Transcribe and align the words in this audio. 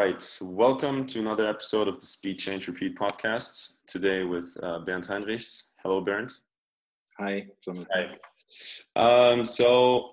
right. 0.00 0.38
Welcome 0.40 1.06
to 1.08 1.20
another 1.20 1.46
episode 1.46 1.86
of 1.86 2.00
the 2.00 2.06
Speed 2.06 2.38
Change 2.38 2.68
Repeat 2.68 2.96
podcast. 2.96 3.72
Today 3.86 4.24
with 4.24 4.56
uh, 4.62 4.78
Bernd 4.78 5.06
Heinrichs. 5.06 5.72
Hello, 5.82 6.00
Bernd. 6.00 6.32
Hi, 7.18 7.46
Hi. 7.92 8.04
Um, 8.96 9.44
so, 9.44 10.12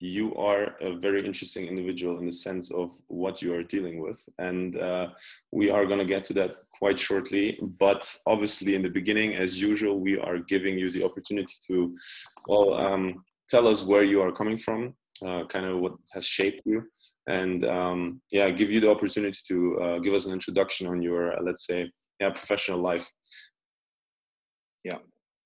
you 0.00 0.34
are 0.34 0.74
a 0.80 0.96
very 0.96 1.24
interesting 1.24 1.68
individual 1.68 2.18
in 2.18 2.26
the 2.26 2.32
sense 2.32 2.72
of 2.72 2.90
what 3.06 3.40
you 3.40 3.54
are 3.54 3.62
dealing 3.62 4.00
with. 4.00 4.20
And 4.38 4.76
uh, 4.76 5.10
we 5.52 5.70
are 5.70 5.86
going 5.86 6.00
to 6.00 6.12
get 6.14 6.24
to 6.24 6.32
that 6.32 6.56
quite 6.76 6.98
shortly. 6.98 7.56
But 7.78 8.02
obviously, 8.26 8.74
in 8.74 8.82
the 8.82 8.96
beginning, 9.00 9.36
as 9.36 9.62
usual, 9.62 10.00
we 10.00 10.18
are 10.18 10.38
giving 10.38 10.76
you 10.76 10.90
the 10.90 11.04
opportunity 11.04 11.54
to, 11.68 11.96
well, 12.48 12.74
um, 12.74 13.24
tell 13.48 13.68
us 13.68 13.86
where 13.86 14.02
you 14.02 14.20
are 14.22 14.32
coming 14.32 14.58
from, 14.58 14.94
uh, 15.24 15.44
kind 15.46 15.66
of 15.66 15.78
what 15.78 15.94
has 16.14 16.26
shaped 16.26 16.62
you 16.64 16.82
and 17.26 17.64
um, 17.64 18.20
yeah, 18.30 18.50
give 18.50 18.70
you 18.70 18.80
the 18.80 18.90
opportunity 18.90 19.38
to 19.48 19.80
uh, 19.80 19.98
give 19.98 20.14
us 20.14 20.26
an 20.26 20.32
introduction 20.32 20.86
on 20.86 21.02
your, 21.02 21.36
uh, 21.36 21.42
let's 21.42 21.66
say, 21.66 21.90
yeah, 22.18 22.30
professional 22.30 22.80
life. 22.80 23.08
Yeah, 24.84 24.98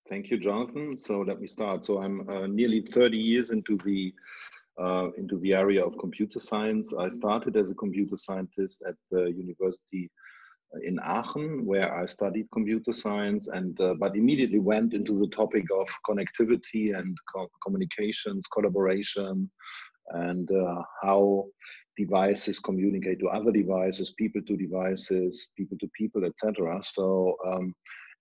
thank 0.09 0.31
you, 0.31 0.39
Jonathan. 0.39 0.98
So 0.98 1.21
let 1.21 1.41
me 1.41 1.48
start. 1.48 1.84
So 1.84 2.01
I'm 2.01 2.29
uh, 2.29 2.47
nearly 2.47 2.81
30 2.81 3.17
years 3.17 3.51
into 3.51 3.79
the 3.84 4.15
uh, 4.81 5.11
into 5.17 5.39
the 5.39 5.55
area 5.55 5.84
of 5.84 5.97
computer 5.98 6.41
science. 6.41 6.93
I 6.98 7.09
started 7.09 7.57
as 7.57 7.71
a 7.71 7.77
computer 7.77 8.17
scientist 8.17 8.83
at 8.89 8.97
the 9.12 9.33
university 9.33 10.11
in 10.83 10.98
Aachen, 10.98 11.65
where 11.65 11.95
I 11.97 12.06
studied 12.06 12.48
computer 12.53 12.93
science, 12.93 13.48
and 13.48 13.81
uh, 13.81 13.95
but 14.01 14.17
immediately 14.17 14.59
went 14.59 14.93
into 14.93 15.19
the 15.19 15.29
topic 15.29 15.65
of 15.73 15.87
connectivity 16.09 16.98
and 16.98 17.17
co 17.33 17.48
communications, 17.65 18.47
collaboration, 18.53 19.51
and 20.11 20.51
uh, 20.51 20.83
how 21.03 21.47
devices 21.97 22.59
communicate 22.59 23.21
to 23.21 23.29
other 23.29 23.53
devices, 23.53 24.15
people 24.19 24.43
to 24.47 24.57
devices, 24.57 25.51
people 25.57 25.77
to 25.81 25.89
people, 25.97 26.25
etc. 26.25 26.81
So, 26.83 27.37
um, 27.47 27.75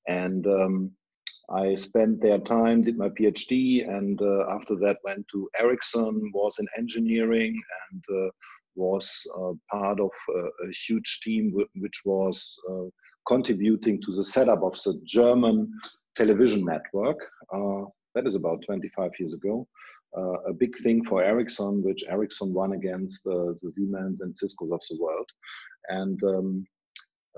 and 0.07 0.45
um, 0.47 0.91
I 1.49 1.75
spent 1.75 2.19
their 2.19 2.39
time, 2.39 2.83
did 2.83 2.97
my 2.97 3.09
PhD, 3.09 3.88
and 3.88 4.22
uh, 4.22 4.45
after 4.49 4.75
that 4.77 4.97
went 5.03 5.25
to 5.31 5.49
Ericsson, 5.59 6.31
was 6.33 6.57
in 6.59 6.67
engineering, 6.77 7.59
and 7.91 8.03
uh, 8.17 8.29
was 8.75 9.09
uh, 9.38 9.52
part 9.72 10.00
of 10.00 10.09
a, 10.35 10.72
huge 10.88 11.19
team 11.22 11.53
which 11.75 12.02
was 12.05 12.57
uh, 12.72 12.85
contributing 13.27 14.02
to 14.02 14.16
the 14.16 14.23
setup 14.23 14.63
of 14.63 14.73
the 14.83 15.00
German 15.05 15.72
television 16.16 16.66
network. 16.66 17.17
Uh, 17.53 17.85
that 18.16 18.25
is 18.25 18.35
about 18.35 18.63
25 18.66 19.11
years 19.19 19.33
ago 19.33 19.67
uh, 20.17 20.39
a 20.47 20.53
big 20.53 20.75
thing 20.83 21.03
for 21.06 21.23
Ericsson, 21.23 21.83
which 21.83 22.03
Ericsson 22.08 22.53
won 22.53 22.73
against 22.73 23.25
uh, 23.25 23.53
the 23.61 23.72
Siemens 23.72 24.22
and 24.22 24.38
Cisco's 24.38 24.72
of 24.72 24.81
the 24.89 24.97
world. 25.00 25.30
And 25.89 26.23
um, 26.23 26.67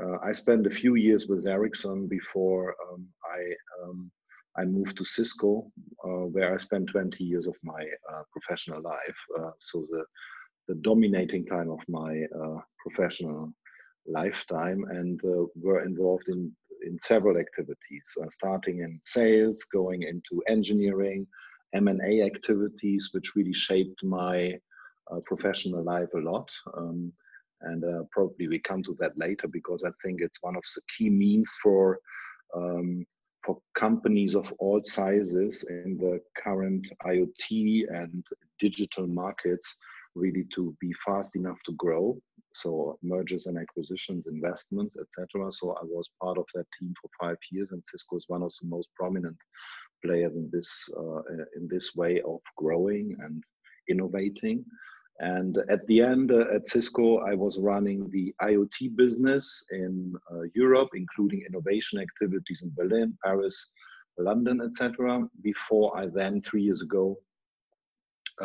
uh, 0.01 0.17
I 0.23 0.31
spent 0.33 0.67
a 0.67 0.71
few 0.71 0.95
years 0.95 1.27
with 1.27 1.47
Ericsson 1.47 2.07
before 2.07 2.75
um, 2.91 3.07
I 3.23 3.83
um, 3.83 4.11
I 4.57 4.63
moved 4.63 4.97
to 4.97 5.05
Cisco, 5.05 5.69
uh, 6.05 6.27
where 6.31 6.53
I 6.53 6.57
spent 6.57 6.89
20 6.89 7.23
years 7.23 7.45
of 7.45 7.55
my 7.63 7.81
uh, 8.11 8.23
professional 8.31 8.81
life. 8.81 9.19
Uh, 9.39 9.51
so 9.59 9.85
the 9.91 10.03
the 10.67 10.75
dominating 10.75 11.45
time 11.45 11.69
of 11.69 11.79
my 11.87 12.23
professional 12.79 13.53
lifetime, 14.07 14.83
and 14.89 15.21
were 15.55 15.83
involved 15.83 16.27
in 16.27 16.51
in 16.85 16.99
several 16.99 17.37
activities, 17.37 18.05
starting 18.31 18.79
in 18.79 18.99
sales, 19.03 19.63
going 19.71 20.03
into 20.03 20.43
engineering, 20.47 21.27
M&A 21.73 22.23
activities, 22.23 23.09
which 23.11 23.35
really 23.35 23.53
shaped 23.53 24.03
my 24.03 24.53
uh, 25.11 25.19
professional 25.25 25.83
life 25.83 26.09
a 26.15 26.19
lot. 26.19 26.49
Um, 26.75 27.11
and 27.61 27.83
uh, 27.83 28.03
probably 28.11 28.47
we 28.47 28.59
come 28.59 28.83
to 28.83 28.95
that 28.99 29.17
later 29.17 29.47
because 29.47 29.83
I 29.83 29.89
think 30.03 30.21
it's 30.21 30.41
one 30.41 30.55
of 30.55 30.63
the 30.75 30.81
key 30.97 31.09
means 31.09 31.49
for 31.61 31.99
um, 32.55 33.05
for 33.45 33.59
companies 33.75 34.35
of 34.35 34.51
all 34.59 34.81
sizes 34.83 35.63
in 35.69 35.97
the 35.99 36.19
current 36.41 36.87
IoT 37.05 37.83
and 37.89 38.25
digital 38.59 39.05
markets 39.05 39.77
really 40.15 40.45
to 40.55 40.75
be 40.81 40.91
fast 41.05 41.35
enough 41.35 41.57
to 41.65 41.73
grow. 41.73 42.17
So 42.53 42.97
mergers 43.03 43.45
and 43.47 43.57
acquisitions, 43.57 44.25
investments, 44.27 44.95
etc. 44.97 45.51
So 45.51 45.73
I 45.73 45.83
was 45.83 46.09
part 46.21 46.37
of 46.37 46.45
that 46.55 46.65
team 46.79 46.93
for 46.99 47.09
five 47.19 47.37
years, 47.51 47.71
and 47.71 47.83
Cisco 47.85 48.15
is 48.15 48.25
one 48.27 48.41
of 48.41 48.53
the 48.61 48.67
most 48.67 48.87
prominent 48.95 49.35
player 50.05 50.27
in 50.27 50.49
this 50.51 50.69
uh, 50.97 51.21
in 51.57 51.67
this 51.69 51.95
way 51.95 52.21
of 52.21 52.39
growing 52.57 53.15
and 53.19 53.43
innovating. 53.89 54.65
And 55.19 55.57
at 55.69 55.85
the 55.87 56.01
end, 56.01 56.31
uh, 56.31 56.53
at 56.53 56.67
Cisco, 56.67 57.19
I 57.19 57.35
was 57.35 57.57
running 57.57 58.09
the 58.09 58.33
IoT 58.41 58.97
business 58.97 59.63
in 59.71 60.13
uh, 60.29 60.41
Europe, 60.53 60.89
including 60.93 61.45
innovation 61.47 62.01
activities 62.01 62.63
in 62.63 62.71
Berlin, 62.75 63.17
Paris, 63.23 63.71
London, 64.17 64.59
etc. 64.61 65.21
Before 65.41 65.97
I 65.97 66.07
then, 66.07 66.41
three 66.41 66.63
years 66.63 66.81
ago, 66.81 67.17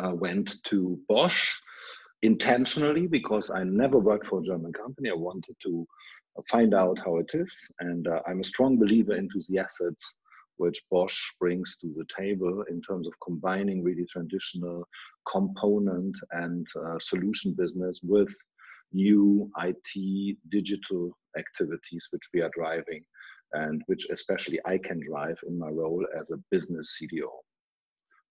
uh, 0.01 0.13
went 0.13 0.63
to 0.65 0.97
Bosch 1.09 1.45
intentionally 2.21 3.05
because 3.07 3.49
I 3.49 3.63
never 3.65 3.97
worked 3.99 4.27
for 4.27 4.39
a 4.39 4.43
German 4.43 4.71
company. 4.71 5.09
I 5.09 5.15
wanted 5.15 5.55
to 5.63 5.85
find 6.49 6.73
out 6.73 6.97
how 7.03 7.17
it 7.17 7.31
is, 7.33 7.53
and 7.81 8.07
uh, 8.07 8.21
I'm 8.27 8.39
a 8.39 8.45
strong 8.45 8.77
believer 8.77 9.15
into 9.15 9.41
the 9.49 9.59
assets 9.59 10.15
which 10.61 10.83
Bosch 10.91 11.19
brings 11.39 11.77
to 11.79 11.87
the 11.87 12.05
table 12.15 12.63
in 12.69 12.81
terms 12.83 13.07
of 13.07 13.13
combining 13.25 13.83
really 13.83 14.05
traditional 14.05 14.87
component 15.35 16.15
and 16.43 16.67
uh, 16.75 16.99
solution 16.99 17.55
business 17.57 17.99
with 18.03 18.31
new 18.93 19.49
IT 19.67 20.37
digital 20.49 21.17
activities 21.35 22.07
which 22.11 22.27
we 22.31 22.41
are 22.41 22.51
driving 22.53 23.03
and 23.53 23.81
which 23.87 24.05
especially 24.11 24.59
I 24.63 24.77
can 24.77 24.99
drive 25.09 25.39
in 25.47 25.57
my 25.57 25.69
role 25.69 26.05
as 26.19 26.29
a 26.29 26.37
business 26.51 26.95
CDO. 26.95 27.31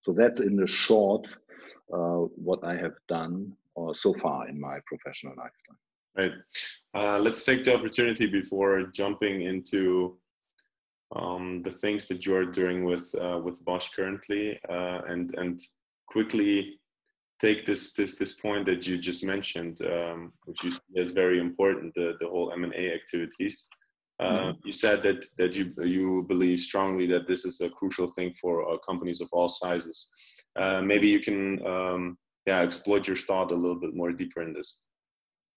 So 0.02 0.12
that's 0.12 0.38
in 0.38 0.54
the 0.54 0.68
short 0.68 1.26
uh, 1.92 2.22
what 2.48 2.60
I 2.62 2.76
have 2.76 2.96
done 3.08 3.52
uh, 3.76 3.92
so 3.92 4.14
far 4.22 4.48
in 4.48 4.58
my 4.60 4.78
professional 4.86 5.34
lifetime. 5.36 5.80
Right. 6.16 6.32
Uh, 6.94 7.18
let's 7.18 7.44
take 7.44 7.64
the 7.64 7.74
opportunity 7.74 8.26
before 8.26 8.84
jumping 8.94 9.42
into 9.42 10.16
um, 11.16 11.62
the 11.62 11.72
things 11.72 12.06
that 12.06 12.24
you 12.24 12.34
are 12.34 12.44
doing 12.44 12.84
with 12.84 13.12
uh, 13.20 13.38
with 13.42 13.64
Bosch 13.64 13.88
currently, 13.94 14.58
uh, 14.68 15.00
and 15.08 15.34
and 15.36 15.60
quickly 16.06 16.80
take 17.40 17.66
this 17.66 17.94
this 17.94 18.16
this 18.16 18.34
point 18.34 18.66
that 18.66 18.86
you 18.86 18.98
just 18.98 19.24
mentioned, 19.24 19.80
um, 19.82 20.32
which 20.44 20.62
you 20.62 20.70
see 20.70 21.00
as 21.00 21.10
very 21.10 21.40
important, 21.40 21.94
the 21.94 22.16
the 22.20 22.28
whole 22.28 22.52
M 22.52 22.64
and 22.64 22.74
A 22.74 22.94
activities. 22.94 23.68
Uh, 24.20 24.24
mm-hmm. 24.24 24.66
You 24.66 24.72
said 24.72 25.02
that 25.02 25.24
that 25.38 25.54
you 25.54 25.72
you 25.82 26.24
believe 26.28 26.60
strongly 26.60 27.06
that 27.08 27.26
this 27.26 27.44
is 27.44 27.60
a 27.60 27.70
crucial 27.70 28.08
thing 28.08 28.34
for 28.40 28.70
uh, 28.70 28.78
companies 28.78 29.20
of 29.20 29.28
all 29.32 29.48
sizes. 29.48 30.12
Uh, 30.56 30.80
maybe 30.82 31.08
you 31.08 31.20
can 31.20 31.64
um, 31.66 32.18
yeah 32.46 32.60
exploit 32.60 33.08
your 33.08 33.16
thought 33.16 33.52
a 33.52 33.54
little 33.54 33.80
bit 33.80 33.94
more 33.94 34.12
deeper 34.12 34.42
in 34.42 34.52
this. 34.52 34.86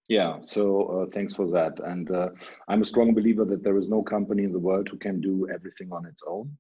Yeah, 0.10 0.40
so 0.44 0.86
uh, 0.86 1.06
thanks 1.12 1.34
for 1.34 1.50
that. 1.52 1.80
And 1.86 2.12
uh, 2.12 2.30
I'm 2.68 2.82
a 2.82 2.86
strong 2.86 3.14
believer 3.14 3.46
that 3.46 3.64
there 3.64 3.78
is 3.78 3.90
no 3.90 4.04
company 4.04 4.44
in 4.44 4.52
the 4.52 4.60
world 4.60 4.90
who 4.90 4.98
can 4.98 5.22
do 5.22 5.48
everything 5.50 5.92
on 5.94 6.06
its 6.06 6.22
own. 6.28 6.56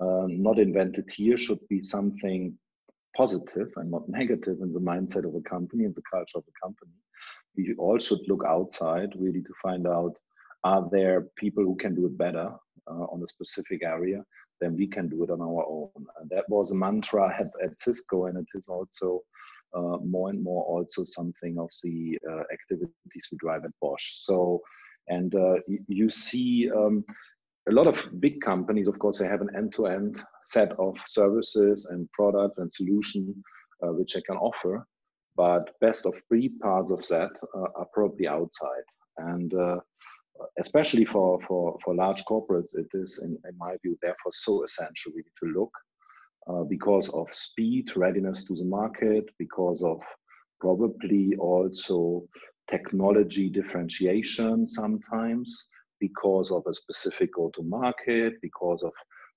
Uh, 0.00 0.26
not 0.28 0.58
invented 0.58 1.10
here 1.10 1.36
should 1.36 1.58
be 1.68 1.82
something 1.82 2.56
positive 3.16 3.68
and 3.76 3.90
not 3.90 4.08
negative 4.08 4.58
in 4.60 4.72
the 4.72 4.80
mindset 4.80 5.26
of 5.26 5.34
a 5.34 5.40
company 5.40 5.84
and 5.84 5.94
the 5.94 6.02
culture 6.10 6.38
of 6.38 6.44
a 6.46 6.64
company. 6.64 6.92
We 7.56 7.74
all 7.78 7.98
should 7.98 8.20
look 8.28 8.44
outside 8.46 9.14
really 9.16 9.42
to 9.42 9.54
find 9.62 9.86
out 9.86 10.14
are 10.64 10.88
there 10.90 11.28
people 11.36 11.64
who 11.64 11.76
can 11.76 11.94
do 11.94 12.06
it 12.06 12.18
better 12.18 12.52
uh, 12.90 13.04
on 13.12 13.22
a 13.22 13.26
specific 13.26 13.82
area 13.82 14.24
than 14.60 14.76
we 14.76 14.86
can 14.86 15.08
do 15.08 15.22
it 15.22 15.30
on 15.30 15.40
our 15.40 15.64
own. 15.68 16.06
And 16.20 16.30
that 16.30 16.48
was 16.48 16.70
a 16.70 16.74
mantra 16.74 17.34
at, 17.38 17.50
at 17.62 17.78
Cisco, 17.78 18.26
and 18.26 18.38
it 18.38 18.46
is 18.54 18.68
also 18.68 19.22
uh, 19.76 19.98
more 20.04 20.30
and 20.30 20.42
more 20.42 20.64
also 20.64 21.04
something 21.04 21.58
of 21.58 21.68
the 21.82 22.18
uh, 22.30 22.42
activities 22.52 23.28
we 23.30 23.38
drive 23.38 23.64
at 23.64 23.70
Bosch. 23.80 24.06
So, 24.28 24.60
and 25.08 25.34
uh, 25.34 25.56
you 25.88 26.08
see 26.08 26.70
um, 26.74 27.04
a 27.68 27.72
lot 27.72 27.86
of 27.86 28.08
big 28.20 28.40
companies, 28.40 28.88
of 28.88 28.98
course, 28.98 29.18
they 29.18 29.26
have 29.26 29.40
an 29.40 29.54
end-to-end 29.56 30.22
set 30.44 30.72
of 30.78 30.96
services 31.06 31.86
and 31.90 32.10
products 32.12 32.58
and 32.58 32.72
solution 32.72 33.42
uh, 33.82 33.92
which 33.92 34.14
they 34.14 34.22
can 34.22 34.36
offer. 34.36 34.86
But 35.36 35.78
best 35.80 36.06
of 36.06 36.20
breed 36.30 36.58
parts 36.60 36.90
of 36.90 37.06
that 37.08 37.30
uh, 37.54 37.68
are 37.76 37.88
probably 37.92 38.26
outside. 38.26 38.86
And 39.18 39.52
uh, 39.52 39.78
especially 40.58 41.04
for, 41.04 41.38
for, 41.46 41.76
for 41.84 41.94
large 41.94 42.24
corporates, 42.24 42.74
it 42.74 42.88
is, 42.94 43.20
in, 43.22 43.36
in 43.48 43.58
my 43.58 43.76
view, 43.82 43.98
therefore 44.00 44.32
so 44.32 44.64
essential 44.64 45.12
really 45.14 45.24
to 45.42 45.58
look 45.58 45.72
uh, 46.48 46.64
because 46.64 47.08
of 47.10 47.26
speed, 47.32 47.96
readiness 47.96 48.44
to 48.44 48.54
the 48.54 48.64
market, 48.64 49.24
because 49.38 49.82
of 49.82 50.00
probably 50.60 51.34
also 51.38 52.26
technology 52.70 53.48
differentiation 53.48 54.68
sometimes, 54.68 55.66
because 56.00 56.50
of 56.50 56.62
a 56.66 56.74
specific 56.74 57.34
go 57.34 57.50
to 57.54 57.62
market, 57.62 58.34
because 58.42 58.82
of 58.82 58.92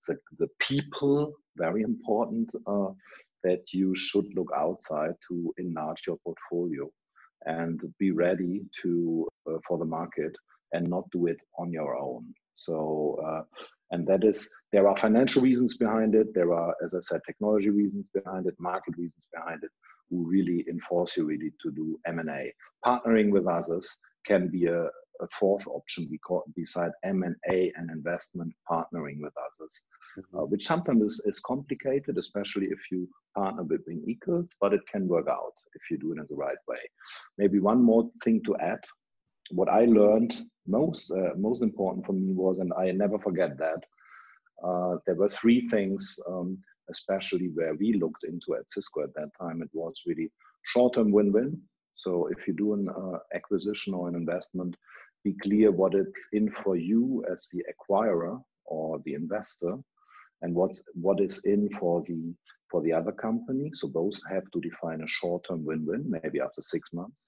the, 0.07 0.17
the 0.37 0.47
people, 0.59 1.33
very 1.57 1.81
important, 1.81 2.49
uh, 2.67 2.89
that 3.43 3.63
you 3.73 3.95
should 3.95 4.25
look 4.35 4.51
outside 4.55 5.13
to 5.27 5.53
enlarge 5.57 6.01
your 6.07 6.17
portfolio. 6.25 6.89
and 7.45 7.81
be 7.99 8.11
ready 8.11 8.61
to 8.81 9.27
uh, 9.49 9.57
for 9.67 9.77
the 9.77 9.85
market 9.85 10.33
and 10.73 10.87
not 10.87 11.09
do 11.11 11.27
it 11.27 11.37
on 11.57 11.71
your 11.71 11.97
own. 11.97 12.25
So, 12.55 13.19
uh, 13.25 13.43
and 13.91 14.05
that 14.07 14.23
is 14.23 14.49
there 14.71 14.87
are 14.87 14.97
financial 14.97 15.41
reasons 15.41 15.77
behind 15.77 16.15
it. 16.15 16.33
There 16.33 16.53
are, 16.53 16.75
as 16.83 16.93
I 16.93 16.99
said, 16.99 17.21
technology 17.25 17.69
reasons 17.69 18.05
behind 18.13 18.45
it, 18.47 18.55
market 18.59 18.95
reasons 18.97 19.25
behind 19.33 19.63
it, 19.63 19.71
who 20.09 20.27
really 20.27 20.65
enforce 20.69 21.17
you 21.17 21.25
really 21.25 21.51
to 21.61 21.71
do 21.71 21.99
M&A. 22.05 22.53
Partnering 22.85 23.31
with 23.31 23.47
others 23.47 23.99
can 24.25 24.47
be 24.47 24.65
a, 24.65 24.83
a 24.83 25.27
fourth 25.39 25.67
option 25.67 26.07
we 26.09 26.17
call 26.19 26.43
beside 26.55 26.91
M&A 27.03 27.71
and 27.75 27.89
investment 27.89 28.53
partnering 28.69 29.21
with 29.21 29.33
others, 29.37 29.81
mm-hmm. 30.17 30.37
uh, 30.37 30.45
which 30.45 30.65
sometimes 30.65 31.03
is, 31.03 31.21
is 31.25 31.39
complicated, 31.39 32.17
especially 32.17 32.67
if 32.67 32.79
you 32.91 33.07
partner 33.35 33.63
between 33.63 34.03
equals, 34.07 34.55
but 34.61 34.73
it 34.73 34.81
can 34.91 35.07
work 35.07 35.27
out 35.27 35.53
if 35.73 35.81
you 35.89 35.97
do 35.97 36.11
it 36.11 36.19
in 36.19 36.27
the 36.29 36.35
right 36.35 36.57
way. 36.67 36.79
Maybe 37.37 37.59
one 37.59 37.83
more 37.83 38.09
thing 38.23 38.41
to 38.45 38.55
add. 38.57 38.83
What 39.51 39.69
I 39.69 39.85
learned 39.85 40.35
most 40.67 41.11
uh, 41.11 41.33
most 41.35 41.61
important 41.61 42.05
for 42.05 42.13
me 42.13 42.33
was, 42.33 42.59
and 42.59 42.71
I 42.73 42.91
never 42.91 43.17
forget 43.17 43.57
that, 43.57 43.83
uh, 44.63 44.97
there 45.05 45.15
were 45.15 45.29
three 45.29 45.61
things, 45.61 46.19
um, 46.27 46.57
especially 46.89 47.47
where 47.47 47.73
we 47.75 47.93
looked 47.93 48.23
into 48.23 48.55
at 48.55 48.69
Cisco 48.69 49.03
at 49.03 49.13
that 49.15 49.31
time. 49.39 49.61
It 49.61 49.69
was 49.73 50.03
really 50.05 50.31
short-term 50.73 51.11
win-win. 51.11 51.59
So 51.95 52.27
if 52.27 52.47
you 52.47 52.53
do 52.53 52.73
an 52.73 52.89
uh, 52.89 53.19
acquisition 53.33 53.93
or 53.93 54.07
an 54.07 54.15
investment, 54.15 54.75
be 55.23 55.35
clear 55.41 55.71
what 55.71 55.95
it's 55.95 56.11
in 56.31 56.51
for 56.63 56.75
you 56.77 57.25
as 57.31 57.47
the 57.51 57.63
acquirer 57.71 58.41
or 58.65 59.01
the 59.05 59.15
investor, 59.15 59.75
and 60.41 60.55
what's 60.55 60.81
what 60.93 61.19
is 61.19 61.41
in 61.43 61.69
for 61.79 62.03
the 62.07 62.33
for 62.69 62.81
the 62.83 62.93
other 62.93 63.11
company. 63.11 63.71
So 63.73 63.87
both 63.87 64.17
have 64.29 64.43
to 64.53 64.61
define 64.61 65.01
a 65.01 65.07
short-term 65.07 65.65
win-win, 65.65 66.03
maybe 66.23 66.39
after 66.39 66.61
six 66.61 66.89
months, 66.93 67.23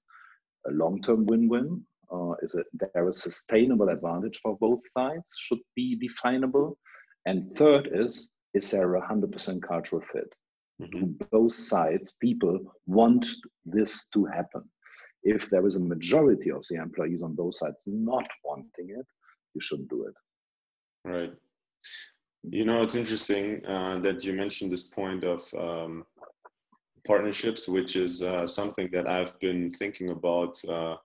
a 0.67 0.71
long-term 0.71 1.25
win-win. 1.25 1.83
Uh, 2.13 2.33
is 2.41 2.55
it 2.55 2.65
there 2.93 3.07
a 3.07 3.13
sustainable 3.13 3.89
advantage 3.89 4.39
for 4.43 4.57
both 4.57 4.81
sides 4.97 5.31
should 5.37 5.61
be 5.75 5.95
definable, 5.95 6.77
and 7.25 7.55
third 7.57 7.89
is 7.93 8.31
is 8.53 8.69
there 8.71 8.95
a 8.95 9.07
hundred 9.07 9.31
percent 9.31 9.63
cultural 9.63 10.01
fit? 10.11 10.33
Mm-hmm. 10.81 11.23
Both 11.31 11.53
sides, 11.53 12.13
people 12.19 12.59
want 12.85 13.25
this 13.65 14.07
to 14.13 14.25
happen. 14.25 14.63
If 15.23 15.49
there 15.49 15.67
is 15.67 15.75
a 15.75 15.79
majority 15.79 16.49
of 16.51 16.65
the 16.69 16.77
employees 16.77 17.21
on 17.21 17.35
both 17.35 17.55
sides 17.55 17.83
not 17.85 18.25
wanting 18.43 18.89
it, 18.89 19.05
you 19.53 19.61
shouldn't 19.61 19.89
do 19.89 20.07
it. 20.07 20.15
Right. 21.05 21.33
You 22.43 22.65
know, 22.65 22.81
it's 22.81 22.95
interesting 22.95 23.63
uh, 23.65 23.99
that 23.99 24.23
you 24.23 24.33
mentioned 24.33 24.71
this 24.71 24.85
point 24.85 25.23
of 25.23 25.41
um, 25.53 26.05
partnerships, 27.05 27.67
which 27.67 27.95
is 27.95 28.23
uh, 28.23 28.47
something 28.47 28.89
that 28.91 29.07
I've 29.07 29.39
been 29.39 29.71
thinking 29.71 30.09
about 30.09 30.57
uh, 30.67 30.95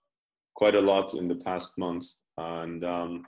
quite 0.57 0.75
a 0.75 0.81
lot 0.81 1.15
in 1.15 1.29
the 1.29 1.37
past 1.37 1.79
months. 1.79 2.19
And 2.39 2.85
um, 2.85 3.27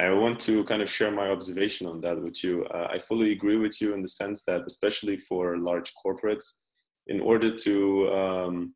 I 0.00 0.10
want 0.10 0.40
to 0.40 0.64
kind 0.64 0.82
of 0.82 0.88
share 0.90 1.10
my 1.10 1.28
observation 1.28 1.86
on 1.86 2.00
that 2.00 2.20
with 2.20 2.42
you. 2.42 2.64
Uh, 2.66 2.88
I 2.90 2.98
fully 2.98 3.32
agree 3.32 3.56
with 3.56 3.80
you 3.80 3.94
in 3.94 4.02
the 4.02 4.08
sense 4.08 4.42
that, 4.44 4.62
especially 4.66 5.18
for 5.18 5.58
large 5.58 5.92
corporates, 6.04 6.46
in 7.08 7.20
order 7.20 7.54
to, 7.54 8.08
um, 8.12 8.74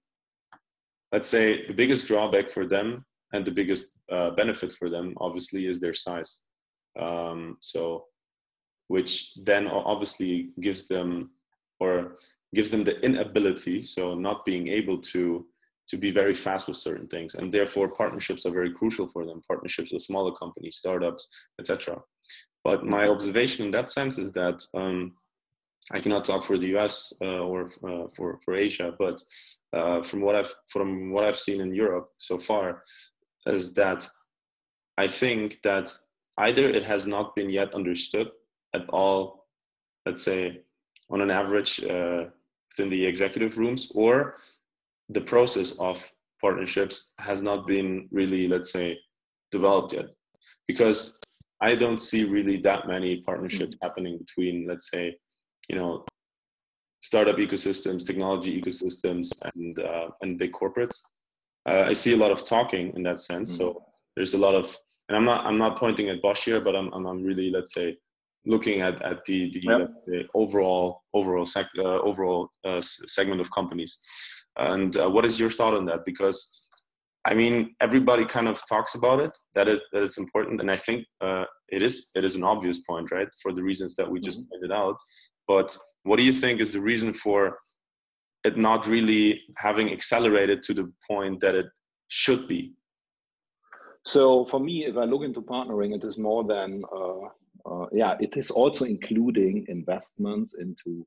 let's 1.12 1.28
say, 1.28 1.66
the 1.66 1.74
biggest 1.74 2.06
drawback 2.06 2.50
for 2.50 2.66
them 2.66 3.04
and 3.32 3.44
the 3.44 3.50
biggest 3.50 4.02
uh, 4.10 4.30
benefit 4.30 4.72
for 4.72 4.90
them, 4.90 5.14
obviously, 5.18 5.66
is 5.66 5.80
their 5.80 5.94
size. 5.94 6.38
Um, 7.00 7.56
so, 7.60 8.04
which 8.88 9.32
then 9.44 9.68
obviously 9.68 10.50
gives 10.60 10.86
them 10.86 11.30
or 11.80 12.16
gives 12.54 12.70
them 12.70 12.84
the 12.84 13.00
inability, 13.00 13.82
so 13.82 14.14
not 14.14 14.44
being 14.44 14.68
able 14.68 14.98
to 14.98 15.46
to 15.92 15.98
be 15.98 16.10
very 16.10 16.34
fast 16.34 16.68
with 16.68 16.78
certain 16.78 17.06
things, 17.06 17.34
and 17.34 17.52
therefore 17.52 17.86
partnerships 17.86 18.46
are 18.46 18.58
very 18.60 18.72
crucial 18.72 19.06
for 19.06 19.26
them. 19.26 19.42
Partnerships 19.46 19.92
with 19.92 20.02
smaller 20.02 20.32
companies, 20.32 20.76
startups, 20.76 21.28
etc. 21.60 22.00
But 22.64 22.86
my 22.86 23.08
observation 23.08 23.66
in 23.66 23.70
that 23.72 23.90
sense 23.90 24.16
is 24.16 24.32
that 24.32 24.58
um, 24.72 25.12
I 25.92 26.00
cannot 26.00 26.24
talk 26.24 26.44
for 26.44 26.56
the 26.56 26.68
U.S. 26.76 27.12
Uh, 27.20 27.44
or 27.50 27.70
uh, 27.86 28.06
for 28.16 28.40
for 28.42 28.54
Asia, 28.54 28.94
but 28.98 29.22
uh, 29.76 30.02
from 30.02 30.22
what 30.22 30.34
I've 30.34 30.54
from 30.68 31.10
what 31.12 31.24
I've 31.24 31.44
seen 31.46 31.60
in 31.60 31.74
Europe 31.74 32.08
so 32.16 32.38
far, 32.38 32.82
is 33.44 33.74
that 33.74 34.08
I 34.96 35.08
think 35.08 35.60
that 35.62 35.92
either 36.38 36.70
it 36.70 36.84
has 36.84 37.06
not 37.06 37.36
been 37.36 37.50
yet 37.50 37.74
understood 37.74 38.28
at 38.74 38.88
all, 38.88 39.46
let's 40.06 40.22
say, 40.22 40.62
on 41.10 41.20
an 41.20 41.30
average 41.30 41.84
uh, 41.84 42.24
within 42.70 42.88
the 42.88 43.04
executive 43.04 43.58
rooms, 43.58 43.92
or 43.94 44.36
the 45.08 45.20
process 45.20 45.78
of 45.78 46.10
partnerships 46.40 47.12
has 47.18 47.42
not 47.42 47.66
been 47.66 48.08
really, 48.10 48.46
let's 48.48 48.72
say, 48.72 48.98
developed 49.50 49.92
yet. 49.92 50.06
Because 50.66 51.20
I 51.60 51.74
don't 51.74 51.98
see 51.98 52.24
really 52.24 52.56
that 52.62 52.88
many 52.88 53.20
partnerships 53.22 53.76
mm-hmm. 53.76 53.86
happening 53.86 54.18
between, 54.18 54.66
let's 54.66 54.90
say, 54.90 55.16
you 55.68 55.76
know, 55.76 56.04
startup 57.00 57.36
ecosystems, 57.36 58.06
technology 58.06 58.60
ecosystems, 58.60 59.30
and 59.54 59.78
uh, 59.78 60.08
and 60.22 60.38
big 60.38 60.52
corporates. 60.52 61.00
Uh, 61.68 61.84
I 61.86 61.92
see 61.92 62.14
a 62.14 62.16
lot 62.16 62.32
of 62.32 62.44
talking 62.44 62.92
in 62.96 63.02
that 63.04 63.20
sense. 63.20 63.50
Mm-hmm. 63.50 63.58
So 63.58 63.84
there's 64.16 64.34
a 64.34 64.38
lot 64.38 64.54
of 64.54 64.76
and 65.08 65.16
I'm 65.16 65.24
not 65.24 65.44
I'm 65.46 65.58
not 65.58 65.78
pointing 65.78 66.08
at 66.08 66.22
Bosch 66.22 66.44
here, 66.44 66.60
but 66.60 66.74
I'm 66.74 66.92
I'm, 66.92 67.06
I'm 67.06 67.22
really 67.22 67.50
let's 67.50 67.74
say 67.74 67.96
looking 68.46 68.80
at 68.80 69.00
at 69.02 69.24
the 69.24 69.50
the, 69.52 69.60
yep. 69.62 69.90
the 70.06 70.24
overall 70.34 71.02
overall 71.14 71.44
sec, 71.44 71.66
uh, 71.78 72.00
overall 72.00 72.48
uh, 72.64 72.80
segment 72.80 73.40
of 73.40 73.50
companies. 73.50 73.98
And 74.58 74.96
uh, 74.96 75.08
what 75.10 75.24
is 75.24 75.40
your 75.40 75.50
thought 75.50 75.74
on 75.74 75.84
that? 75.86 76.04
Because 76.04 76.68
I 77.24 77.34
mean, 77.34 77.74
everybody 77.80 78.24
kind 78.24 78.48
of 78.48 78.60
talks 78.68 78.94
about 78.94 79.20
it 79.20 79.36
that 79.54 79.68
it 79.68 79.80
that 79.92 80.02
it's 80.02 80.18
important, 80.18 80.60
and 80.60 80.70
I 80.70 80.76
think 80.76 81.06
uh, 81.20 81.44
it 81.68 81.82
is 81.82 82.10
it 82.14 82.24
is 82.24 82.36
an 82.36 82.44
obvious 82.44 82.80
point, 82.80 83.10
right? 83.12 83.28
For 83.40 83.52
the 83.52 83.62
reasons 83.62 83.94
that 83.96 84.10
we 84.10 84.20
just 84.20 84.40
mm-hmm. 84.40 84.48
pointed 84.50 84.72
out. 84.72 84.96
But 85.46 85.76
what 86.02 86.16
do 86.16 86.24
you 86.24 86.32
think 86.32 86.60
is 86.60 86.72
the 86.72 86.80
reason 86.80 87.14
for 87.14 87.58
it 88.44 88.56
not 88.56 88.86
really 88.86 89.40
having 89.56 89.92
accelerated 89.92 90.62
to 90.64 90.74
the 90.74 90.92
point 91.08 91.40
that 91.40 91.54
it 91.54 91.66
should 92.08 92.48
be? 92.48 92.74
So 94.04 94.44
for 94.46 94.58
me, 94.58 94.84
if 94.86 94.96
I 94.96 95.04
look 95.04 95.22
into 95.22 95.40
partnering, 95.40 95.94
it 95.94 96.02
is 96.02 96.18
more 96.18 96.42
than 96.42 96.82
uh, 96.92 97.28
uh, 97.64 97.86
yeah, 97.92 98.16
it 98.20 98.36
is 98.36 98.50
also 98.50 98.84
including 98.84 99.64
investments 99.68 100.54
into 100.54 101.06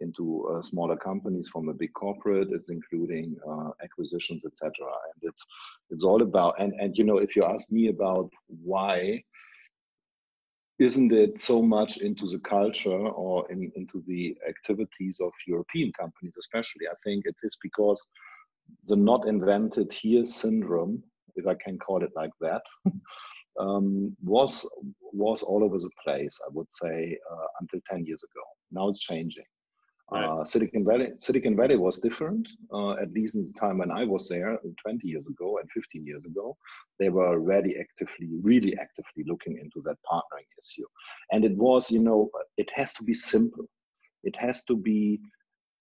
into 0.00 0.46
uh, 0.48 0.62
smaller 0.62 0.96
companies 0.96 1.48
from 1.52 1.68
a 1.68 1.74
big 1.74 1.92
corporate. 1.94 2.48
It's 2.50 2.70
including 2.70 3.36
uh, 3.48 3.70
acquisitions, 3.82 4.42
etc. 4.44 4.70
And 4.80 5.30
it's 5.30 5.44
it's 5.90 6.04
all 6.04 6.22
about 6.22 6.60
and 6.60 6.72
and 6.80 6.96
you 6.96 7.04
know 7.04 7.18
if 7.18 7.36
you 7.36 7.44
ask 7.44 7.70
me 7.70 7.88
about 7.88 8.30
why 8.46 9.22
isn't 10.80 11.12
it 11.12 11.40
so 11.40 11.62
much 11.62 11.98
into 11.98 12.26
the 12.26 12.40
culture 12.40 12.90
or 12.90 13.50
in, 13.50 13.70
into 13.76 14.02
the 14.08 14.36
activities 14.48 15.20
of 15.20 15.30
European 15.46 15.92
companies, 15.92 16.34
especially? 16.36 16.88
I 16.88 16.96
think 17.04 17.26
it 17.26 17.36
is 17.44 17.56
because 17.62 18.04
the 18.88 18.96
not 18.96 19.28
invented 19.28 19.92
here 19.92 20.24
syndrome 20.24 21.00
if 21.36 21.46
I 21.46 21.54
can 21.54 21.78
call 21.78 22.02
it 22.02 22.10
like 22.14 22.30
that, 22.40 22.62
um, 23.60 24.16
was 24.22 24.68
was 25.12 25.42
all 25.42 25.64
over 25.64 25.78
the 25.78 25.90
place. 26.02 26.38
I 26.44 26.50
would 26.52 26.70
say 26.70 27.18
uh, 27.30 27.46
until 27.60 27.80
ten 27.88 28.04
years 28.04 28.22
ago. 28.22 28.42
Now 28.70 28.88
it's 28.88 29.00
changing. 29.00 29.44
Right. 30.10 30.24
Uh, 30.24 30.44
Silicon 30.44 30.84
Valley, 30.84 31.08
Silicon 31.18 31.56
Valley 31.56 31.76
was 31.76 31.98
different. 31.98 32.46
Uh, 32.72 32.92
at 32.92 33.10
least 33.12 33.34
in 33.34 33.42
the 33.42 33.52
time 33.58 33.78
when 33.78 33.90
I 33.90 34.04
was 34.04 34.28
there, 34.28 34.58
20 34.82 35.08
years 35.08 35.26
ago 35.26 35.58
and 35.58 35.70
15 35.70 36.06
years 36.06 36.24
ago, 36.24 36.56
they 36.98 37.08
were 37.08 37.26
already 37.26 37.76
actively, 37.80 38.28
really 38.42 38.76
actively 38.78 39.24
looking 39.26 39.58
into 39.58 39.80
that 39.84 39.96
partnering 40.10 40.46
issue. 40.62 40.86
And 41.32 41.44
it 41.44 41.56
was, 41.56 41.90
you 41.90 42.00
know, 42.00 42.30
it 42.58 42.68
has 42.74 42.92
to 42.94 43.04
be 43.04 43.14
simple. 43.14 43.64
It 44.24 44.36
has 44.36 44.62
to 44.64 44.76
be 44.76 45.20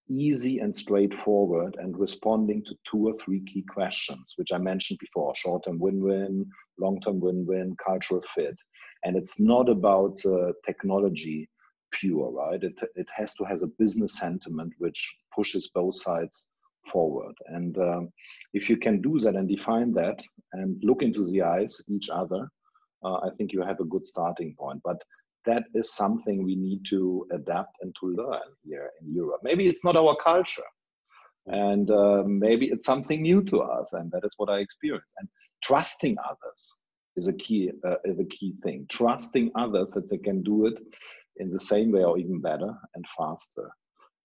easy 0.09 0.59
and 0.59 0.75
straightforward 0.75 1.75
and 1.79 1.97
responding 1.97 2.63
to 2.65 2.75
two 2.89 3.07
or 3.07 3.13
three 3.17 3.41
key 3.41 3.63
questions, 3.69 4.33
which 4.37 4.51
I 4.53 4.57
mentioned 4.57 4.99
before 4.99 5.33
short 5.35 5.65
term 5.65 5.79
win 5.79 6.01
win, 6.01 6.45
long 6.79 6.99
term 7.01 7.19
win 7.19 7.45
win, 7.45 7.75
cultural 7.85 8.23
fit. 8.33 8.55
And 9.03 9.17
it's 9.17 9.39
not 9.39 9.69
about 9.69 10.15
uh, 10.25 10.53
technology 10.65 11.49
pure, 11.93 12.31
right? 12.31 12.61
It, 12.61 12.79
it 12.95 13.07
has 13.15 13.33
to 13.35 13.43
has 13.45 13.61
a 13.63 13.71
business 13.79 14.17
sentiment 14.17 14.73
which 14.77 15.15
pushes 15.35 15.69
both 15.73 15.95
sides 15.95 16.47
forward. 16.91 17.35
And 17.47 17.77
um, 17.77 18.09
if 18.53 18.69
you 18.69 18.77
can 18.77 19.01
do 19.01 19.17
that 19.19 19.35
and 19.35 19.47
define 19.47 19.93
that 19.93 20.21
and 20.53 20.81
look 20.83 21.01
into 21.01 21.25
the 21.25 21.41
eyes 21.41 21.81
each 21.89 22.09
other, 22.09 22.47
uh, 23.03 23.15
I 23.15 23.29
think 23.37 23.53
you 23.53 23.61
have 23.61 23.79
a 23.79 23.85
good 23.85 24.05
starting 24.05 24.55
point. 24.57 24.81
But 24.83 24.97
that 25.45 25.63
is 25.73 25.93
something 25.93 26.43
we 26.43 26.55
need 26.55 26.85
to 26.89 27.27
adapt 27.31 27.75
and 27.81 27.95
to 27.99 28.07
learn 28.07 28.49
here 28.63 28.89
in 29.01 29.13
Europe. 29.13 29.41
Maybe 29.43 29.67
it's 29.67 29.83
not 29.83 29.97
our 29.97 30.15
culture, 30.23 30.69
and 31.47 31.89
uh, 31.91 32.23
maybe 32.25 32.67
it's 32.67 32.85
something 32.85 33.21
new 33.21 33.43
to 33.43 33.59
us, 33.61 33.93
and 33.93 34.11
that 34.11 34.23
is 34.23 34.33
what 34.37 34.49
I 34.49 34.59
experience. 34.59 35.13
And 35.19 35.27
trusting 35.61 36.15
others 36.23 36.77
is 37.17 37.27
a 37.27 37.33
key 37.33 37.71
uh, 37.85 37.95
is 38.05 38.19
a 38.19 38.25
key 38.25 38.53
thing. 38.63 38.85
Trusting 38.89 39.51
others 39.55 39.91
that 39.91 40.09
they 40.09 40.17
can 40.17 40.41
do 40.43 40.65
it 40.65 40.81
in 41.37 41.49
the 41.49 41.59
same 41.59 41.91
way 41.91 42.03
or 42.03 42.17
even 42.17 42.39
better 42.41 42.73
and 42.95 43.05
faster. 43.17 43.69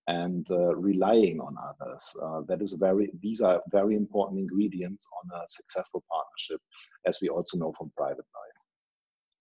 and 0.08 0.50
uh, 0.50 0.74
relying 0.74 1.38
on 1.38 1.54
others. 1.68 2.02
Uh, 2.22 2.40
that 2.48 2.62
is 2.62 2.72
very, 2.72 3.10
these 3.20 3.42
are 3.42 3.62
very 3.70 3.94
important 3.94 4.40
ingredients 4.40 5.06
on 5.18 5.38
a 5.38 5.44
successful 5.48 6.02
partnership, 6.10 6.60
as 7.06 7.18
we 7.20 7.28
also 7.28 7.58
know 7.58 7.72
from 7.76 7.92
private 7.94 8.24
life. 8.38 8.58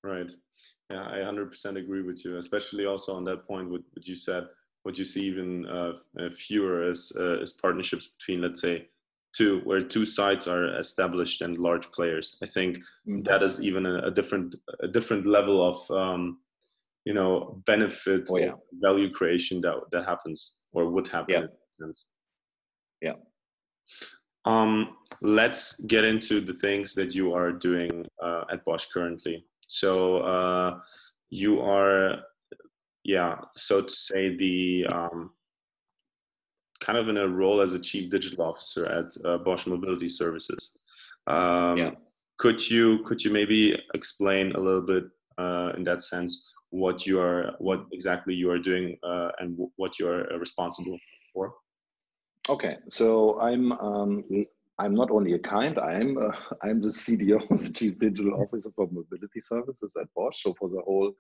Right. 0.04 0.32
Yeah, 0.90 1.06
I 1.08 1.20
100% 1.20 1.78
agree 1.78 2.02
with 2.02 2.24
you, 2.26 2.38
especially 2.38 2.86
also 2.86 3.16
on 3.16 3.24
that 3.26 3.48
point, 3.48 3.70
what, 3.70 3.82
what 3.94 4.08
you 4.08 4.18
said, 4.18 4.44
what 4.84 4.98
you 4.98 5.06
see 5.06 5.24
even 5.26 5.66
uh, 5.66 5.94
uh 6.20 6.30
fewer 6.30 6.84
as, 6.90 7.12
uh, 7.18 7.38
as 7.42 7.54
partnerships 7.54 8.08
between, 8.18 8.42
let's 8.42 8.62
say, 8.62 8.88
two, 9.34 9.62
where 9.64 9.82
two 9.82 10.06
sides 10.06 10.48
are 10.48 10.80
established 10.80 11.42
and 11.42 11.58
large 11.58 11.92
players. 11.92 12.38
I 12.42 12.46
think 12.46 12.78
mm-hmm. 12.78 13.22
that 13.24 13.44
is 13.44 13.62
even 13.62 13.86
a, 13.86 14.08
a, 14.08 14.12
different, 14.12 14.56
a 14.82 14.88
different 14.88 15.26
level 15.26 15.58
of, 15.68 15.92
um, 15.92 16.40
you 17.08 17.14
know 17.14 17.62
benefit 17.66 18.28
oh, 18.30 18.38
yeah. 18.38 18.52
value 18.82 19.10
creation 19.10 19.62
that 19.62 19.76
that 19.94 20.04
happens 20.06 20.40
or 20.74 20.90
would 20.90 21.08
happen 21.08 21.48
yeah. 21.80 21.88
yeah 23.08 23.18
um 24.44 24.98
let's 25.22 25.80
get 25.86 26.04
into 26.04 26.42
the 26.42 26.58
things 26.66 26.94
that 26.94 27.16
you 27.16 27.34
are 27.34 27.52
doing 27.54 28.06
uh, 28.22 28.44
at 28.52 28.66
bosch 28.66 28.88
currently 28.94 29.46
so 29.70 30.18
uh, 30.34 30.80
you 31.30 31.62
are 31.62 32.18
yeah 33.06 33.36
so 33.56 33.82
to 33.82 33.94
say 34.08 34.36
the 34.36 34.86
um, 34.94 35.32
kind 36.82 36.98
of 36.98 37.08
in 37.08 37.18
a 37.18 37.28
role 37.42 37.62
as 37.62 37.72
a 37.72 37.80
chief 37.80 38.10
digital 38.10 38.44
officer 38.44 38.86
at 38.86 39.10
uh, 39.24 39.38
bosch 39.38 39.66
mobility 39.66 40.10
services 40.10 40.74
um, 41.28 41.78
yeah. 41.78 41.92
could 42.38 42.60
you 42.70 43.00
could 43.06 43.24
you 43.24 43.32
maybe 43.32 43.62
explain 43.94 44.52
a 44.52 44.60
little 44.60 44.86
bit 44.94 45.06
uh, 45.38 45.72
in 45.78 45.86
that 45.86 46.02
sense 46.02 46.54
what 46.70 47.06
you 47.06 47.20
are 47.20 47.54
what 47.60 47.86
exactly 47.94 48.34
you 48.34 48.52
are 48.52 48.60
doing 48.60 48.98
uh, 49.04 49.30
and 49.40 49.52
w- 49.52 49.72
what 49.78 50.00
you 50.00 50.08
are 50.08 50.32
uh, 50.32 50.38
responsible 50.38 50.98
for? 51.34 51.54
Okay 52.50 52.78
so 52.90 53.40
i'm 53.42 53.72
um, 53.74 54.24
i'm 54.80 54.94
not 54.94 55.12
only 55.12 55.34
a 55.34 55.40
kind 55.40 55.78
i'm 55.80 56.18
uh, 56.18 56.36
i'm 56.64 56.82
the 56.82 56.90
cdo 56.90 57.40
the 57.50 57.72
chief 57.74 57.98
digital 58.00 58.42
officer 58.42 58.70
for 58.76 58.88
mobility 58.92 59.40
services 59.40 59.96
at 60.00 60.08
bosch. 60.16 60.44
So 60.44 60.54
for 60.60 60.70
the 60.70 60.82
whole 60.86 61.14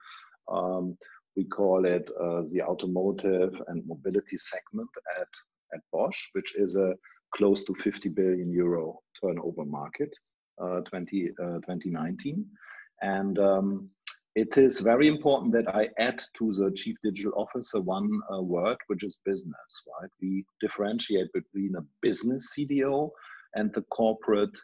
um, 0.52 0.98
we 1.36 1.44
call 1.44 1.86
it 1.86 2.10
uh, 2.20 2.42
the 2.52 2.62
automotive 2.62 3.54
and 3.68 3.86
mobility 3.86 4.38
segment 4.38 4.90
at 5.20 5.28
at 5.74 5.82
bosch 5.92 6.30
which 6.34 6.56
is 6.56 6.76
a 6.76 6.94
close 7.36 7.64
to 7.66 7.74
50 7.76 8.10
billion 8.10 8.52
euro 8.52 9.00
turnover 9.22 9.66
market 9.66 10.14
uh, 10.62 10.80
20 10.82 11.30
2019 11.38 12.46
uh, 12.46 13.06
and 13.06 13.38
um, 13.40 13.90
it 14.38 14.56
is 14.56 14.82
very 14.82 15.08
important 15.08 15.52
that 15.54 15.68
I 15.76 15.90
add 15.98 16.22
to 16.36 16.54
the 16.54 16.70
chief 16.70 16.96
digital 17.04 17.34
officer 17.36 17.82
one 17.82 18.08
uh, 18.32 18.40
word, 18.40 18.78
which 18.86 19.04
is 19.04 19.18
business, 19.26 19.72
right? 20.00 20.12
We 20.22 20.46
differentiate 20.62 21.34
between 21.34 21.74
a 21.76 21.84
business 22.04 22.54
CDO 22.54 23.10
and 23.56 23.74
the 23.74 23.82
corporate 24.00 24.56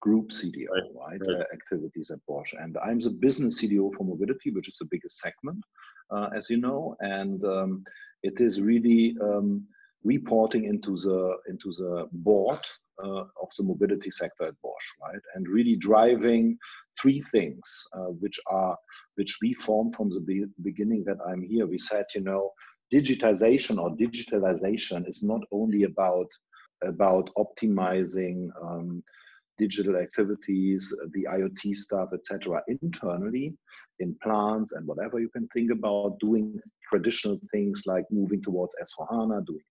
group 0.00 0.30
CDO, 0.30 0.70
right? 0.70 1.20
right? 1.20 1.20
Uh, 1.28 1.44
activities 1.52 2.10
at 2.10 2.24
Bosch. 2.26 2.54
And 2.58 2.78
I'm 2.78 3.00
the 3.00 3.10
business 3.10 3.60
CDO 3.60 3.94
for 3.94 4.04
mobility, 4.04 4.50
which 4.50 4.68
is 4.68 4.78
the 4.78 4.88
biggest 4.90 5.18
segment, 5.18 5.62
uh, 6.10 6.28
as 6.34 6.48
you 6.48 6.56
know. 6.56 6.96
And 7.00 7.44
um, 7.44 7.84
it 8.22 8.40
is 8.40 8.62
really 8.62 9.14
um, 9.20 9.62
reporting 10.04 10.64
into 10.64 10.96
the 10.96 11.36
into 11.50 11.70
the 11.72 12.08
board 12.12 12.64
uh, 13.04 13.24
of 13.42 13.48
the 13.58 13.64
mobility 13.64 14.10
sector 14.10 14.44
at 14.46 14.54
Bosch, 14.62 14.86
right? 15.02 15.20
And 15.34 15.46
really 15.48 15.76
driving 15.76 16.56
three 17.00 17.20
things, 17.20 17.84
uh, 17.92 18.10
which 18.22 18.40
are 18.46 18.76
which 19.18 19.38
we 19.42 19.52
formed 19.54 19.94
from 19.96 20.08
the 20.10 20.20
be 20.20 20.44
beginning 20.62 21.02
that 21.04 21.18
I'm 21.28 21.42
here. 21.42 21.66
We 21.66 21.78
said, 21.78 22.06
you 22.14 22.22
know, 22.22 22.52
digitization 22.94 23.78
or 23.82 23.90
digitalization 23.96 25.08
is 25.08 25.22
not 25.22 25.42
only 25.52 25.82
about 25.82 26.28
about 26.84 27.28
optimizing 27.36 28.48
um, 28.62 29.02
digital 29.58 29.96
activities, 29.96 30.94
the 31.12 31.26
IoT 31.28 31.74
stuff, 31.74 32.10
etc. 32.14 32.62
internally 32.68 33.52
in 33.98 34.16
plants 34.22 34.70
and 34.72 34.86
whatever 34.86 35.18
you 35.18 35.28
can 35.28 35.48
think 35.48 35.72
about 35.72 36.20
doing 36.20 36.56
traditional 36.88 37.38
things 37.50 37.82
like 37.84 38.04
moving 38.12 38.40
towards 38.40 38.74
S4HANA, 38.80 39.44
doing 39.44 39.64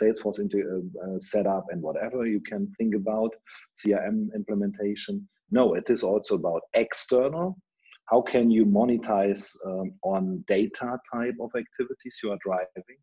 Salesforce 0.00 0.40
into 0.40 0.58
uh, 0.58 1.06
uh, 1.06 1.18
setup 1.18 1.66
and 1.68 1.82
whatever 1.82 2.26
you 2.26 2.40
can 2.40 2.72
think 2.78 2.94
about, 2.94 3.30
CRM 3.78 4.34
implementation. 4.34 5.28
No, 5.50 5.74
it 5.74 5.90
is 5.90 6.02
also 6.02 6.36
about 6.36 6.62
external 6.72 7.58
how 8.06 8.22
can 8.22 8.50
you 8.50 8.64
monetize 8.64 9.56
um, 9.66 9.92
on 10.02 10.44
data 10.46 10.98
type 11.12 11.34
of 11.40 11.50
activities 11.56 12.20
you 12.22 12.30
are 12.32 12.38
driving? 12.40 12.98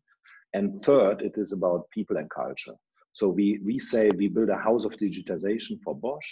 And 0.54 0.82
third 0.84 1.22
it 1.22 1.34
is 1.36 1.52
about 1.52 1.90
people 1.90 2.16
and 2.16 2.30
culture. 2.30 2.74
So 3.12 3.28
we 3.28 3.60
we 3.64 3.78
say 3.78 4.10
we 4.16 4.28
build 4.28 4.48
a 4.48 4.56
house 4.56 4.84
of 4.84 4.92
digitization 4.92 5.78
for 5.84 5.94
bosch 5.94 6.26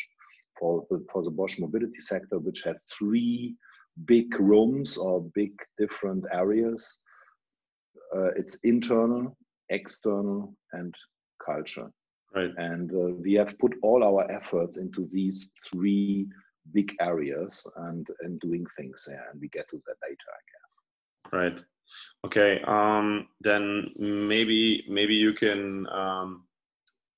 for 0.59 0.85
the, 0.91 1.05
for 1.13 1.23
the 1.23 1.31
bosch 1.31 1.59
mobility 1.59 2.01
sector 2.01 2.39
which 2.39 2.63
has 2.63 2.77
three 2.99 3.55
big 4.07 4.39
rooms 4.41 4.97
or 4.97 5.23
big 5.35 5.53
different 5.79 6.25
areas. 6.33 6.99
Uh, 8.15 8.31
it's 8.37 8.57
internal 8.63 9.37
external 9.71 10.55
and 10.73 10.95
culture. 11.45 11.91
Right. 12.35 12.51
And 12.57 12.91
uh, 12.93 13.15
we 13.21 13.35
have 13.35 13.59
put 13.59 13.75
all 13.83 14.03
our 14.05 14.31
efforts 14.31 14.79
into 14.79 15.09
these 15.11 15.51
three 15.71 16.27
big 16.73 16.95
areas 17.01 17.67
and 17.77 18.07
and 18.21 18.39
doing 18.41 18.65
things 18.77 19.05
there 19.07 19.27
and 19.31 19.41
we 19.41 19.49
get 19.49 19.69
to 19.69 19.77
that 19.87 19.97
later 20.03 20.29
i 20.39 20.43
guess 20.51 21.33
right 21.33 21.65
okay 22.25 22.63
um 22.67 23.27
then 23.41 23.91
maybe 23.99 24.85
maybe 24.89 25.15
you 25.15 25.33
can 25.33 25.87
um 25.89 26.45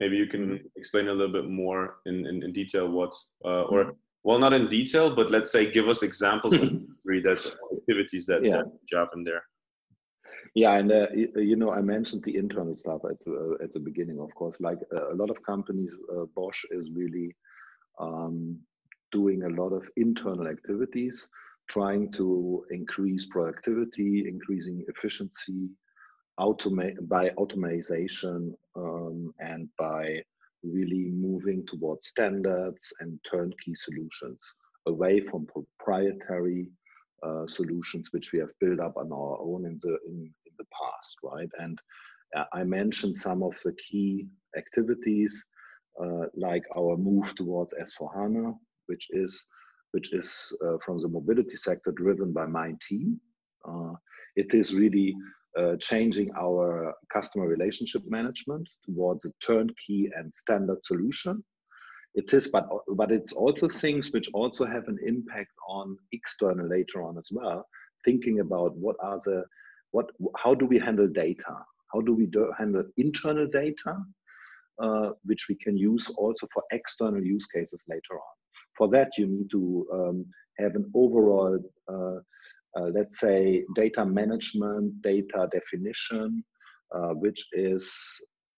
maybe 0.00 0.16
you 0.16 0.26
can 0.26 0.46
mm-hmm. 0.46 0.66
explain 0.76 1.08
a 1.08 1.12
little 1.12 1.32
bit 1.32 1.48
more 1.48 1.96
in 2.06 2.26
in, 2.26 2.42
in 2.42 2.52
detail 2.52 2.88
what 2.88 3.14
uh, 3.44 3.62
or 3.64 3.84
mm-hmm. 3.84 3.90
well 4.22 4.38
not 4.38 4.52
in 4.52 4.66
detail 4.68 5.14
but 5.14 5.30
let's 5.30 5.52
say 5.52 5.70
give 5.70 5.88
us 5.88 6.02
examples 6.02 6.54
of 6.54 6.70
three 7.02 7.20
that 7.20 7.38
activities 7.76 8.26
that, 8.26 8.44
yeah. 8.44 8.62
that 8.90 9.08
in 9.14 9.24
there 9.24 9.42
yeah, 10.54 10.76
and 10.76 10.92
uh, 10.92 11.08
you 11.10 11.56
know, 11.56 11.72
I 11.72 11.80
mentioned 11.80 12.22
the 12.22 12.36
internal 12.36 12.76
stuff 12.76 13.00
at 13.10 13.18
the, 13.20 13.58
at 13.60 13.72
the 13.72 13.80
beginning. 13.80 14.20
Of 14.20 14.32
course, 14.36 14.56
like 14.60 14.78
uh, 14.96 15.12
a 15.12 15.16
lot 15.16 15.28
of 15.28 15.42
companies, 15.42 15.92
uh, 16.12 16.26
Bosch 16.36 16.64
is 16.70 16.90
really 16.92 17.34
um, 17.98 18.60
doing 19.14 19.44
a 19.44 19.62
lot 19.62 19.72
of 19.72 19.88
internal 19.96 20.48
activities, 20.48 21.28
trying 21.68 22.12
to 22.12 22.64
increase 22.70 23.24
productivity, 23.26 24.10
increasing 24.28 24.84
efficiency, 24.88 25.70
by 26.36 27.30
automation 27.42 28.54
um, 28.76 29.32
and 29.38 29.68
by 29.78 30.20
really 30.64 31.10
moving 31.12 31.64
towards 31.66 32.08
standards 32.08 32.92
and 33.00 33.18
turnkey 33.30 33.74
solutions 33.76 34.40
away 34.86 35.20
from 35.20 35.46
proprietary 35.46 36.68
uh, 37.22 37.46
solutions 37.46 38.08
which 38.12 38.32
we 38.32 38.38
have 38.38 38.58
built 38.60 38.80
up 38.80 38.96
on 38.96 39.12
our 39.12 39.38
own 39.40 39.64
in 39.64 39.78
the 39.82 39.96
in, 40.08 40.18
in 40.46 40.52
the 40.58 40.66
past 40.78 41.16
right? 41.22 41.52
And 41.58 41.78
uh, 42.36 42.44
i 42.52 42.64
mentioned 42.64 43.16
some 43.16 43.42
of 43.42 43.54
the 43.64 43.74
key 43.74 44.26
activities 44.56 45.44
uh, 46.02 46.26
like 46.34 46.64
our 46.76 46.96
move 46.96 47.34
towards 47.34 47.72
s4hana 47.74 48.54
which 48.86 49.08
is 49.10 49.44
which 49.92 50.12
is 50.12 50.52
uh, 50.66 50.76
from 50.84 51.00
the 51.00 51.08
mobility 51.08 51.54
sector 51.54 51.92
driven 51.92 52.32
by 52.32 52.46
my 52.46 52.72
team. 52.88 53.20
Uh, 53.66 53.92
it 54.34 54.52
is 54.52 54.74
really 54.74 55.14
uh, 55.56 55.76
changing 55.76 56.30
our 56.36 56.92
customer 57.12 57.46
relationship 57.46 58.02
management 58.06 58.68
towards 58.84 59.24
a 59.24 59.30
turnkey 59.40 60.10
and 60.16 60.34
standard 60.34 60.82
solution. 60.82 61.44
It 62.14 62.32
is, 62.32 62.48
but 62.48 62.66
but 62.96 63.12
it's 63.12 63.32
also 63.32 63.68
things 63.68 64.12
which 64.12 64.28
also 64.34 64.64
have 64.64 64.88
an 64.88 64.98
impact 65.06 65.52
on 65.68 65.96
external 66.12 66.68
later 66.68 67.02
on 67.02 67.18
as 67.18 67.28
well. 67.30 67.66
Thinking 68.04 68.40
about 68.40 68.76
what 68.76 68.96
are 69.00 69.18
the 69.24 69.44
what 69.92 70.10
how 70.36 70.54
do 70.54 70.66
we 70.66 70.78
handle 70.78 71.08
data? 71.08 71.54
How 71.92 72.00
do 72.00 72.12
we 72.12 72.26
do, 72.26 72.52
handle 72.58 72.84
internal 72.96 73.46
data, 73.46 73.96
uh, 74.82 75.10
which 75.24 75.46
we 75.48 75.54
can 75.54 75.76
use 75.76 76.08
also 76.16 76.48
for 76.52 76.62
external 76.72 77.22
use 77.22 77.46
cases 77.46 77.84
later 77.88 78.14
on? 78.14 78.34
For 78.76 78.88
that, 78.88 79.16
you 79.18 79.26
need 79.26 79.50
to 79.50 79.86
um, 79.92 80.26
have 80.58 80.74
an 80.74 80.90
overall, 80.94 81.58
uh, 81.88 82.18
uh, 82.76 82.88
let's 82.92 83.20
say, 83.20 83.64
data 83.74 84.04
management, 84.04 85.00
data 85.02 85.48
definition, 85.52 86.44
uh, 86.94 87.10
which 87.14 87.46
is 87.52 87.92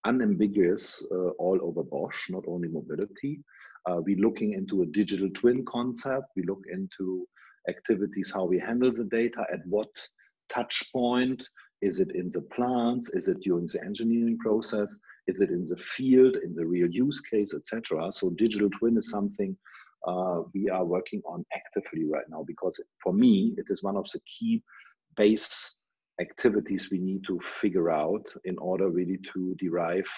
unambiguous 0.05 1.05
uh, 1.13 1.31
all 1.39 1.59
over 1.63 1.83
Bosch, 1.83 2.17
not 2.31 2.45
only 2.47 2.69
mobility. 2.69 3.41
Uh, 3.87 4.01
we're 4.05 4.19
looking 4.19 4.53
into 4.53 4.83
a 4.83 4.87
digital 4.87 5.29
twin 5.31 5.65
concept. 5.65 6.27
We 6.37 6.43
look 6.45 6.63
into 6.73 7.27
activities, 7.69 8.33
how 8.35 8.45
we 8.45 8.59
handle 8.59 8.93
the 8.93 9.05
data, 9.05 9.45
at 9.53 9.61
what 9.67 9.89
touch 10.49 10.85
point, 10.93 11.47
is 11.83 12.01
it 12.01 12.11
in 12.15 12.29
the 12.31 12.43
plants? 12.43 13.11
Is 13.11 13.29
it 13.29 13.41
during 13.41 13.67
the 13.67 13.83
engineering 13.85 14.39
process? 14.39 14.99
Is 15.27 15.41
it 15.41 15.51
in 15.51 15.63
the 15.63 15.77
field, 15.77 16.37
in 16.43 16.55
the 16.55 16.67
real 16.67 16.89
use 16.91 17.21
case, 17.21 17.55
etc.? 17.55 18.11
So 18.13 18.31
digital 18.31 18.71
twin 18.71 18.97
is 18.97 19.11
something 19.11 19.57
uh, 20.07 20.43
we 20.55 20.69
are 20.69 20.85
working 20.85 21.23
on 21.27 21.45
actively 21.55 22.05
right 22.05 22.25
now 22.29 22.45
because 22.47 22.81
for 23.03 23.13
me 23.13 23.55
it 23.57 23.67
is 23.69 23.83
one 23.83 23.97
of 23.97 24.07
the 24.13 24.21
key 24.39 24.63
base 25.17 25.79
activities 26.21 26.89
we 26.91 26.99
need 26.99 27.23
to 27.27 27.39
figure 27.61 27.91
out 27.91 28.25
in 28.45 28.57
order 28.59 28.89
really 28.89 29.19
to 29.33 29.55
derive 29.59 30.09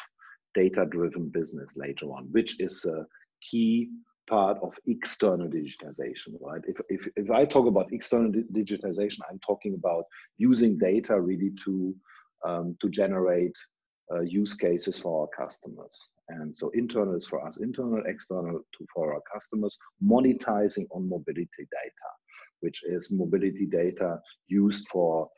data 0.55 0.87
driven 0.87 1.29
business 1.29 1.75
later 1.77 2.07
on, 2.07 2.29
which 2.31 2.61
is 2.61 2.85
a 2.85 3.05
key 3.49 3.89
part 4.29 4.59
of 4.63 4.73
external 4.87 5.49
digitization, 5.49 6.35
right? 6.41 6.61
If, 6.67 6.81
if, 6.89 7.09
if 7.17 7.31
I 7.31 7.45
talk 7.45 7.67
about 7.67 7.93
external 7.93 8.31
digitization, 8.31 9.19
I'm 9.31 9.41
talking 9.47 9.75
about 9.75 10.05
using 10.37 10.79
data 10.79 11.21
really 11.21 11.53
to, 11.65 11.95
um, 12.47 12.77
to 12.81 12.89
generate 12.91 13.57
uh, 14.13 14.21
use 14.21 14.55
cases 14.55 14.99
for 14.99 15.23
our 15.23 15.45
customers. 15.45 16.09
And 16.29 16.57
so 16.57 16.71
internal 16.75 17.17
is 17.17 17.27
for 17.27 17.47
us 17.47 17.57
internal, 17.57 18.03
external 18.07 18.59
to, 18.59 18.87
for 18.95 19.15
our 19.15 19.23
customers, 19.33 19.77
monetizing 20.05 20.87
on 20.91 21.09
mobility 21.09 21.49
data, 21.59 22.11
which 22.61 22.83
is 22.85 23.11
mobility 23.11 23.67
data 23.67 24.21
used 24.49 24.89
for 24.89 25.29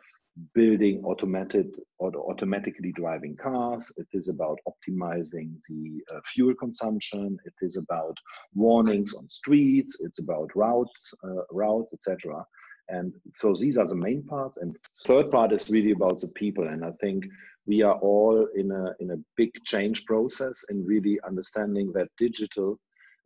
building 0.54 1.02
automated 1.04 1.70
or 1.98 2.14
automatically 2.30 2.92
driving 2.92 3.36
cars. 3.36 3.92
It 3.96 4.06
is 4.12 4.28
about 4.28 4.58
optimizing 4.66 5.54
the 5.68 6.02
uh, 6.14 6.20
fuel 6.26 6.54
consumption. 6.54 7.36
It 7.44 7.54
is 7.62 7.76
about 7.76 8.16
warnings 8.54 9.14
on 9.14 9.28
streets. 9.28 9.96
It's 10.00 10.18
about 10.18 10.50
routes, 10.54 10.92
uh, 11.24 11.42
routes, 11.50 11.92
etc. 11.92 12.44
And 12.88 13.12
so 13.40 13.54
these 13.54 13.78
are 13.78 13.86
the 13.86 13.94
main 13.94 14.22
parts. 14.22 14.56
And 14.56 14.76
third 15.06 15.30
part 15.30 15.52
is 15.52 15.70
really 15.70 15.92
about 15.92 16.20
the 16.20 16.28
people. 16.28 16.66
And 16.66 16.84
I 16.84 16.92
think 17.00 17.24
we 17.70 17.82
are 17.82 17.98
all 18.10 18.36
in 18.60 18.68
a 18.72 18.84
in 19.02 19.08
a 19.12 19.22
big 19.36 19.52
change 19.64 19.98
process 20.10 20.56
and 20.68 20.88
really 20.92 21.16
understanding 21.30 21.92
that 21.96 22.16
digital 22.26 22.70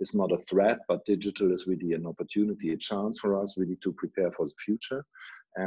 is 0.01 0.13
not 0.21 0.33
a 0.33 0.45
threat, 0.51 0.79
but 0.89 1.07
digital 1.15 1.49
is 1.57 1.67
really 1.67 1.93
an 1.95 2.05
opportunity, 2.13 2.69
a 2.73 2.85
chance 2.91 3.15
for 3.21 3.31
us 3.41 3.57
really 3.61 3.79
to 3.85 3.91
prepare 4.03 4.31
for 4.33 4.45
the 4.47 4.59
future. 4.67 5.03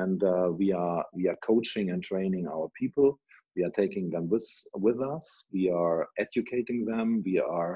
And 0.02 0.24
uh, 0.24 0.50
we 0.60 0.68
are 0.74 1.04
we 1.18 1.24
are 1.32 1.40
coaching 1.50 1.90
and 1.92 2.04
training 2.04 2.46
our 2.48 2.68
people. 2.80 3.10
We 3.56 3.64
are 3.64 3.76
taking 3.82 4.12
them 4.12 4.26
with 4.34 4.48
with 4.88 5.00
us. 5.16 5.26
We 5.58 5.64
are 5.84 6.00
educating 6.26 6.86
them. 6.92 7.08
We 7.26 7.40
are 7.40 7.74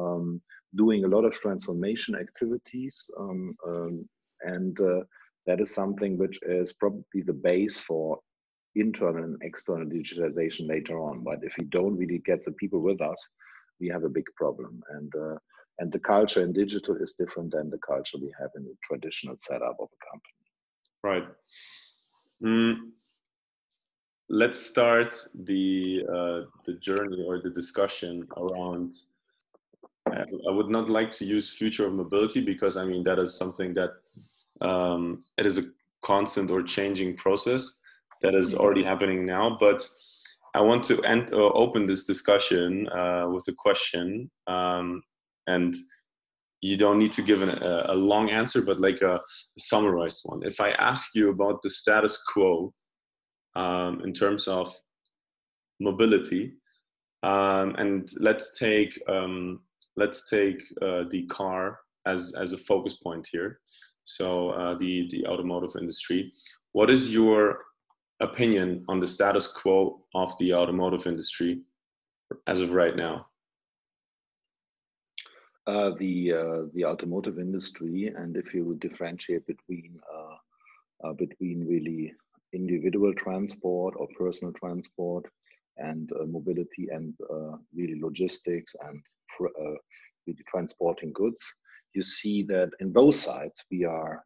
um, 0.00 0.40
doing 0.82 1.00
a 1.04 1.12
lot 1.14 1.24
of 1.28 1.32
transformation 1.34 2.14
activities 2.26 2.94
um, 3.22 3.56
um, 3.66 4.08
and 4.54 4.74
uh, 4.80 5.00
that 5.46 5.60
is 5.64 5.74
something 5.74 6.12
which 6.22 6.38
is 6.42 6.74
probably 6.74 7.22
the 7.22 7.40
base 7.48 7.80
for 7.80 8.20
internal 8.74 9.24
and 9.24 9.38
external 9.42 9.86
digitalization 9.86 10.68
later 10.68 10.98
on 11.00 11.22
but 11.24 11.38
if 11.42 11.54
we 11.58 11.64
don't 11.66 11.96
really 11.96 12.18
get 12.18 12.42
the 12.42 12.52
people 12.52 12.80
with 12.80 13.00
us 13.00 13.28
we 13.80 13.88
have 13.88 14.04
a 14.04 14.08
big 14.08 14.26
problem 14.36 14.82
and 14.90 15.12
uh, 15.16 15.36
and 15.80 15.92
the 15.92 15.98
culture 15.98 16.42
in 16.42 16.52
digital 16.52 16.96
is 16.96 17.14
different 17.18 17.52
than 17.52 17.70
the 17.70 17.78
culture 17.78 18.18
we 18.18 18.32
have 18.38 18.50
in 18.56 18.64
the 18.64 18.74
traditional 18.82 19.36
setup 19.38 19.76
of 19.80 19.88
a 19.88 20.10
company 20.10 20.38
Right. 21.02 21.24
Mm. 22.42 22.90
Let's 24.28 24.60
start 24.60 25.14
the 25.34 26.02
uh, 26.12 26.40
the 26.66 26.74
journey 26.74 27.24
or 27.26 27.40
the 27.40 27.50
discussion 27.50 28.26
around. 28.36 28.96
I 30.06 30.50
would 30.50 30.70
not 30.70 30.88
like 30.88 31.12
to 31.12 31.24
use 31.24 31.50
future 31.50 31.86
of 31.86 31.92
mobility 31.92 32.40
because 32.44 32.76
I 32.76 32.84
mean 32.84 33.02
that 33.04 33.18
is 33.18 33.34
something 33.36 33.74
that 33.74 33.90
um, 34.60 35.22
it 35.36 35.46
is 35.46 35.58
a 35.58 35.62
constant 36.02 36.50
or 36.50 36.62
changing 36.62 37.16
process 37.16 37.78
that 38.22 38.34
is 38.34 38.54
already 38.54 38.82
happening 38.82 39.24
now. 39.24 39.56
But 39.58 39.86
I 40.54 40.60
want 40.60 40.82
to 40.84 41.02
end, 41.02 41.30
uh, 41.32 41.36
open 41.36 41.86
this 41.86 42.04
discussion 42.04 42.88
uh, 42.88 43.28
with 43.28 43.46
a 43.48 43.52
question, 43.52 44.30
um, 44.46 45.02
and 45.46 45.74
you 46.60 46.76
don't 46.76 46.98
need 46.98 47.12
to 47.12 47.22
give 47.22 47.42
an, 47.42 47.50
a, 47.50 47.92
a, 47.92 47.94
long 47.94 48.30
answer, 48.30 48.62
but 48.62 48.80
like 48.80 49.00
a, 49.02 49.14
a, 49.14 49.60
summarized 49.60 50.22
one. 50.24 50.40
If 50.42 50.60
I 50.60 50.70
ask 50.72 51.14
you 51.14 51.30
about 51.30 51.62
the 51.62 51.70
status 51.70 52.20
quo 52.32 52.72
um, 53.54 54.00
in 54.04 54.12
terms 54.12 54.48
of 54.48 54.74
mobility, 55.80 56.54
um, 57.22 57.74
and 57.76 58.08
let's 58.18 58.58
take 58.58 59.00
um, 59.08 59.60
let's 59.96 60.28
take 60.28 60.60
uh, 60.82 61.04
the 61.10 61.26
car 61.26 61.78
as 62.06 62.34
as 62.34 62.52
a 62.52 62.58
focus 62.58 62.94
point 62.94 63.28
here. 63.30 63.60
So 64.04 64.50
uh, 64.50 64.76
the 64.78 65.06
the 65.10 65.26
automotive 65.26 65.76
industry. 65.78 66.32
What 66.72 66.90
is 66.90 67.12
your 67.12 67.60
opinion 68.20 68.84
on 68.88 69.00
the 69.00 69.06
status 69.06 69.46
quo 69.46 70.02
of 70.14 70.36
the 70.38 70.52
automotive 70.54 71.06
industry 71.06 71.60
as 72.46 72.60
of 72.60 72.70
right 72.70 72.96
now? 72.96 73.26
Uh, 75.66 75.90
the 75.98 76.32
uh, 76.32 76.62
the 76.72 76.82
automotive 76.84 77.38
industry, 77.38 78.10
and 78.16 78.38
if 78.38 78.54
you 78.54 78.74
differentiate 78.80 79.46
between 79.46 80.00
uh, 81.04 81.12
between 81.12 81.66
really 81.66 82.14
individual 82.54 83.12
transport 83.12 83.94
or 83.98 84.08
personal 84.18 84.52
transport 84.54 85.26
and 85.76 86.10
mobility 86.26 86.88
and 86.90 87.12
really 87.76 88.00
logistics 88.00 88.74
and 88.86 89.02
really 89.38 90.44
transporting 90.46 91.12
goods, 91.12 91.42
you 91.94 92.00
see 92.02 92.42
that 92.42 92.70
in 92.80 92.90
both 92.90 93.14
sides 93.14 93.62
we 93.70 93.84
are 93.84 94.24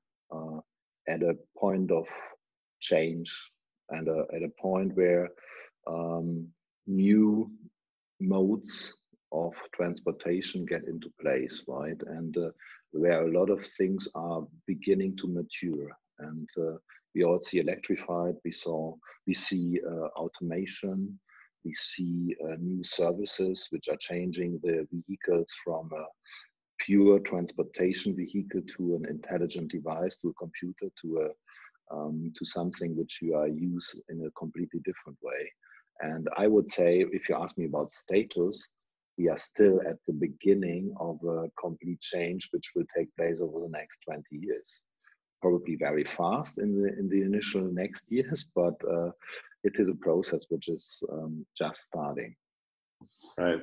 at 1.09 1.22
a 1.24 1.37
point 1.59 1.90
of 1.90 2.07
change 2.81 3.31
and 3.90 4.09
at 4.09 4.42
a 4.42 4.53
point 4.61 4.95
where 4.97 5.29
um, 5.87 6.47
new 6.87 7.51
modes 8.21 8.95
of 9.33 9.55
transportation 9.73 10.64
get 10.64 10.87
into 10.87 11.11
place, 11.21 11.62
right? 11.66 12.01
And 12.07 12.37
uh, 12.37 12.51
where 12.92 13.27
a 13.27 13.33
lot 13.38 13.51
of 13.51 13.64
things 13.64 14.09
are 14.14 14.42
beginning 14.66 15.16
to 15.18 15.29
mature. 15.29 15.88
And 16.18 16.49
uh, 16.59 16.77
we 17.14 17.25
all 17.25 17.40
see 17.42 17.59
electrified, 17.59 18.35
we 18.45 18.53
saw, 18.53 18.95
we 19.27 19.35
see 19.35 19.81
uh, 19.87 20.09
automation, 20.16 21.18
we 21.64 21.75
see 21.75 22.37
uh, 22.45 22.57
new 22.61 22.83
services 22.85 23.68
which 23.71 23.88
are 23.88 23.97
changing 23.97 24.61
the 24.62 24.87
vehicles 24.92 25.53
from 25.64 25.90
a 25.92 26.05
pure 26.79 27.21
transportation 27.21 28.14
vehicle 28.16 28.62
to 28.77 28.97
an 28.97 29.07
intelligent 29.09 29.71
device, 29.71 30.16
to 30.18 30.29
a 30.29 30.35
computer, 30.35 30.88
to 31.01 31.18
a 31.18 31.29
um, 31.90 32.33
to 32.38 32.45
something 32.45 32.97
which 32.97 33.18
you 33.21 33.35
are 33.35 33.49
used 33.49 34.01
in 34.09 34.25
a 34.25 34.31
completely 34.33 34.81
different 34.85 35.18
way. 35.23 35.51
And 36.01 36.29
I 36.37 36.47
would 36.47 36.68
say, 36.71 37.05
if 37.12 37.29
you 37.29 37.37
ask 37.37 37.57
me 37.59 37.66
about 37.66 37.92
status, 37.92 38.68
we 39.18 39.29
are 39.29 39.37
still 39.37 39.81
at 39.88 39.97
the 40.07 40.12
beginning 40.12 40.95
of 40.99 41.18
a 41.25 41.51
complete 41.61 42.01
change 42.01 42.49
which 42.51 42.73
will 42.75 42.87
take 42.97 43.14
place 43.16 43.38
over 43.40 43.61
the 43.61 43.68
next 43.68 44.01
20 44.07 44.23
years 44.31 44.81
probably 45.42 45.77
very 45.77 46.05
fast 46.05 46.59
in 46.59 46.81
the 46.81 46.88
in 46.99 47.09
the 47.09 47.21
initial 47.21 47.62
next 47.73 48.11
years 48.11 48.51
but 48.55 48.75
uh, 48.88 49.11
it 49.64 49.75
is 49.77 49.88
a 49.88 49.95
process 49.95 50.47
which 50.49 50.68
is 50.68 51.03
um, 51.12 51.45
just 51.57 51.85
starting 51.85 52.35
right 53.37 53.61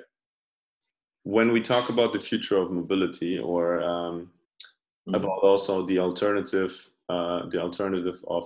when 1.23 1.51
we 1.51 1.61
talk 1.61 1.89
about 1.89 2.13
the 2.13 2.19
future 2.19 2.57
of 2.57 2.71
mobility 2.71 3.39
or 3.39 3.81
um, 3.81 4.15
mm-hmm. 4.19 5.15
about 5.15 5.39
also 5.43 5.85
the 5.85 5.99
alternative 5.99 6.89
uh, 7.09 7.47
the 7.49 7.59
alternative 7.59 8.23
of 8.27 8.45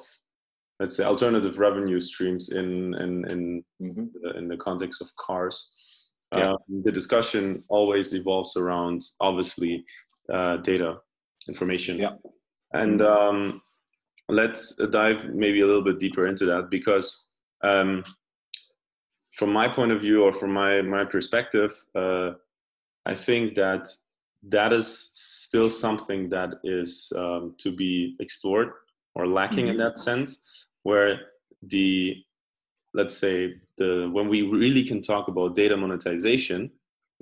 let's 0.79 0.97
say 0.97 1.03
alternative 1.03 1.59
revenue 1.59 1.99
streams 1.99 2.51
in 2.51 2.93
in 2.95 3.29
in, 3.29 3.63
mm-hmm. 3.81 4.05
the, 4.21 4.37
in 4.37 4.47
the 4.47 4.57
context 4.57 5.01
of 5.01 5.07
cars 5.17 5.71
yeah. 6.35 6.53
Um, 6.53 6.81
the 6.83 6.91
discussion 6.91 7.63
always 7.69 8.13
evolves 8.13 8.57
around 8.57 9.03
obviously 9.19 9.85
uh, 10.33 10.57
data 10.57 10.97
information 11.47 11.99
yeah 11.99 12.15
and 12.73 13.01
mm-hmm. 13.01 13.35
um, 13.35 13.61
let's 14.29 14.77
dive 14.77 15.25
maybe 15.33 15.61
a 15.61 15.67
little 15.67 15.83
bit 15.83 15.99
deeper 15.99 16.25
into 16.25 16.45
that 16.45 16.69
because 16.71 17.33
um, 17.63 18.03
from 19.33 19.53
my 19.53 19.67
point 19.67 19.91
of 19.91 20.01
view 20.01 20.23
or 20.23 20.31
from 20.31 20.51
my 20.53 20.81
my 20.81 21.05
perspective 21.05 21.71
uh, 21.95 22.31
i 23.05 23.13
think 23.13 23.53
that 23.53 23.87
that 24.49 24.73
is 24.73 25.11
still 25.13 25.69
something 25.69 26.29
that 26.29 26.55
is 26.63 27.11
um, 27.15 27.55
to 27.57 27.71
be 27.71 28.15
explored 28.19 28.69
or 29.15 29.27
lacking 29.27 29.65
mm-hmm. 29.65 29.71
in 29.71 29.77
that 29.77 29.97
sense 29.97 30.43
where 30.83 31.19
the 31.63 32.15
let's 32.93 33.17
say 33.17 33.55
the 33.77 34.09
when 34.11 34.27
we 34.27 34.41
really 34.41 34.83
can 34.83 35.01
talk 35.01 35.27
about 35.27 35.55
data 35.55 35.75
monetization 35.77 36.69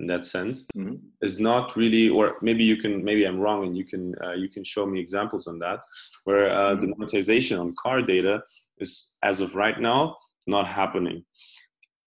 in 0.00 0.06
that 0.06 0.24
sense 0.24 0.66
mm-hmm. 0.76 0.94
is 1.20 1.38
not 1.38 1.76
really 1.76 2.08
or 2.08 2.36
maybe 2.42 2.64
you 2.64 2.76
can 2.76 3.04
maybe 3.04 3.24
i'm 3.24 3.38
wrong 3.38 3.64
and 3.64 3.76
you 3.76 3.84
can 3.84 4.14
uh, 4.24 4.32
you 4.32 4.48
can 4.48 4.64
show 4.64 4.84
me 4.84 4.98
examples 4.98 5.46
on 5.46 5.58
that 5.58 5.80
where 6.24 6.50
uh, 6.50 6.70
mm-hmm. 6.70 6.80
the 6.80 6.86
monetization 6.88 7.58
on 7.58 7.74
car 7.80 8.02
data 8.02 8.42
is 8.78 9.16
as 9.22 9.40
of 9.40 9.54
right 9.54 9.80
now 9.80 10.16
not 10.46 10.66
happening 10.66 11.24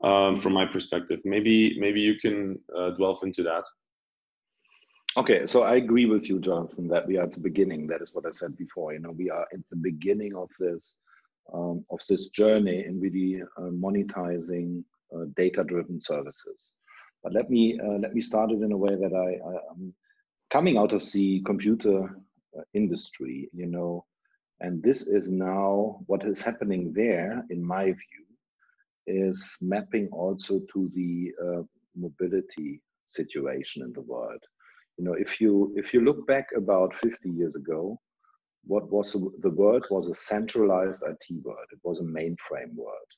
um, 0.03 0.35
from 0.35 0.51
my 0.51 0.65
perspective 0.65 1.21
maybe 1.23 1.79
maybe 1.79 2.01
you 2.01 2.15
can 2.15 2.59
uh, 2.77 2.89
delve 2.91 3.23
into 3.23 3.43
that 3.43 3.63
okay 5.17 5.45
so 5.45 5.63
i 5.63 5.75
agree 5.75 6.05
with 6.05 6.29
you 6.29 6.39
jonathan 6.39 6.87
that 6.87 7.07
we 7.07 7.17
are 7.17 7.23
at 7.23 7.31
the 7.31 7.39
beginning 7.39 7.87
that 7.87 8.01
is 8.01 8.13
what 8.13 8.25
i 8.25 8.31
said 8.31 8.55
before 8.57 8.93
you 8.93 8.99
know 8.99 9.11
we 9.11 9.29
are 9.29 9.47
at 9.53 9.59
the 9.69 9.75
beginning 9.75 10.35
of 10.35 10.49
this 10.59 10.97
um, 11.53 11.85
of 11.91 11.99
this 12.09 12.27
journey 12.29 12.85
in 12.85 12.99
really 12.99 13.41
uh, 13.57 13.69
monetizing 13.69 14.83
uh, 15.15 15.25
data-driven 15.35 16.01
services. 16.01 16.71
But 17.23 17.33
let 17.33 17.49
me 17.49 17.79
uh, 17.79 17.97
let 17.99 18.13
me 18.13 18.21
start 18.21 18.51
it 18.51 18.61
in 18.61 18.71
a 18.71 18.77
way 18.77 18.95
that 18.95 19.13
I, 19.13 19.49
I 19.49 19.53
am 19.71 19.93
coming 20.51 20.77
out 20.77 20.93
of 20.93 21.09
the 21.11 21.41
computer 21.41 22.03
uh, 22.57 22.61
industry. 22.73 23.49
You 23.53 23.67
know, 23.67 24.05
And 24.61 24.81
this 24.81 25.03
is 25.03 25.29
now 25.29 25.99
what 26.07 26.25
is 26.25 26.41
happening 26.41 26.93
there, 26.93 27.43
in 27.49 27.63
my 27.65 27.85
view, 27.85 28.25
is 29.07 29.57
mapping 29.61 30.07
also 30.11 30.61
to 30.73 30.91
the 30.93 31.33
uh, 31.43 31.63
mobility 31.95 32.81
situation 33.09 33.83
in 33.83 33.93
the 33.93 34.01
world. 34.01 34.43
You 34.97 35.05
know, 35.05 35.13
if 35.13 35.41
you 35.41 35.73
if 35.75 35.93
you 35.93 36.01
look 36.01 36.25
back 36.25 36.47
about 36.55 36.93
50 37.03 37.29
years 37.29 37.55
ago, 37.55 37.99
what 38.65 38.89
was 38.91 39.13
the 39.41 39.49
world 39.49 39.85
was 39.91 40.07
a 40.07 40.15
centralized 40.15 41.03
IT 41.03 41.43
world. 41.43 41.67
It 41.71 41.79
was 41.83 41.99
a 41.99 42.03
mainframe 42.03 42.73
world. 42.75 43.11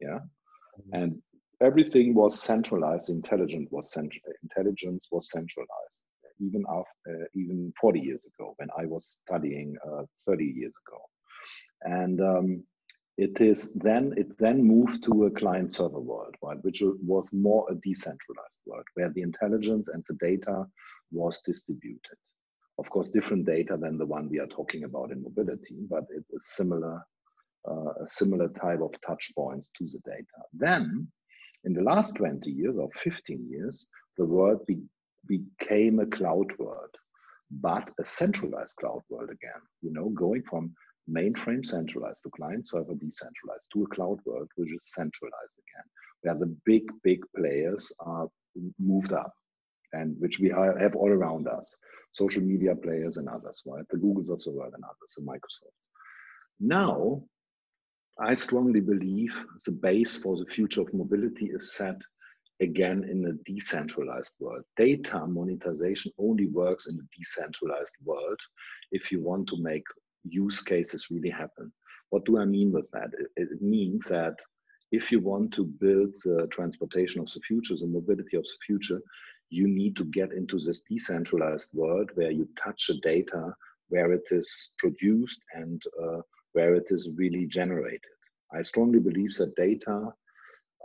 Yeah, 0.00 0.18
mm-hmm. 0.18 0.94
and 0.94 1.22
everything 1.60 2.14
was 2.14 2.40
centralized. 2.40 3.08
Intelligent 3.08 3.70
was 3.72 3.92
central. 3.92 4.22
Intelligence 4.42 5.08
was 5.10 5.30
centralized. 5.30 5.68
Even 6.40 6.64
after, 6.68 7.22
uh, 7.22 7.24
even 7.34 7.72
40 7.80 8.00
years 8.00 8.24
ago, 8.26 8.54
when 8.56 8.68
I 8.76 8.86
was 8.86 9.18
studying 9.24 9.76
uh, 9.86 10.02
30 10.26 10.44
years 10.44 10.72
ago, 10.86 10.98
and 11.82 12.20
um, 12.20 12.64
it 13.16 13.40
is 13.40 13.72
then 13.74 14.14
it 14.16 14.36
then 14.38 14.62
moved 14.64 15.04
to 15.04 15.26
a 15.26 15.30
client 15.30 15.72
server 15.72 16.00
world, 16.00 16.34
right, 16.42 16.62
which 16.62 16.82
was 16.82 17.26
more 17.32 17.66
a 17.70 17.74
decentralized 17.74 18.60
world, 18.66 18.84
where 18.94 19.10
the 19.10 19.22
intelligence 19.22 19.88
and 19.88 20.04
the 20.08 20.14
data 20.14 20.66
was 21.12 21.40
distributed. 21.40 22.16
Of 22.78 22.88
course, 22.90 23.10
different 23.10 23.46
data 23.46 23.76
than 23.78 23.98
the 23.98 24.06
one 24.06 24.28
we 24.28 24.40
are 24.40 24.46
talking 24.46 24.84
about 24.84 25.12
in 25.12 25.22
mobility, 25.22 25.76
but 25.88 26.04
it's 26.10 26.32
a 26.32 26.40
similar 26.40 27.02
uh, 27.68 27.92
a 28.02 28.08
similar 28.08 28.48
type 28.48 28.80
of 28.80 28.92
touch 29.06 29.30
points 29.36 29.70
to 29.76 29.84
the 29.84 30.00
data. 30.04 30.40
Then, 30.52 31.06
in 31.64 31.72
the 31.72 31.82
last 31.82 32.16
20 32.16 32.50
years 32.50 32.76
or 32.76 32.88
15 32.94 33.46
years, 33.48 33.86
the 34.18 34.24
world 34.24 34.66
be, 34.66 34.80
became 35.28 36.00
a 36.00 36.06
cloud 36.06 36.58
world, 36.58 36.94
but 37.50 37.88
a 38.00 38.04
centralized 38.04 38.74
cloud 38.76 39.02
world 39.08 39.30
again. 39.30 39.62
You 39.80 39.92
know, 39.92 40.08
going 40.08 40.42
from 40.42 40.74
mainframe 41.08 41.64
centralized 41.64 42.22
to 42.24 42.30
client 42.30 42.68
server 42.68 42.94
decentralized 42.94 43.68
to 43.72 43.84
a 43.84 43.94
cloud 43.94 44.18
world, 44.24 44.48
which 44.56 44.72
is 44.74 44.92
centralized 44.92 45.56
again, 45.58 45.84
where 46.22 46.34
the 46.34 46.56
big, 46.64 46.90
big 47.04 47.20
players 47.36 47.92
are 48.00 48.28
moved 48.80 49.12
up 49.12 49.32
and 49.92 50.16
which 50.18 50.40
we 50.40 50.48
have 50.48 50.96
all 50.96 51.10
around 51.10 51.48
us, 51.48 51.76
social 52.12 52.42
media 52.42 52.74
players 52.74 53.16
and 53.16 53.28
others, 53.28 53.62
right? 53.66 53.84
The 53.90 53.98
Googles 53.98 54.30
of 54.30 54.42
the 54.42 54.52
world 54.52 54.74
and 54.74 54.84
others, 54.84 55.14
the 55.16 55.22
Microsoft. 55.22 55.82
Now, 56.60 57.22
I 58.20 58.34
strongly 58.34 58.80
believe 58.80 59.34
the 59.64 59.72
base 59.72 60.16
for 60.16 60.36
the 60.36 60.46
future 60.46 60.82
of 60.82 60.92
mobility 60.94 61.46
is 61.46 61.74
set 61.74 62.00
again 62.60 63.04
in 63.10 63.26
a 63.26 63.50
decentralized 63.50 64.36
world. 64.38 64.62
Data 64.76 65.26
monetization 65.26 66.12
only 66.18 66.46
works 66.46 66.86
in 66.86 66.96
a 66.96 67.18
decentralized 67.18 67.96
world 68.04 68.38
if 68.92 69.10
you 69.10 69.20
want 69.20 69.48
to 69.48 69.56
make 69.62 69.84
use 70.24 70.60
cases 70.60 71.08
really 71.10 71.30
happen. 71.30 71.72
What 72.10 72.24
do 72.24 72.38
I 72.38 72.44
mean 72.44 72.70
with 72.70 72.90
that? 72.92 73.10
It, 73.18 73.28
it 73.36 73.62
means 73.62 74.04
that 74.06 74.38
if 74.92 75.10
you 75.10 75.20
want 75.20 75.52
to 75.54 75.64
build 75.64 76.14
the 76.24 76.46
transportation 76.50 77.20
of 77.20 77.32
the 77.32 77.40
future, 77.40 77.74
the 77.74 77.86
mobility 77.86 78.36
of 78.36 78.44
the 78.44 78.58
future, 78.64 79.00
you 79.52 79.68
need 79.68 79.94
to 79.96 80.04
get 80.04 80.32
into 80.32 80.58
this 80.58 80.80
decentralized 80.88 81.74
world 81.74 82.10
where 82.14 82.30
you 82.30 82.48
touch 82.56 82.86
the 82.88 82.98
data 83.00 83.54
where 83.90 84.12
it 84.12 84.26
is 84.30 84.70
produced 84.78 85.42
and 85.52 85.82
uh, 86.02 86.22
where 86.54 86.74
it 86.74 86.86
is 86.88 87.10
really 87.16 87.46
generated. 87.46 88.00
I 88.54 88.62
strongly 88.62 88.98
believe 88.98 89.34
that 89.36 89.54
data, 89.56 90.08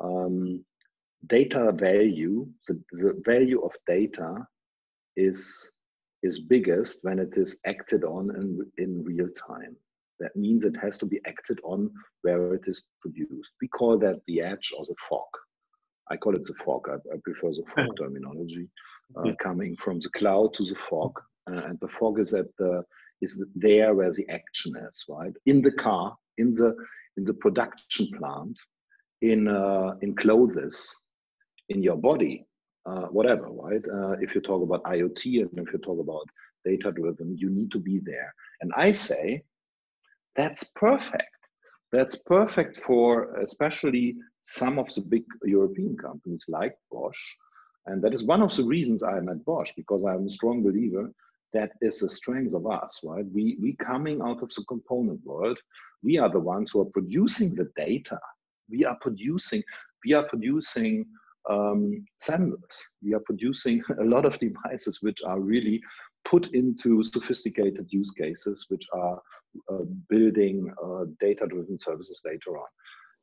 um, 0.04 0.66
data 1.28 1.72
value, 1.72 2.48
the, 2.68 2.82
the 2.92 3.22
value 3.26 3.62
of 3.62 3.72
data 3.88 4.46
is 5.16 5.72
is 6.24 6.40
biggest 6.40 7.04
when 7.04 7.20
it 7.20 7.34
is 7.38 7.60
acted 7.66 8.04
on 8.04 8.36
in, 8.36 8.48
in 8.84 9.04
real 9.04 9.30
time. 9.50 9.76
That 10.20 10.36
means 10.36 10.66
it 10.66 10.76
has 10.82 10.98
to 10.98 11.06
be 11.06 11.22
acted 11.28 11.60
on 11.64 11.92
where 12.24 12.56
it 12.56 12.64
is 12.66 12.82
produced. 13.02 13.52
We 13.62 13.68
call 13.68 14.00
that 14.00 14.20
the 14.28 14.42
edge 14.42 14.74
or 14.78 14.84
the 14.86 14.96
fog. 15.08 15.30
I 16.12 16.18
call 16.18 16.36
it 16.36 16.44
the 16.44 16.54
fog. 16.54 16.88
I, 16.90 16.96
I 17.14 17.18
prefer 17.24 17.50
the 17.50 17.64
fog 17.76 17.96
terminology, 18.00 18.68
uh, 19.16 19.32
coming 19.40 19.76
from 19.78 20.00
the 20.00 20.10
cloud 20.10 20.54
to 20.56 20.66
the 20.66 20.76
fog. 20.90 21.20
Uh, 21.50 21.64
and 21.68 21.80
the 21.80 21.88
fog 22.00 22.20
is 22.20 22.34
at 22.34 22.46
the 22.58 22.84
is 23.22 23.44
there 23.56 23.96
where 23.96 24.12
the 24.12 24.28
action 24.30 24.74
is, 24.90 25.06
right? 25.10 25.34
In 25.46 25.62
the 25.62 25.72
car, 25.72 26.16
in 26.38 26.52
the 26.52 26.76
in 27.18 27.26
the 27.26 27.34
production 27.34 28.10
plant, 28.18 28.58
in 29.22 29.48
uh, 29.48 29.96
in 30.02 30.16
clothes, 30.16 30.98
in 31.70 31.82
your 31.82 31.98
body, 31.98 32.46
uh, 32.86 33.08
whatever, 33.08 33.50
right? 33.50 33.84
Uh, 33.92 34.16
if 34.22 34.36
you 34.36 34.42
talk 34.42 34.62
about 34.62 34.84
IoT 34.84 35.42
and 35.42 35.68
if 35.68 35.74
you 35.74 35.80
talk 35.80 36.00
about 36.00 36.26
data 36.66 36.92
driven, 36.92 37.36
you 37.36 37.50
need 37.50 37.72
to 37.72 37.80
be 37.80 38.00
there. 38.04 38.34
And 38.62 38.72
I 38.76 38.92
say 38.92 39.44
that's 40.36 40.66
perfect 40.66 41.37
that's 41.92 42.18
perfect 42.26 42.82
for 42.86 43.36
especially 43.38 44.16
some 44.42 44.78
of 44.78 44.94
the 44.94 45.02
big 45.02 45.24
European 45.44 45.96
companies 45.98 46.46
like 46.48 46.76
Bosch. 46.92 47.18
And 47.86 48.04
that 48.04 48.14
is 48.14 48.24
one 48.24 48.42
of 48.42 48.56
the 48.56 48.66
reasons 48.66 49.04
I'm 49.04 49.30
at 49.30 49.46
Bosch, 49.46 49.72
because 49.78 50.04
I'm 50.04 50.28
a 50.28 50.32
strong 50.32 50.64
believer 50.64 51.10
that 51.54 51.72
is 51.82 52.00
the 52.00 52.10
strength 52.10 52.54
of 52.54 52.68
us, 52.68 53.00
right? 53.04 53.26
We 53.34 53.58
we 53.62 53.78
coming 53.78 54.22
out 54.22 54.44
of 54.44 54.50
the 54.50 54.64
component 54.68 55.24
world, 55.26 55.58
we 56.04 56.18
are 56.18 56.30
the 56.30 56.40
ones 56.40 56.72
who 56.72 56.82
are 56.82 56.92
producing 56.92 57.54
the 57.54 57.70
data. 57.76 58.20
We 58.70 58.84
are 58.86 58.98
producing, 59.02 59.64
we 60.06 60.14
are 60.14 60.24
producing 60.24 61.06
um, 61.50 62.06
sensors. 62.22 62.76
We 63.02 63.14
are 63.14 63.22
producing 63.22 63.82
a 64.02 64.04
lot 64.04 64.26
of 64.26 64.40
devices 64.40 65.02
which 65.02 65.22
are 65.26 65.40
really 65.40 65.82
put 66.26 66.54
into 66.54 67.04
sophisticated 67.04 67.88
use 67.90 68.12
cases, 68.12 68.66
which 68.70 68.86
are 68.94 69.22
building 70.10 70.74
uh, 70.84 71.06
data-driven 71.20 71.78
services 71.78 72.22
later 72.26 72.58
on. 72.58 72.68